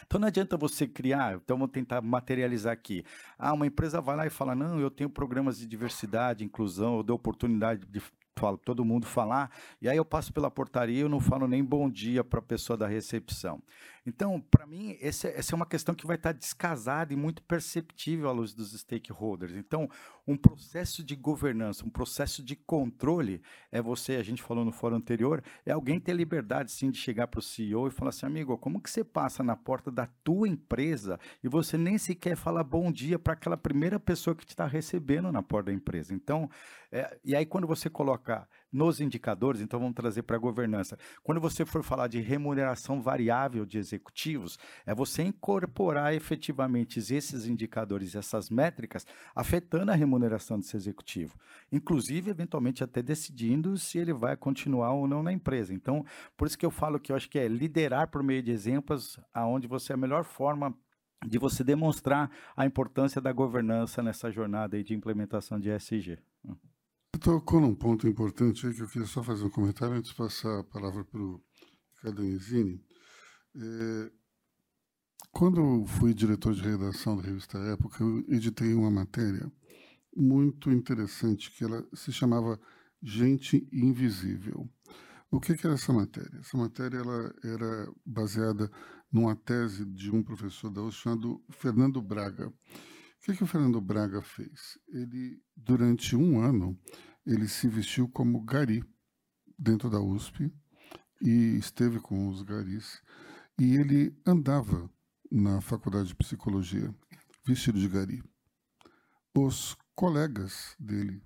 Então 0.06 0.20
não 0.20 0.28
adianta 0.28 0.58
você 0.58 0.88
criar, 0.88 1.36
então 1.36 1.58
vamos 1.58 1.72
tentar 1.72 2.02
materializar 2.02 2.74
aqui. 2.74 3.04
Ah, 3.38 3.54
uma 3.54 3.68
empresa 3.68 4.02
vai 4.02 4.16
lá 4.16 4.26
e 4.26 4.30
fala: 4.30 4.56
não, 4.56 4.80
eu 4.80 4.92
tenho 4.92 5.10
programas 5.10 5.58
de 5.58 5.66
diversidade, 5.66 6.44
inclusão, 6.44 6.98
eu 6.98 7.04
dou 7.04 7.16
oportunidade 7.16 7.86
de 7.86 8.02
falo, 8.38 8.58
todo 8.58 8.84
mundo 8.84 9.06
falar, 9.06 9.50
e 9.82 9.88
aí 9.88 9.96
eu 9.96 10.04
passo 10.04 10.34
pela 10.34 10.52
portaria 10.52 10.98
e 10.98 11.02
eu 11.02 11.10
não 11.10 11.22
falo 11.22 11.48
nem 11.48 11.64
bom 11.64 11.90
dia 11.90 12.24
para 12.24 12.40
a 12.40 12.42
pessoa 12.42 12.76
da 12.76 12.86
recepção. 12.86 13.62
Então, 14.06 14.40
para 14.40 14.68
mim, 14.68 14.96
essa, 15.02 15.28
essa, 15.30 15.54
é 15.54 15.56
uma 15.56 15.66
questão 15.66 15.96
que 15.96 16.06
vai 16.06 16.16
estar 16.16 16.32
descasada 16.32 17.12
e 17.12 17.16
muito 17.16 17.42
perceptível 17.42 18.30
à 18.30 18.32
luz 18.32 18.54
dos 18.54 18.72
stakeholders. 18.72 19.56
Então, 19.56 19.90
um 20.28 20.38
processo 20.38 21.04
de 21.04 21.16
governança, 21.16 21.84
um 21.84 21.90
processo 21.90 22.44
de 22.44 22.56
controle, 22.56 23.42
é 23.72 23.82
você, 23.82 24.16
a 24.16 24.24
gente 24.24 24.44
falou 24.44 24.64
no 24.64 24.72
fórum 24.72 24.98
anterior, 24.98 25.44
é 25.66 25.72
alguém 25.72 26.00
ter 26.00 26.14
liberdade, 26.14 26.72
sim, 26.72 26.92
de 26.92 27.00
chegar 27.00 27.28
para 27.28 27.40
o 27.40 27.44
CEO 27.44 27.88
e 27.88 27.92
falar 27.92 28.10
assim, 28.10 28.28
amigo, 28.28 28.56
como 28.60 28.80
que 28.80 28.90
você 28.90 29.04
passa 29.04 29.44
na 29.44 29.56
porta 29.56 29.90
da 29.90 30.06
tua 30.24 30.48
empresa 30.48 31.20
e 31.44 31.48
você 31.48 31.76
nem 31.78 31.98
sequer 31.98 32.36
fala 32.36 32.64
bom 32.64 32.92
dia 32.92 33.18
para 33.18 33.34
aquela 33.34 33.58
primeira 33.58 34.00
pessoa 34.00 34.36
que 34.36 34.46
te 34.46 34.50
está 34.50 34.68
recebendo 34.68 35.32
na 35.32 35.42
porta 35.42 35.72
da 35.72 35.74
empresa? 35.74 36.14
Então, 36.14 36.48
é, 36.92 37.18
e 37.24 37.36
aí 37.36 37.46
quando 37.46 37.66
você 37.66 37.90
coloca 37.90 38.48
nos 38.76 39.00
indicadores, 39.00 39.62
então 39.62 39.80
vamos 39.80 39.96
trazer 39.96 40.24
para 40.24 40.36
a 40.36 40.40
governança. 40.40 41.00
Quando 41.24 41.40
você 41.40 41.66
for 41.66 41.82
falar 41.82 42.08
de 42.08 42.20
remuneração 42.20 43.02
variável 43.02 43.66
de 43.66 43.78
executivos, 43.78 44.60
é 44.86 44.94
você 44.94 45.24
incorporar 45.24 46.14
efetivamente 46.14 47.00
esses 47.00 47.48
indicadores, 47.48 48.16
essas 48.16 48.50
métricas, 48.50 49.08
afetando 49.34 49.92
a 49.92 49.96
remuneração 49.96 50.60
desse 50.60 50.76
executivo. 50.76 51.40
Inclusive, 51.72 52.30
eventualmente, 52.30 52.84
até 52.84 53.02
decidindo 53.02 53.78
se 53.78 53.98
ele 53.98 54.12
vai 54.12 54.36
continuar 54.36 54.92
ou 54.92 55.08
não 55.08 55.24
na 55.24 55.32
empresa. 55.32 55.74
Então, 55.74 56.06
por 56.36 56.46
isso 56.46 56.58
que 56.58 56.66
eu 56.66 56.72
falo 56.72 57.00
que 57.00 57.14
eu 57.14 57.16
acho 57.16 57.30
que 57.30 57.40
é 57.40 57.48
liderar 57.48 58.10
por 58.10 58.22
meio 58.22 58.44
de 58.44 58.52
exemplos, 58.52 59.18
aonde 59.34 59.68
você 59.68 59.94
é 59.94 59.96
a 59.96 59.98
melhor 59.98 60.26
forma 60.26 60.76
de 61.26 61.38
você 61.38 61.64
demonstrar 61.64 62.30
a 62.58 62.66
importância 62.66 63.22
da 63.22 63.32
governança 63.32 64.04
nessa 64.04 64.30
jornada 64.30 64.84
de 64.84 64.94
implementação 64.94 65.58
de 65.58 65.70
ESG. 65.70 66.20
Tocou 67.20 67.62
num 67.62 67.74
ponto 67.74 68.08
importante 68.08 68.68
aí 68.68 68.74
que 68.74 68.82
eu 68.82 68.88
queria 68.88 69.08
só 69.08 69.24
fazer 69.24 69.46
um 69.46 69.50
comentário 69.50 69.96
antes 69.96 70.12
de 70.12 70.18
passar 70.18 70.60
a 70.60 70.64
palavra 70.64 71.04
para 71.06 71.22
o 71.22 71.42
Ricardo 71.96 72.24
Enzini. 72.24 72.84
É, 73.56 74.12
quando 75.32 75.62
eu 75.62 75.86
fui 75.86 76.14
diretor 76.14 76.54
de 76.54 76.62
redação 76.62 77.16
da 77.16 77.24
revista 77.24 77.58
Época, 77.58 78.04
eu 78.04 78.20
editei 78.28 78.74
uma 78.74 78.92
matéria 78.92 79.52
muito 80.16 80.72
interessante 80.72 81.52
que 81.52 81.64
ela 81.64 81.88
se 81.94 82.12
chamava 82.12 82.60
Gente 83.02 83.68
Invisível. 83.72 84.70
O 85.32 85.40
que, 85.40 85.56
que 85.56 85.66
era 85.66 85.76
essa 85.76 85.94
matéria? 85.94 86.40
Essa 86.40 86.58
matéria 86.58 86.98
ela 86.98 87.34
era 87.44 87.92
baseada 88.06 88.70
numa 89.12 89.36
tese 89.36 89.86
de 89.86 90.12
um 90.12 90.22
professor 90.22 90.70
da 90.70 90.82
USP 90.82 91.04
chamado 91.04 91.42
Fernando 91.50 92.02
Braga 92.02 92.52
que, 93.26 93.36
que 93.36 93.44
o 93.44 93.48
Fernando 93.48 93.82
Braga 93.82 94.22
fez? 94.22 94.78
Ele, 94.88 95.42
durante 95.58 96.16
um 96.16 96.40
ano, 96.40 96.80
ele 97.26 97.48
se 97.48 97.68
vestiu 97.68 98.08
como 98.08 98.40
gari 98.44 98.84
dentro 99.58 99.90
da 99.90 100.00
USP 100.00 100.54
e 101.20 101.58
esteve 101.58 102.00
com 102.00 102.28
os 102.28 102.44
garis 102.44 103.02
e 103.60 103.78
ele 103.78 104.16
andava 104.28 104.88
na 105.32 105.60
faculdade 105.60 106.10
de 106.10 106.16
psicologia 106.16 106.94
vestido 107.44 107.80
de 107.80 107.90
gari. 107.90 108.24
Os 109.36 109.76
colegas 109.96 110.76
dele 110.80 111.20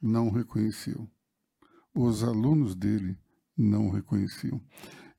não 0.00 0.28
o 0.28 0.32
reconheciam. 0.32 1.06
Os 1.94 2.22
alunos 2.22 2.74
dele 2.74 3.18
não 3.54 3.88
o 3.88 3.90
reconheciam. 3.90 4.58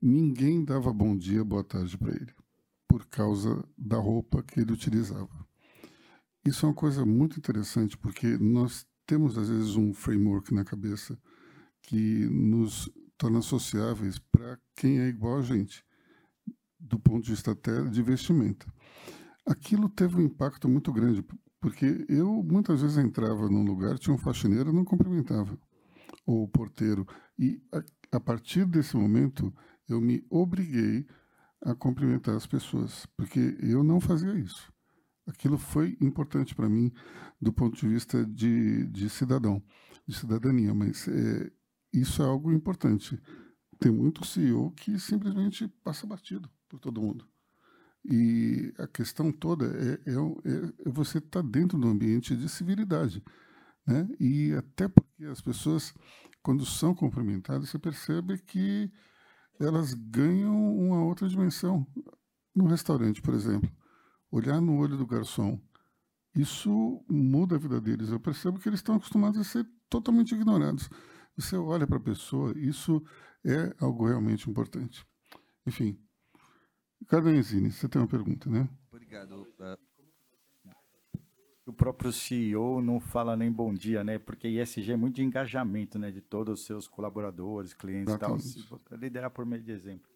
Ninguém 0.01 0.65
dava 0.65 0.91
bom 0.91 1.15
dia, 1.15 1.43
boa 1.43 1.63
tarde 1.63 1.95
para 1.95 2.11
ele, 2.11 2.33
por 2.87 3.05
causa 3.05 3.63
da 3.77 3.97
roupa 3.97 4.41
que 4.41 4.59
ele 4.59 4.73
utilizava. 4.73 5.42
Isso 6.45 6.65
é 6.65 6.69
uma 6.69 6.75
coisa 6.75 7.05
muito 7.05 7.39
interessante, 7.39 7.97
porque 7.97 8.37
nós 8.37 8.85
temos, 9.05 9.37
às 9.37 9.47
vezes, 9.47 9.77
um 9.77 9.93
framework 9.93 10.53
na 10.53 10.65
cabeça 10.65 11.17
que 11.81 12.25
nos 12.25 12.91
torna 13.17 13.41
sociáveis 13.41 14.19
para 14.19 14.59
quem 14.75 14.99
é 14.99 15.07
igual 15.07 15.37
a 15.37 15.41
gente, 15.41 15.85
do 16.77 16.99
ponto 16.99 17.23
de 17.23 17.31
vista 17.31 17.51
até 17.51 17.81
de 17.85 18.01
vestimenta. 18.01 18.65
Aquilo 19.45 19.87
teve 19.87 20.17
um 20.17 20.25
impacto 20.25 20.67
muito 20.67 20.91
grande, 20.91 21.25
porque 21.61 22.05
eu 22.09 22.43
muitas 22.43 22.81
vezes 22.81 22.97
entrava 22.97 23.49
num 23.49 23.63
lugar, 23.63 23.97
tinha 23.97 24.13
um 24.13 24.19
faxineiro, 24.19 24.73
não 24.73 24.83
cumprimentava, 24.83 25.57
ou 26.25 26.43
o 26.43 26.47
porteiro. 26.47 27.07
E 27.39 27.61
a, 27.71 28.17
a 28.17 28.19
partir 28.19 28.65
desse 28.65 28.97
momento, 28.97 29.53
eu 29.87 30.01
me 30.01 30.25
obriguei 30.29 31.07
a 31.61 31.73
cumprimentar 31.73 32.35
as 32.35 32.45
pessoas, 32.45 33.05
porque 33.15 33.57
eu 33.61 33.81
não 33.81 34.01
fazia 34.01 34.33
isso 34.37 34.72
aquilo 35.27 35.57
foi 35.57 35.97
importante 36.01 36.53
para 36.55 36.69
mim 36.69 36.91
do 37.41 37.51
ponto 37.51 37.77
de 37.77 37.87
vista 37.87 38.25
de, 38.25 38.85
de 38.87 39.09
cidadão, 39.09 39.61
de 40.07 40.15
cidadania, 40.15 40.73
mas 40.73 41.07
é, 41.07 41.51
isso 41.93 42.21
é 42.21 42.25
algo 42.25 42.51
importante. 42.51 43.19
Tem 43.79 43.91
muito 43.91 44.25
CEO 44.25 44.71
que 44.71 44.99
simplesmente 44.99 45.67
passa 45.83 46.07
batido 46.07 46.49
por 46.69 46.79
todo 46.79 47.01
mundo. 47.01 47.27
E 48.05 48.73
a 48.77 48.87
questão 48.87 49.31
toda 49.31 49.65
é, 49.65 49.93
é, 49.93 50.13
é, 50.13 50.73
é 50.85 50.89
você 50.89 51.19
estar 51.19 51.41
tá 51.41 51.47
dentro 51.47 51.77
do 51.77 51.87
ambiente 51.87 52.35
de 52.35 52.49
civilidade. 52.49 53.23
Né? 53.87 54.07
E 54.19 54.53
até 54.53 54.87
porque 54.87 55.25
as 55.25 55.41
pessoas, 55.41 55.93
quando 56.41 56.65
são 56.65 56.93
cumprimentadas, 56.93 57.69
você 57.69 57.79
percebe 57.79 58.37
que 58.39 58.91
elas 59.59 59.93
ganham 59.93 60.53
uma 60.75 61.03
outra 61.03 61.27
dimensão. 61.27 61.87
No 62.55 62.67
restaurante, 62.67 63.21
por 63.21 63.33
exemplo, 63.33 63.69
olhar 64.33 64.59
no 64.59 64.77
olho 64.77 64.97
do 64.97 65.05
garçom, 65.05 65.61
isso 66.35 67.05
muda 67.07 67.55
a 67.55 67.59
vida 67.59 67.79
deles. 67.79 68.09
Eu 68.09 68.19
percebo 68.19 68.59
que 68.59 68.67
eles 68.67 68.79
estão 68.79 68.95
acostumados 68.95 69.39
a 69.39 69.43
ser 69.43 69.67
totalmente 69.87 70.33
ignorados. 70.33 70.89
Você 71.37 71.55
olha 71.55 71.85
para 71.85 71.97
a 71.97 72.01
pessoa, 72.01 72.51
isso 72.57 73.03
é 73.45 73.75
algo 73.79 74.07
realmente 74.07 74.49
importante. 74.49 75.05
Enfim. 75.67 75.99
Ricardo 76.99 77.29
Enzini, 77.29 77.71
você 77.71 77.87
tem 77.87 78.01
uma 78.01 78.07
pergunta, 78.07 78.49
né? 78.49 78.67
Obrigado. 78.91 79.45
O 81.65 81.71
próprio 81.71 82.11
CEO 82.11 82.81
não 82.81 82.99
fala 82.99 83.37
nem 83.37 83.51
bom 83.51 83.73
dia, 83.73 84.03
né? 84.03 84.17
Porque 84.17 84.47
ISG 84.47 84.93
é 84.93 84.97
muito 84.97 85.17
de 85.17 85.23
engajamento, 85.23 85.99
né? 85.99 86.11
De 86.11 86.21
todos 86.21 86.59
os 86.59 86.65
seus 86.65 86.87
colaboradores, 86.87 87.73
clientes 87.73 88.13
e 88.13 88.17
tal. 88.17 88.35
Liderar 88.91 89.29
por 89.29 89.45
meio 89.45 89.61
de 89.61 89.71
exemplo. 89.71 90.09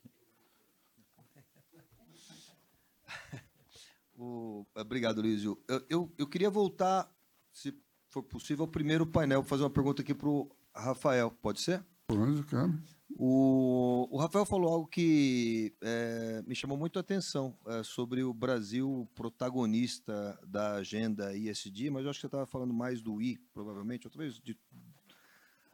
O, 4.17 4.65
obrigado, 4.75 5.21
Lísio. 5.21 5.57
Eu, 5.67 5.85
eu, 5.89 6.13
eu, 6.17 6.27
queria 6.27 6.49
voltar, 6.49 7.09
se 7.51 7.73
for 8.09 8.23
possível, 8.23 8.65
ao 8.65 8.71
primeiro 8.71 9.05
painel, 9.05 9.43
fazer 9.43 9.63
uma 9.63 9.69
pergunta 9.69 10.01
aqui 10.01 10.13
para 10.13 10.27
o 10.27 10.49
Rafael. 10.75 11.29
Pode 11.29 11.61
ser? 11.61 11.85
Pode, 12.07 12.43
cara. 12.43 12.73
O, 13.19 14.07
o 14.09 14.17
Rafael 14.17 14.45
falou 14.45 14.73
algo 14.73 14.87
que 14.87 15.73
é, 15.81 16.43
me 16.47 16.55
chamou 16.55 16.77
muito 16.77 16.97
a 16.97 17.01
atenção 17.01 17.55
é, 17.65 17.83
sobre 17.83 18.23
o 18.23 18.33
Brasil 18.33 19.07
protagonista 19.13 20.39
da 20.47 20.75
agenda 20.75 21.35
ISD, 21.35 21.89
mas 21.89 22.03
eu 22.03 22.09
acho 22.09 22.17
que 22.17 22.21
você 22.21 22.27
estava 22.27 22.45
falando 22.45 22.73
mais 22.73 23.01
do 23.01 23.21
I, 23.21 23.37
provavelmente, 23.53 24.07
outra 24.07 24.21
vez. 24.21 24.39
De, 24.39 24.57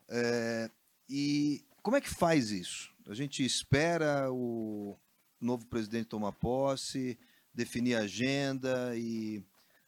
é, 0.09 0.69
e 1.09 1.63
como 1.81 1.95
é 1.95 2.01
que 2.01 2.09
faz 2.09 2.51
isso? 2.51 2.93
A 3.07 3.13
gente 3.13 3.43
espera 3.43 4.31
o 4.31 4.97
novo 5.39 5.65
presidente 5.67 6.07
tomar 6.07 6.31
posse, 6.33 7.17
definir 7.53 7.95
a 7.95 8.01
agenda 8.01 8.95
e 8.95 9.43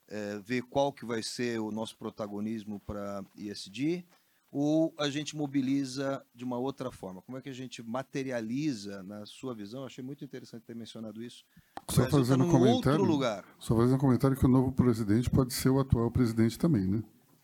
é, 0.07 0.39
ver 0.39 0.61
qual 0.63 0.93
que 0.93 1.05
vai 1.05 1.23
ser 1.23 1.59
o 1.59 1.71
nosso 1.71 1.97
protagonismo 1.97 2.79
para 2.79 3.23
ESG, 3.35 4.05
ou 4.51 4.93
a 4.97 5.09
gente 5.09 5.35
mobiliza 5.35 6.25
de 6.33 6.45
uma 6.45 6.57
outra 6.57 6.91
forma? 6.91 7.21
Como 7.21 7.37
é 7.37 7.41
que 7.41 7.49
a 7.49 7.53
gente 7.53 7.83
materializa, 7.83 9.03
na 9.03 9.25
sua 9.25 9.53
visão? 9.53 9.81
Eu 9.81 9.87
achei 9.87 10.03
muito 10.03 10.23
interessante 10.23 10.63
ter 10.63 10.75
mencionado 10.75 11.21
isso. 11.21 11.43
Só 11.89 12.09
fazendo 12.09 12.45
um 12.45 12.51
comentário, 12.51 12.99
outro 12.99 13.03
lugar. 13.03 13.45
Só 13.59 13.75
fazendo 13.75 13.95
um 13.95 13.99
comentário 13.99 14.37
que 14.37 14.45
o 14.45 14.49
novo 14.49 14.71
presidente 14.71 15.29
pode 15.29 15.53
ser 15.53 15.69
o 15.69 15.79
atual 15.79 16.09
presidente 16.09 16.57
também, 16.57 16.87
né? 16.87 17.03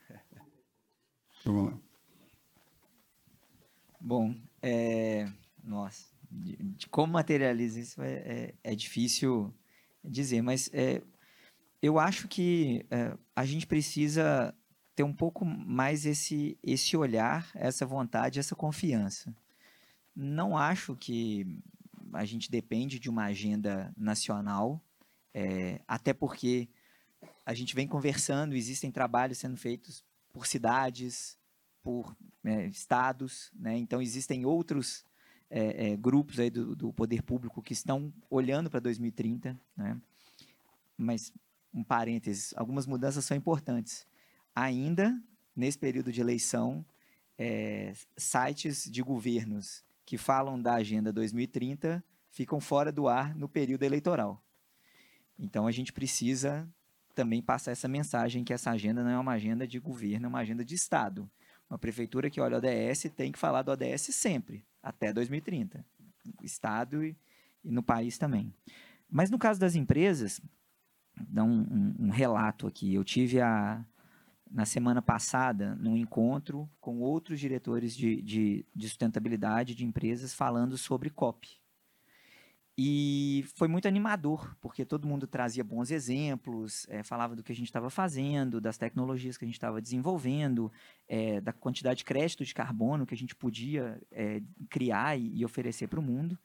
Vamos 1.44 1.72
lá. 1.72 1.80
Bom, 4.00 4.34
é, 4.62 5.30
nossa, 5.64 6.06
de, 6.32 6.56
de 6.56 6.88
como 6.88 7.14
materializa 7.14 7.80
isso 7.80 8.02
é, 8.02 8.14
é, 8.14 8.56
é 8.64 8.76
difícil 8.76 9.54
dizer, 10.04 10.42
mas 10.42 10.70
é, 10.74 11.02
eu 11.82 12.00
acho 12.00 12.28
que 12.28 12.86
é, 12.90 13.18
a 13.36 13.46
gente 13.46 13.66
precisa 13.66 14.54
ter 14.96 15.04
um 15.04 15.14
pouco 15.14 15.46
mais 15.46 16.06
esse, 16.06 16.58
esse 16.62 16.96
olhar, 16.98 17.50
essa 17.56 17.86
vontade, 17.86 18.40
essa 18.40 18.56
confiança. 18.56 19.36
Não 20.16 20.58
acho 20.58 20.96
que 20.96 21.62
a 22.14 22.26
gente 22.26 22.52
depende 22.52 23.00
de 23.00 23.10
uma 23.10 23.26
agenda 23.26 23.94
nacional, 23.98 24.84
é, 25.34 25.82
até 25.88 26.14
porque 26.14 26.70
a 27.46 27.54
gente 27.54 27.74
vem 27.74 27.88
conversando, 27.88 28.56
existem 28.56 28.92
trabalhos 28.92 29.38
sendo 29.38 29.58
feitos 29.58 30.04
por 30.34 30.46
cidades, 30.46 31.38
por 31.82 32.16
é, 32.44 32.68
estados, 32.68 33.52
né? 33.56 33.78
então 33.78 34.02
existem 34.02 34.46
outros 34.46 35.04
é, 35.52 35.92
é, 35.92 35.98
grupos 35.98 36.40
aí 36.40 36.50
do, 36.50 36.74
do, 36.74 36.94
poder 36.94 37.22
público 37.22 37.62
que 37.62 37.74
estão 37.74 38.12
olhando 38.30 38.70
para 38.70 38.80
2030, 38.80 39.60
né? 39.76 40.00
mas 40.98 41.34
um 41.74 41.84
parênteses, 41.84 42.54
algumas 42.56 42.88
mudanças 42.88 43.26
são 43.26 43.36
importantes. 43.36 44.08
Ainda 44.56 45.22
nesse 45.54 45.78
período 45.78 46.10
de 46.10 46.22
eleição, 46.22 46.86
é, 47.38 47.94
sites 48.16 48.90
de 48.90 49.04
governos 49.04 49.84
que 50.06 50.18
falam 50.18 50.60
da 50.60 50.76
agenda 50.76 51.12
2030 51.12 52.02
ficam 52.30 52.62
fora 52.62 52.90
do 52.90 53.10
ar 53.10 53.36
no 53.36 53.50
período 53.50 53.84
eleitoral. 53.84 54.42
Então 55.38 55.68
a 55.68 55.72
gente 55.72 55.92
precisa 55.92 56.68
também 57.14 57.42
passar 57.42 57.72
essa 57.72 57.90
mensagem 57.90 58.44
que 58.44 58.54
essa 58.54 58.72
agenda 58.72 59.04
não 59.04 59.12
é 59.12 59.20
uma 59.20 59.34
agenda 59.34 59.68
de 59.68 59.80
governo, 59.80 60.28
é 60.28 60.30
uma 60.30 60.40
agenda 60.40 60.64
de 60.64 60.76
Estado. 60.76 61.30
Uma 61.72 61.78
prefeitura 61.78 62.30
que 62.30 62.42
olha 62.42 62.58
o 62.58 62.60
ODS 62.60 63.10
tem 63.16 63.32
que 63.32 63.40
falar 63.40 63.62
do 63.62 63.72
ODS 63.72 64.14
sempre, 64.14 64.62
até 64.84 65.14
2030. 65.14 65.86
Estado 66.44 67.02
e, 67.02 67.16
e 67.64 67.72
no 67.72 67.82
país 67.82 68.18
também. 68.18 68.54
Mas 69.10 69.32
no 69.32 69.40
caso 69.40 69.58
das 69.58 69.74
empresas, 69.74 70.42
dá 71.30 71.46
um, 71.46 71.62
um, 71.62 71.96
um 72.08 72.10
relato 72.10 72.68
aqui. 72.68 72.94
Eu 72.94 73.06
tive 73.06 73.40
a, 73.40 73.86
na 74.52 74.66
semana 74.66 75.02
passada, 75.02 75.74
num 75.76 75.96
encontro 75.96 76.70
com 76.82 77.00
outros 77.00 77.40
diretores 77.40 77.96
de, 77.96 78.22
de, 78.22 78.66
de 78.76 78.90
sustentabilidade 78.90 79.74
de 79.74 79.86
empresas 79.86 80.34
falando 80.34 80.78
sobre 80.78 81.10
COP. 81.10 81.58
E 82.84 83.44
foi 83.54 83.68
muito 83.68 83.88
animador, 83.88 84.56
porque 84.60 84.84
todo 84.84 85.08
mundo 85.08 85.28
trazia 85.28 85.64
bons 85.64 85.92
exemplos, 85.92 86.88
é, 86.90 87.04
falava 87.04 87.36
do 87.36 87.44
que 87.44 87.52
a 87.52 87.56
gente 87.56 87.68
estava 87.68 87.92
fazendo, 87.92 88.60
das 88.60 88.76
tecnologias 88.76 89.38
que 89.38 89.46
a 89.46 89.48
gente 89.48 89.54
estava 89.54 89.80
desenvolvendo, 89.80 90.72
é, 91.08 91.40
da 91.40 91.54
quantidade 91.54 92.00
de 92.00 92.06
crédito 92.06 92.44
de 92.44 92.56
carbono 92.56 93.06
que 93.06 93.14
a 93.14 93.18
gente 93.18 93.36
podia 93.36 94.02
é, 94.12 94.42
criar 94.68 95.16
e, 95.16 95.32
e 95.32 95.46
oferecer 95.46 95.90
para 95.90 96.00
o 96.00 96.02
mundo. 96.02 96.36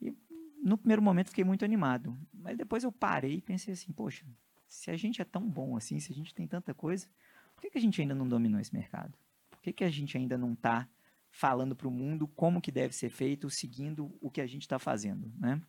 E 0.00 0.16
no 0.62 0.78
primeiro 0.78 1.02
momento 1.02 1.30
fiquei 1.30 1.42
muito 1.42 1.64
animado, 1.64 2.16
mas 2.32 2.56
depois 2.56 2.84
eu 2.84 2.92
parei 2.92 3.38
e 3.38 3.42
pensei 3.42 3.74
assim: 3.74 3.90
poxa, 3.90 4.24
se 4.68 4.88
a 4.88 4.96
gente 4.96 5.20
é 5.20 5.24
tão 5.24 5.50
bom 5.50 5.76
assim, 5.76 5.98
se 5.98 6.12
a 6.12 6.14
gente 6.14 6.32
tem 6.32 6.46
tanta 6.46 6.72
coisa, 6.72 7.08
por 7.56 7.62
que, 7.62 7.70
que 7.70 7.78
a 7.78 7.82
gente 7.82 8.00
ainda 8.00 8.14
não 8.14 8.28
dominou 8.28 8.60
esse 8.60 8.72
mercado? 8.72 9.18
Por 9.50 9.60
que, 9.60 9.72
que 9.72 9.82
a 9.82 9.90
gente 9.90 10.16
ainda 10.16 10.38
não 10.38 10.52
está 10.52 10.88
falando 11.32 11.74
para 11.74 11.88
o 11.88 11.90
mundo 11.90 12.28
como 12.28 12.60
que 12.60 12.70
deve 12.70 12.94
ser 12.94 13.10
feito, 13.10 13.50
seguindo 13.50 14.14
o 14.20 14.30
que 14.30 14.40
a 14.40 14.46
gente 14.46 14.62
está 14.62 14.78
fazendo, 14.78 15.32
né? 15.38 15.60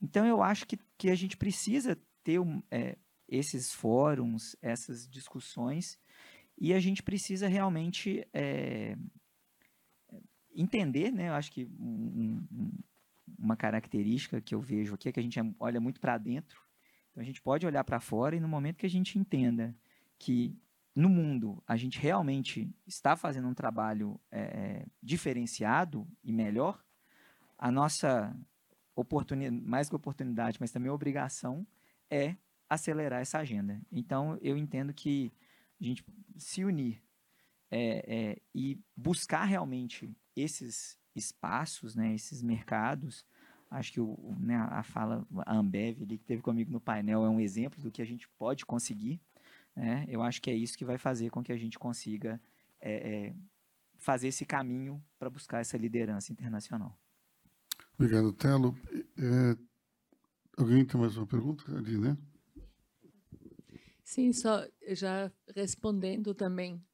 Então 0.00 0.24
eu 0.26 0.42
acho 0.42 0.66
que, 0.66 0.78
que 0.96 1.10
a 1.10 1.14
gente 1.14 1.36
precisa 1.36 1.98
ter 2.22 2.38
é, 2.70 2.96
esses 3.26 3.72
fóruns, 3.72 4.54
essas 4.60 5.08
discussões, 5.08 5.98
e 6.56 6.74
a 6.74 6.78
gente 6.78 7.02
precisa 7.02 7.48
realmente 7.48 8.26
é, 8.34 8.96
entender, 10.54 11.10
né? 11.10 11.30
Eu 11.30 11.34
acho 11.34 11.50
que 11.50 11.64
um, 11.64 12.46
um, 12.52 12.70
uma 13.38 13.56
característica 13.56 14.40
que 14.42 14.54
eu 14.54 14.60
vejo 14.60 14.94
aqui 14.94 15.08
é 15.08 15.12
que 15.12 15.20
a 15.20 15.22
gente 15.22 15.38
olha 15.58 15.80
muito 15.80 16.00
para 16.00 16.18
dentro, 16.18 16.60
então 17.10 17.22
a 17.22 17.24
gente 17.24 17.40
pode 17.40 17.66
olhar 17.66 17.82
para 17.82 17.98
fora 17.98 18.36
e 18.36 18.40
no 18.40 18.48
momento 18.48 18.76
que 18.76 18.86
a 18.86 18.90
gente 18.90 19.18
entenda 19.18 19.74
que 20.18 20.54
no 20.94 21.08
mundo 21.08 21.62
a 21.66 21.76
gente 21.76 21.98
realmente 21.98 22.68
está 22.86 23.16
fazendo 23.16 23.48
um 23.48 23.54
trabalho 23.54 24.20
é, 24.30 24.86
diferenciado 25.02 26.06
e 26.22 26.32
melhor, 26.32 26.82
a 27.56 27.70
nossa 27.70 28.36
oportunidade, 28.94 29.64
mais 29.64 29.88
que 29.88 29.96
oportunidade, 29.96 30.58
mas 30.60 30.70
também 30.70 30.90
obrigação, 30.90 31.66
é 32.10 32.36
acelerar 32.68 33.20
essa 33.20 33.38
agenda. 33.38 33.80
Então, 33.90 34.38
eu 34.40 34.56
entendo 34.56 34.92
que 34.92 35.32
a 35.80 35.84
gente 35.84 36.04
se 36.36 36.64
unir 36.64 37.02
é, 37.70 38.04
é, 38.06 38.42
e 38.54 38.78
buscar 38.96 39.44
realmente 39.44 40.10
esses 40.34 40.98
espaços, 41.14 41.94
né, 41.94 42.14
esses 42.14 42.42
mercados, 42.42 43.24
acho 43.70 43.92
que 43.92 44.00
o, 44.00 44.36
né, 44.38 44.56
a 44.56 44.82
fala, 44.82 45.26
a 45.44 45.56
Ambev 45.56 46.02
ali, 46.02 46.18
que 46.18 46.24
teve 46.24 46.42
comigo 46.42 46.70
no 46.70 46.80
painel, 46.80 47.24
é 47.24 47.28
um 47.28 47.40
exemplo 47.40 47.82
do 47.82 47.90
que 47.90 48.02
a 48.02 48.06
gente 48.06 48.28
pode 48.38 48.64
conseguir 48.64 49.20
né? 49.78 50.04
Eu 50.08 50.22
acho 50.22 50.42
que 50.42 50.50
é 50.50 50.54
isso 50.54 50.76
que 50.76 50.84
vai 50.84 50.98
fazer 50.98 51.30
com 51.30 51.42
que 51.42 51.52
a 51.52 51.56
gente 51.56 51.78
consiga 51.78 52.40
é, 52.80 52.92
é, 53.28 53.34
fazer 53.96 54.28
esse 54.28 54.44
caminho 54.44 55.00
para 55.18 55.30
buscar 55.30 55.60
essa 55.60 55.78
liderança 55.78 56.32
internacional. 56.32 56.98
Obrigado, 57.94 58.32
Telo. 58.32 58.76
É, 59.16 59.56
alguém 60.56 60.84
tem 60.84 61.00
mais 61.00 61.16
uma 61.16 61.26
pergunta 61.26 61.64
ali, 61.76 61.96
né? 61.96 62.18
Sim, 64.02 64.32
só 64.32 64.66
já 64.88 65.30
respondendo 65.54 66.34
também 66.34 66.84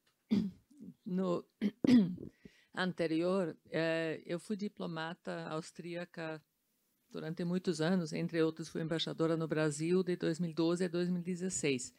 no 1.03 1.43
anterior, 2.75 3.57
é, 3.71 4.21
eu 4.27 4.39
fui 4.39 4.55
diplomata 4.55 5.47
austríaca 5.47 6.39
durante 7.09 7.43
muitos 7.45 7.81
anos, 7.81 8.13
entre 8.13 8.43
outros 8.43 8.69
fui 8.69 8.81
embaixadora 8.81 9.37
no 9.37 9.47
Brasil 9.47 10.03
de 10.03 10.17
2012 10.17 10.83
a 10.83 10.87
2016. 10.87 11.93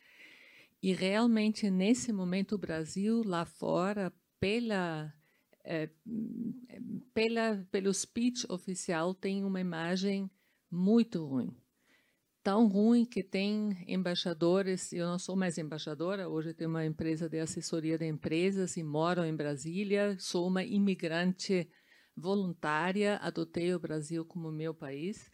E 0.83 0.93
realmente, 0.93 1.70
nesse 1.70 2.12
momento, 2.12 2.55
o 2.55 2.59
Brasil 2.59 3.22
lá 3.24 3.45
fora, 3.45 4.12
pela, 4.39 5.12
é, 5.64 5.91
pela, 7.14 7.66
pelo 7.70 7.93
speech 7.93 8.47
oficial, 8.51 9.14
tem 9.14 9.45
uma 9.45 9.61
imagem 9.61 10.31
muito 10.70 11.24
ruim. 11.24 11.57
Tão 12.43 12.68
ruim 12.68 13.05
que 13.05 13.24
tem 13.24 13.85
embaixadores, 13.89 14.93
eu 14.93 15.07
não 15.07 15.18
sou 15.18 15.35
mais 15.35 15.59
embaixadora, 15.59 16.29
hoje 16.29 16.55
tenho 16.55 16.70
uma 16.70 16.87
empresa 16.87 17.29
de 17.29 17.41
assessoria 17.41 17.99
de 17.99 18.07
empresas 18.07 18.77
e 18.77 18.85
moro 18.85 19.24
em 19.24 19.35
Brasília, 19.35 20.16
sou 20.20 20.47
uma 20.47 20.62
imigrante 20.62 21.68
voluntária, 22.16 23.16
adotei 23.16 23.74
o 23.74 23.81
Brasil 23.81 24.24
como 24.24 24.53
meu 24.53 24.72
país. 24.72 25.31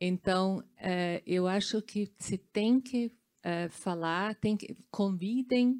Então, 0.00 0.62
é, 0.76 1.22
eu 1.26 1.48
acho 1.48 1.82
que 1.82 2.12
se 2.18 2.38
tem 2.38 2.80
que 2.80 3.12
uh, 3.44 3.68
falar, 3.70 4.34
tem 4.36 4.56
que, 4.56 4.76
convidem 4.90 5.76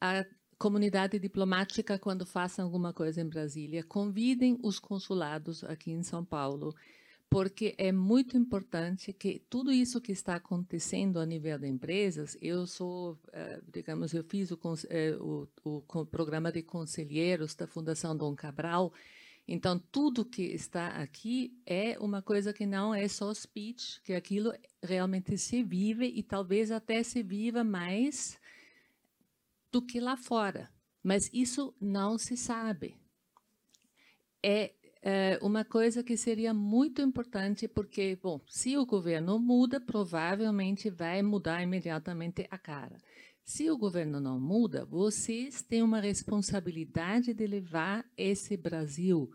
a 0.00 0.24
comunidade 0.58 1.18
diplomática 1.18 1.98
quando 1.98 2.24
façam 2.24 2.64
alguma 2.64 2.92
coisa 2.92 3.20
em 3.20 3.28
Brasília, 3.28 3.84
convidem 3.84 4.58
os 4.62 4.78
consulados 4.78 5.64
aqui 5.64 5.90
em 5.90 6.02
São 6.02 6.24
Paulo, 6.24 6.74
porque 7.28 7.74
é 7.76 7.90
muito 7.90 8.36
importante 8.36 9.12
que 9.12 9.42
tudo 9.50 9.72
isso 9.72 10.00
que 10.00 10.12
está 10.12 10.36
acontecendo 10.36 11.18
a 11.18 11.26
nível 11.26 11.58
de 11.58 11.66
empresas, 11.66 12.36
eu 12.40 12.66
sou, 12.66 13.18
eh, 13.32 13.60
digamos, 13.72 14.14
eu 14.14 14.22
fiz 14.22 14.50
o, 14.52 14.58
eh, 14.88 15.16
o, 15.20 15.48
o 15.64 16.06
programa 16.06 16.52
de 16.52 16.62
conselheiros 16.62 17.54
da 17.54 17.66
Fundação 17.66 18.16
Dom 18.16 18.34
Cabral, 18.34 18.92
então, 19.48 19.78
tudo 19.78 20.24
que 20.24 20.42
está 20.42 20.88
aqui 20.88 21.56
é 21.64 21.96
uma 22.00 22.20
coisa 22.20 22.52
que 22.52 22.66
não 22.66 22.92
é 22.92 23.06
só 23.06 23.32
speech, 23.32 24.00
que 24.02 24.12
aquilo 24.12 24.52
realmente 24.82 25.38
se 25.38 25.62
vive 25.62 26.06
e 26.06 26.22
talvez 26.22 26.72
até 26.72 27.02
se 27.04 27.22
viva 27.22 27.62
mais 27.62 28.40
do 29.70 29.80
que 29.80 30.00
lá 30.00 30.16
fora. 30.16 30.68
Mas 31.00 31.30
isso 31.32 31.72
não 31.80 32.18
se 32.18 32.36
sabe. 32.36 32.96
É, 34.42 34.72
é 35.00 35.38
uma 35.40 35.64
coisa 35.64 36.02
que 36.02 36.16
seria 36.16 36.52
muito 36.52 37.00
importante, 37.00 37.68
porque, 37.68 38.18
bom, 38.20 38.40
se 38.48 38.76
o 38.76 38.84
governo 38.84 39.38
muda, 39.38 39.80
provavelmente 39.80 40.90
vai 40.90 41.22
mudar 41.22 41.62
imediatamente 41.62 42.48
a 42.50 42.58
cara. 42.58 42.96
Se 43.46 43.70
o 43.70 43.78
governo 43.78 44.18
não 44.18 44.40
muda, 44.40 44.84
vocês 44.84 45.62
têm 45.62 45.80
uma 45.80 46.00
responsabilidade 46.00 47.32
de 47.32 47.46
levar 47.46 48.04
esse 48.16 48.56
Brasil 48.56 49.30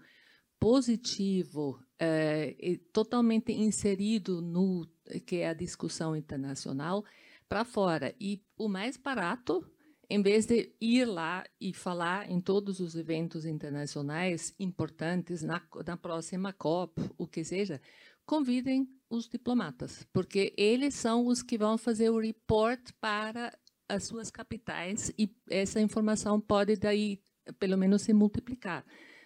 positivo, 0.60 1.80
é, 1.98 2.78
totalmente 2.92 3.54
inserido 3.54 4.42
no 4.42 4.86
que 5.26 5.38
é 5.38 5.48
a 5.48 5.54
discussão 5.54 6.14
internacional, 6.14 7.06
para 7.48 7.64
fora. 7.64 8.14
E 8.20 8.44
o 8.58 8.68
mais 8.68 8.98
barato, 8.98 9.66
em 10.10 10.22
vez 10.22 10.46
de 10.46 10.76
ir 10.82 11.06
lá 11.06 11.46
e 11.60 11.74
falar 11.74 12.30
em 12.30 12.42
todos 12.42 12.82
os 12.82 12.96
eventos 12.96 13.46
internacionais 13.46 14.54
importantes, 14.60 15.42
na, 15.42 15.62
na 15.88 15.96
próxima 15.96 16.52
COP, 16.52 17.02
o 17.18 17.26
que 17.26 17.46
seja, 17.46 17.82
convidem 18.26 18.90
os 19.10 19.28
diplomatas, 19.28 20.06
porque 20.14 20.54
eles 20.58 20.96
são 20.96 21.28
os 21.28 21.42
que 21.42 21.58
vão 21.58 21.78
fazer 21.78 22.10
o 22.10 22.20
report 22.20 22.92
para 23.00 23.58
as 23.94 24.04
suas 24.06 24.32
capitais 24.32 25.12
e 25.18 25.30
essa 25.50 25.80
informação 25.80 26.40
pode 26.40 26.76
daí 26.76 27.22
pelo 27.60 27.78
menos 27.78 28.04
se 28.04 28.14
multiplicar. 28.14 28.86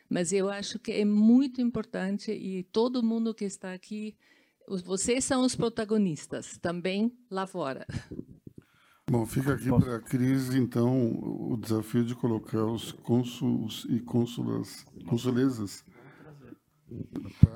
Mas 0.09 0.32
eu 0.32 0.49
acho 0.49 0.80
que 0.80 0.91
é 0.91 1.05
muito 1.05 1.61
importante 1.61 2.32
e 2.32 2.63
todo 2.63 3.03
mundo 3.03 3.34
que 3.34 3.45
está 3.45 3.74
aqui 3.74 4.16
vocês 4.68 5.24
são 5.24 5.43
os 5.43 5.55
protagonistas, 5.55 6.57
também 6.57 7.11
lá 7.30 7.45
fora. 7.45 7.86
Bom, 9.09 9.24
fica 9.26 9.53
aqui 9.53 9.70
para 9.70 9.97
a 9.97 10.01
Cris, 10.01 10.55
então, 10.55 11.11
o 11.51 11.55
desafio 11.57 12.03
de 12.03 12.16
colocar 12.16 12.66
os 12.66 12.91
cônsuls 12.91 13.86
e 13.88 13.99
cônsulas, 13.99 14.84
consulesas. 15.07 15.86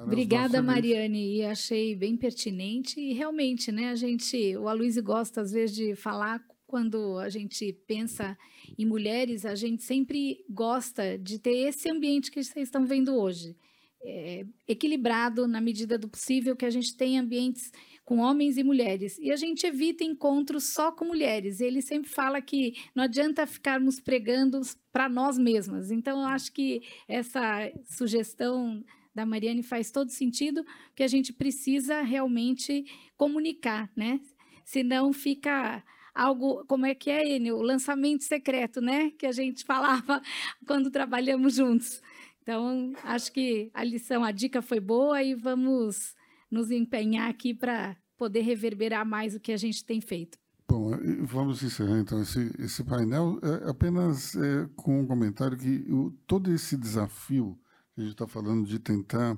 Obrigada, 0.04 0.62
Mariane, 0.62 1.38
e 1.38 1.46
achei 1.46 1.96
bem 1.96 2.16
pertinente. 2.16 3.00
E 3.00 3.14
realmente, 3.14 3.72
né, 3.72 3.90
a 3.90 3.96
gente, 3.96 4.56
o 4.58 4.68
Aloysio 4.68 5.02
gosta 5.02 5.42
às 5.42 5.52
vezes 5.52 5.76
de 5.76 5.96
falar 5.96 6.40
quando 6.70 7.18
a 7.18 7.30
gente 7.30 7.74
pensa 7.88 8.38
em 8.78 8.86
mulheres, 8.86 9.44
a 9.44 9.56
gente 9.56 9.82
sempre 9.82 10.46
gosta 10.48 11.18
de 11.18 11.40
ter 11.40 11.68
esse 11.68 11.92
ambiente 11.92 12.30
que 12.30 12.44
vocês 12.44 12.68
estão 12.68 12.86
vendo 12.86 13.16
hoje. 13.16 13.58
É, 14.02 14.46
equilibrado 14.66 15.46
na 15.46 15.60
medida 15.60 15.98
do 15.98 16.08
possível, 16.08 16.56
que 16.56 16.64
a 16.66 16.70
gente 16.70 16.96
tem 16.96 17.18
ambientes 17.18 17.72
com 18.06 18.20
homens 18.20 18.56
e 18.58 18.64
mulheres. 18.64 19.18
E 19.18 19.32
a 19.32 19.36
gente 19.36 19.66
evita 19.66 20.04
encontros 20.04 20.66
só 20.66 20.92
com 20.92 21.06
mulheres. 21.06 21.60
Ele 21.60 21.82
sempre 21.82 22.08
fala 22.10 22.40
que 22.40 22.76
não 22.96 23.04
adianta 23.04 23.48
ficarmos 23.48 24.00
pregando 24.00 24.62
para 24.92 25.10
nós 25.10 25.40
mesmas. 25.40 25.90
Então, 25.90 26.22
eu 26.22 26.28
acho 26.28 26.54
que 26.54 26.84
essa 27.08 27.70
sugestão 27.84 28.86
da 29.14 29.26
Mariane 29.26 29.64
faz 29.64 29.92
todo 29.92 30.12
sentido, 30.12 30.64
que 30.96 31.04
a 31.04 31.08
gente 31.08 31.34
precisa 31.34 32.04
realmente 32.04 32.86
comunicar, 33.18 33.92
né? 33.96 34.22
Senão 34.64 35.12
fica 35.12 35.84
algo, 36.20 36.66
como 36.66 36.86
é 36.86 36.94
que 36.94 37.10
é, 37.10 37.36
Enio? 37.36 37.56
O 37.56 37.62
lançamento 37.62 38.24
secreto, 38.26 38.82
né? 38.82 39.12
Que 39.12 39.26
a 39.26 39.32
gente 39.32 39.64
falava 39.64 40.22
quando 40.68 40.92
trabalhamos 40.92 41.56
juntos. 41.56 42.02
Então, 42.42 42.92
acho 43.04 43.32
que 43.32 43.72
a 43.74 43.84
lição, 43.84 44.24
a 44.24 44.32
dica 44.32 44.62
foi 44.62 44.80
boa 44.80 45.24
e 45.24 45.34
vamos 45.34 46.16
nos 46.52 46.72
empenhar 46.72 47.30
aqui 47.30 47.54
para 47.54 47.96
poder 48.18 48.42
reverberar 48.42 49.06
mais 49.06 49.34
o 49.34 49.40
que 49.40 49.54
a 49.54 49.58
gente 49.58 49.86
tem 49.86 50.02
feito. 50.02 50.38
Bom, 50.68 50.92
vamos 51.24 51.64
encerrar 51.64 52.00
então 52.00 52.22
esse, 52.22 52.52
esse 52.60 52.84
painel 52.84 53.40
é, 53.42 53.70
apenas 53.70 54.36
é, 54.36 54.68
com 54.76 55.00
um 55.00 55.08
comentário 55.08 55.58
que 55.58 55.86
o, 55.92 56.12
todo 56.28 56.52
esse 56.54 56.78
desafio 56.78 57.58
que 57.96 58.02
a 58.02 58.04
gente 58.04 58.14
está 58.14 58.28
falando 58.28 58.68
de 58.68 58.78
tentar 58.78 59.38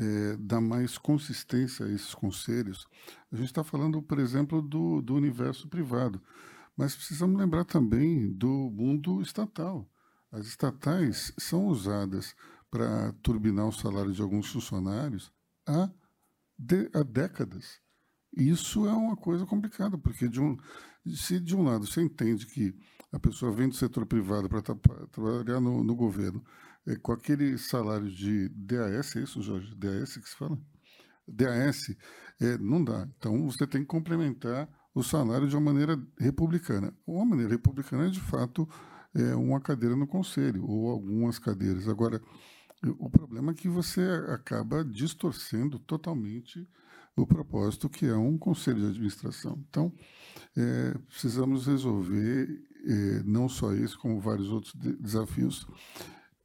é, 0.00 0.36
dar 0.38 0.60
mais 0.60 0.96
consistência 0.96 1.84
a 1.84 1.90
esses 1.90 2.14
conselhos, 2.14 2.86
a 3.30 3.36
gente 3.36 3.46
está 3.46 3.62
falando, 3.62 4.02
por 4.02 4.18
exemplo, 4.18 4.62
do, 4.62 5.02
do 5.02 5.14
universo 5.14 5.68
privado, 5.68 6.20
mas 6.76 6.96
precisamos 6.96 7.38
lembrar 7.38 7.64
também 7.64 8.32
do 8.32 8.70
mundo 8.70 9.20
estatal. 9.20 9.86
As 10.32 10.46
estatais 10.46 11.32
são 11.38 11.66
usadas 11.66 12.34
para 12.70 13.12
turbinar 13.22 13.66
o 13.68 13.72
salário 13.72 14.12
de 14.12 14.22
alguns 14.22 14.50
funcionários 14.50 15.30
há, 15.66 15.90
de, 16.58 16.88
há 16.94 17.02
décadas. 17.02 17.80
Isso 18.34 18.86
é 18.86 18.92
uma 18.92 19.16
coisa 19.16 19.44
complicada, 19.44 19.98
porque 19.98 20.28
de 20.28 20.40
um, 20.40 20.56
se 21.04 21.38
de 21.40 21.54
um 21.54 21.64
lado 21.64 21.86
você 21.86 22.00
entende 22.00 22.46
que 22.46 22.74
a 23.12 23.18
pessoa 23.18 23.52
vem 23.52 23.68
do 23.68 23.74
setor 23.74 24.06
privado 24.06 24.48
para 24.48 24.62
trabalhar 24.62 25.60
no, 25.60 25.82
no 25.82 25.94
governo 25.94 26.42
com 27.02 27.12
aquele 27.12 27.58
salário 27.58 28.10
de 28.10 28.48
DAS, 28.50 29.16
é 29.16 29.20
isso, 29.20 29.42
Jorge? 29.42 29.74
DAS 29.74 30.16
que 30.16 30.28
se 30.28 30.36
fala? 30.36 30.58
DAS, 31.26 31.94
é, 32.40 32.58
não 32.58 32.82
dá. 32.82 33.08
Então 33.18 33.44
você 33.44 33.66
tem 33.66 33.82
que 33.82 33.86
complementar 33.86 34.68
o 34.94 35.02
salário 35.02 35.48
de 35.48 35.56
uma 35.56 35.72
maneira 35.72 36.00
republicana. 36.18 36.92
Uma 37.06 37.24
maneira 37.24 37.52
republicana 37.52 38.06
é, 38.06 38.10
de 38.10 38.20
fato, 38.20 38.68
é, 39.14 39.34
uma 39.34 39.60
cadeira 39.60 39.94
no 39.94 40.06
conselho, 40.06 40.64
ou 40.64 40.90
algumas 40.90 41.38
cadeiras. 41.38 41.88
Agora, 41.88 42.20
o 42.98 43.10
problema 43.10 43.52
é 43.52 43.54
que 43.54 43.68
você 43.68 44.02
acaba 44.28 44.84
distorcendo 44.84 45.78
totalmente 45.78 46.66
o 47.16 47.26
propósito 47.26 47.88
que 47.88 48.06
é 48.06 48.16
um 48.16 48.38
conselho 48.38 48.80
de 48.80 48.86
administração. 48.86 49.62
Então, 49.68 49.92
é, 50.56 50.94
precisamos 51.08 51.66
resolver 51.66 52.48
é, 52.86 53.22
não 53.24 53.48
só 53.48 53.74
isso, 53.74 53.98
como 53.98 54.20
vários 54.20 54.48
outros 54.48 54.72
de 54.74 54.96
desafios 54.96 55.66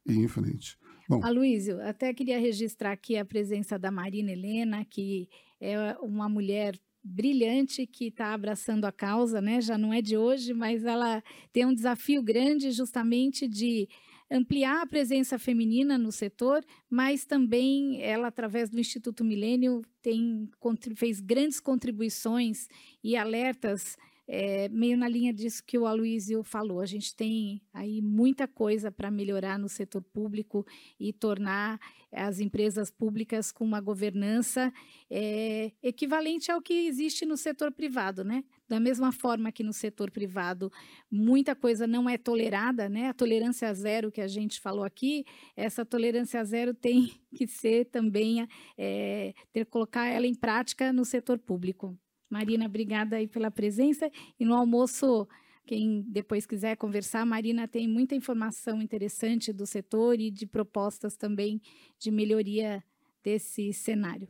e 0.08 0.14
em 0.14 0.28
frente. 0.28 0.78
Bom, 1.08 1.20
até 1.80 2.12
queria 2.12 2.38
registrar 2.38 2.92
aqui 2.92 3.16
a 3.16 3.24
presença 3.24 3.78
da 3.78 3.90
Marina 3.90 4.32
Helena, 4.32 4.84
que 4.84 5.28
é 5.60 5.96
uma 6.00 6.28
mulher 6.28 6.78
brilhante 7.02 7.86
que 7.86 8.08
está 8.08 8.34
abraçando 8.34 8.84
a 8.84 8.92
causa, 8.92 9.40
né? 9.40 9.60
Já 9.60 9.78
não 9.78 9.92
é 9.92 10.02
de 10.02 10.16
hoje, 10.16 10.52
mas 10.52 10.84
ela 10.84 11.22
tem 11.52 11.64
um 11.64 11.72
desafio 11.72 12.20
grande 12.22 12.72
justamente 12.72 13.46
de 13.46 13.88
ampliar 14.28 14.82
a 14.82 14.86
presença 14.86 15.38
feminina 15.38 15.96
no 15.96 16.10
setor, 16.10 16.64
mas 16.90 17.24
também 17.24 18.02
ela, 18.02 18.26
através 18.26 18.68
do 18.68 18.80
Instituto 18.80 19.24
Milênio, 19.24 19.82
tem, 20.02 20.50
fez 20.96 21.20
grandes 21.20 21.60
contribuições 21.60 22.66
e 23.04 23.16
alertas 23.16 23.96
é, 24.28 24.68
meio 24.68 24.96
na 24.96 25.08
linha 25.08 25.32
disso 25.32 25.62
que 25.64 25.78
o 25.78 25.86
Aloysio 25.86 26.42
falou. 26.42 26.80
A 26.80 26.86
gente 26.86 27.14
tem 27.14 27.62
aí 27.72 28.02
muita 28.02 28.48
coisa 28.48 28.90
para 28.90 29.10
melhorar 29.10 29.58
no 29.58 29.68
setor 29.68 30.02
público 30.02 30.66
e 30.98 31.12
tornar 31.12 31.78
as 32.12 32.40
empresas 32.40 32.90
públicas 32.90 33.52
com 33.52 33.64
uma 33.64 33.80
governança 33.80 34.72
é, 35.10 35.72
equivalente 35.82 36.50
ao 36.50 36.60
que 36.60 36.86
existe 36.86 37.24
no 37.24 37.36
setor 37.36 37.70
privado, 37.70 38.24
né? 38.24 38.42
Da 38.68 38.80
mesma 38.80 39.12
forma 39.12 39.52
que 39.52 39.62
no 39.62 39.72
setor 39.72 40.10
privado 40.10 40.72
muita 41.10 41.54
coisa 41.54 41.86
não 41.86 42.08
é 42.08 42.18
tolerada, 42.18 42.88
né? 42.88 43.08
A 43.08 43.14
tolerância 43.14 43.72
zero 43.74 44.10
que 44.10 44.20
a 44.20 44.28
gente 44.28 44.60
falou 44.60 44.82
aqui, 44.82 45.24
essa 45.54 45.84
tolerância 45.84 46.42
zero 46.44 46.74
tem 46.74 47.12
que 47.34 47.46
ser 47.46 47.84
também 47.86 48.46
é, 48.76 49.34
ter 49.52 49.66
colocar 49.66 50.06
ela 50.06 50.26
em 50.26 50.34
prática 50.34 50.92
no 50.92 51.04
setor 51.04 51.38
público. 51.38 51.96
Marina, 52.28 52.66
obrigada 52.66 53.16
aí 53.16 53.26
pela 53.26 53.50
presença. 53.50 54.10
E 54.38 54.44
no 54.44 54.54
almoço, 54.54 55.28
quem 55.66 56.02
depois 56.08 56.46
quiser 56.46 56.76
conversar, 56.76 57.24
Marina 57.26 57.66
tem 57.66 57.88
muita 57.88 58.14
informação 58.14 58.80
interessante 58.80 59.52
do 59.52 59.66
setor 59.66 60.20
e 60.20 60.30
de 60.30 60.46
propostas 60.46 61.16
também 61.16 61.60
de 61.98 62.10
melhoria 62.10 62.82
desse 63.22 63.72
cenário. 63.72 64.28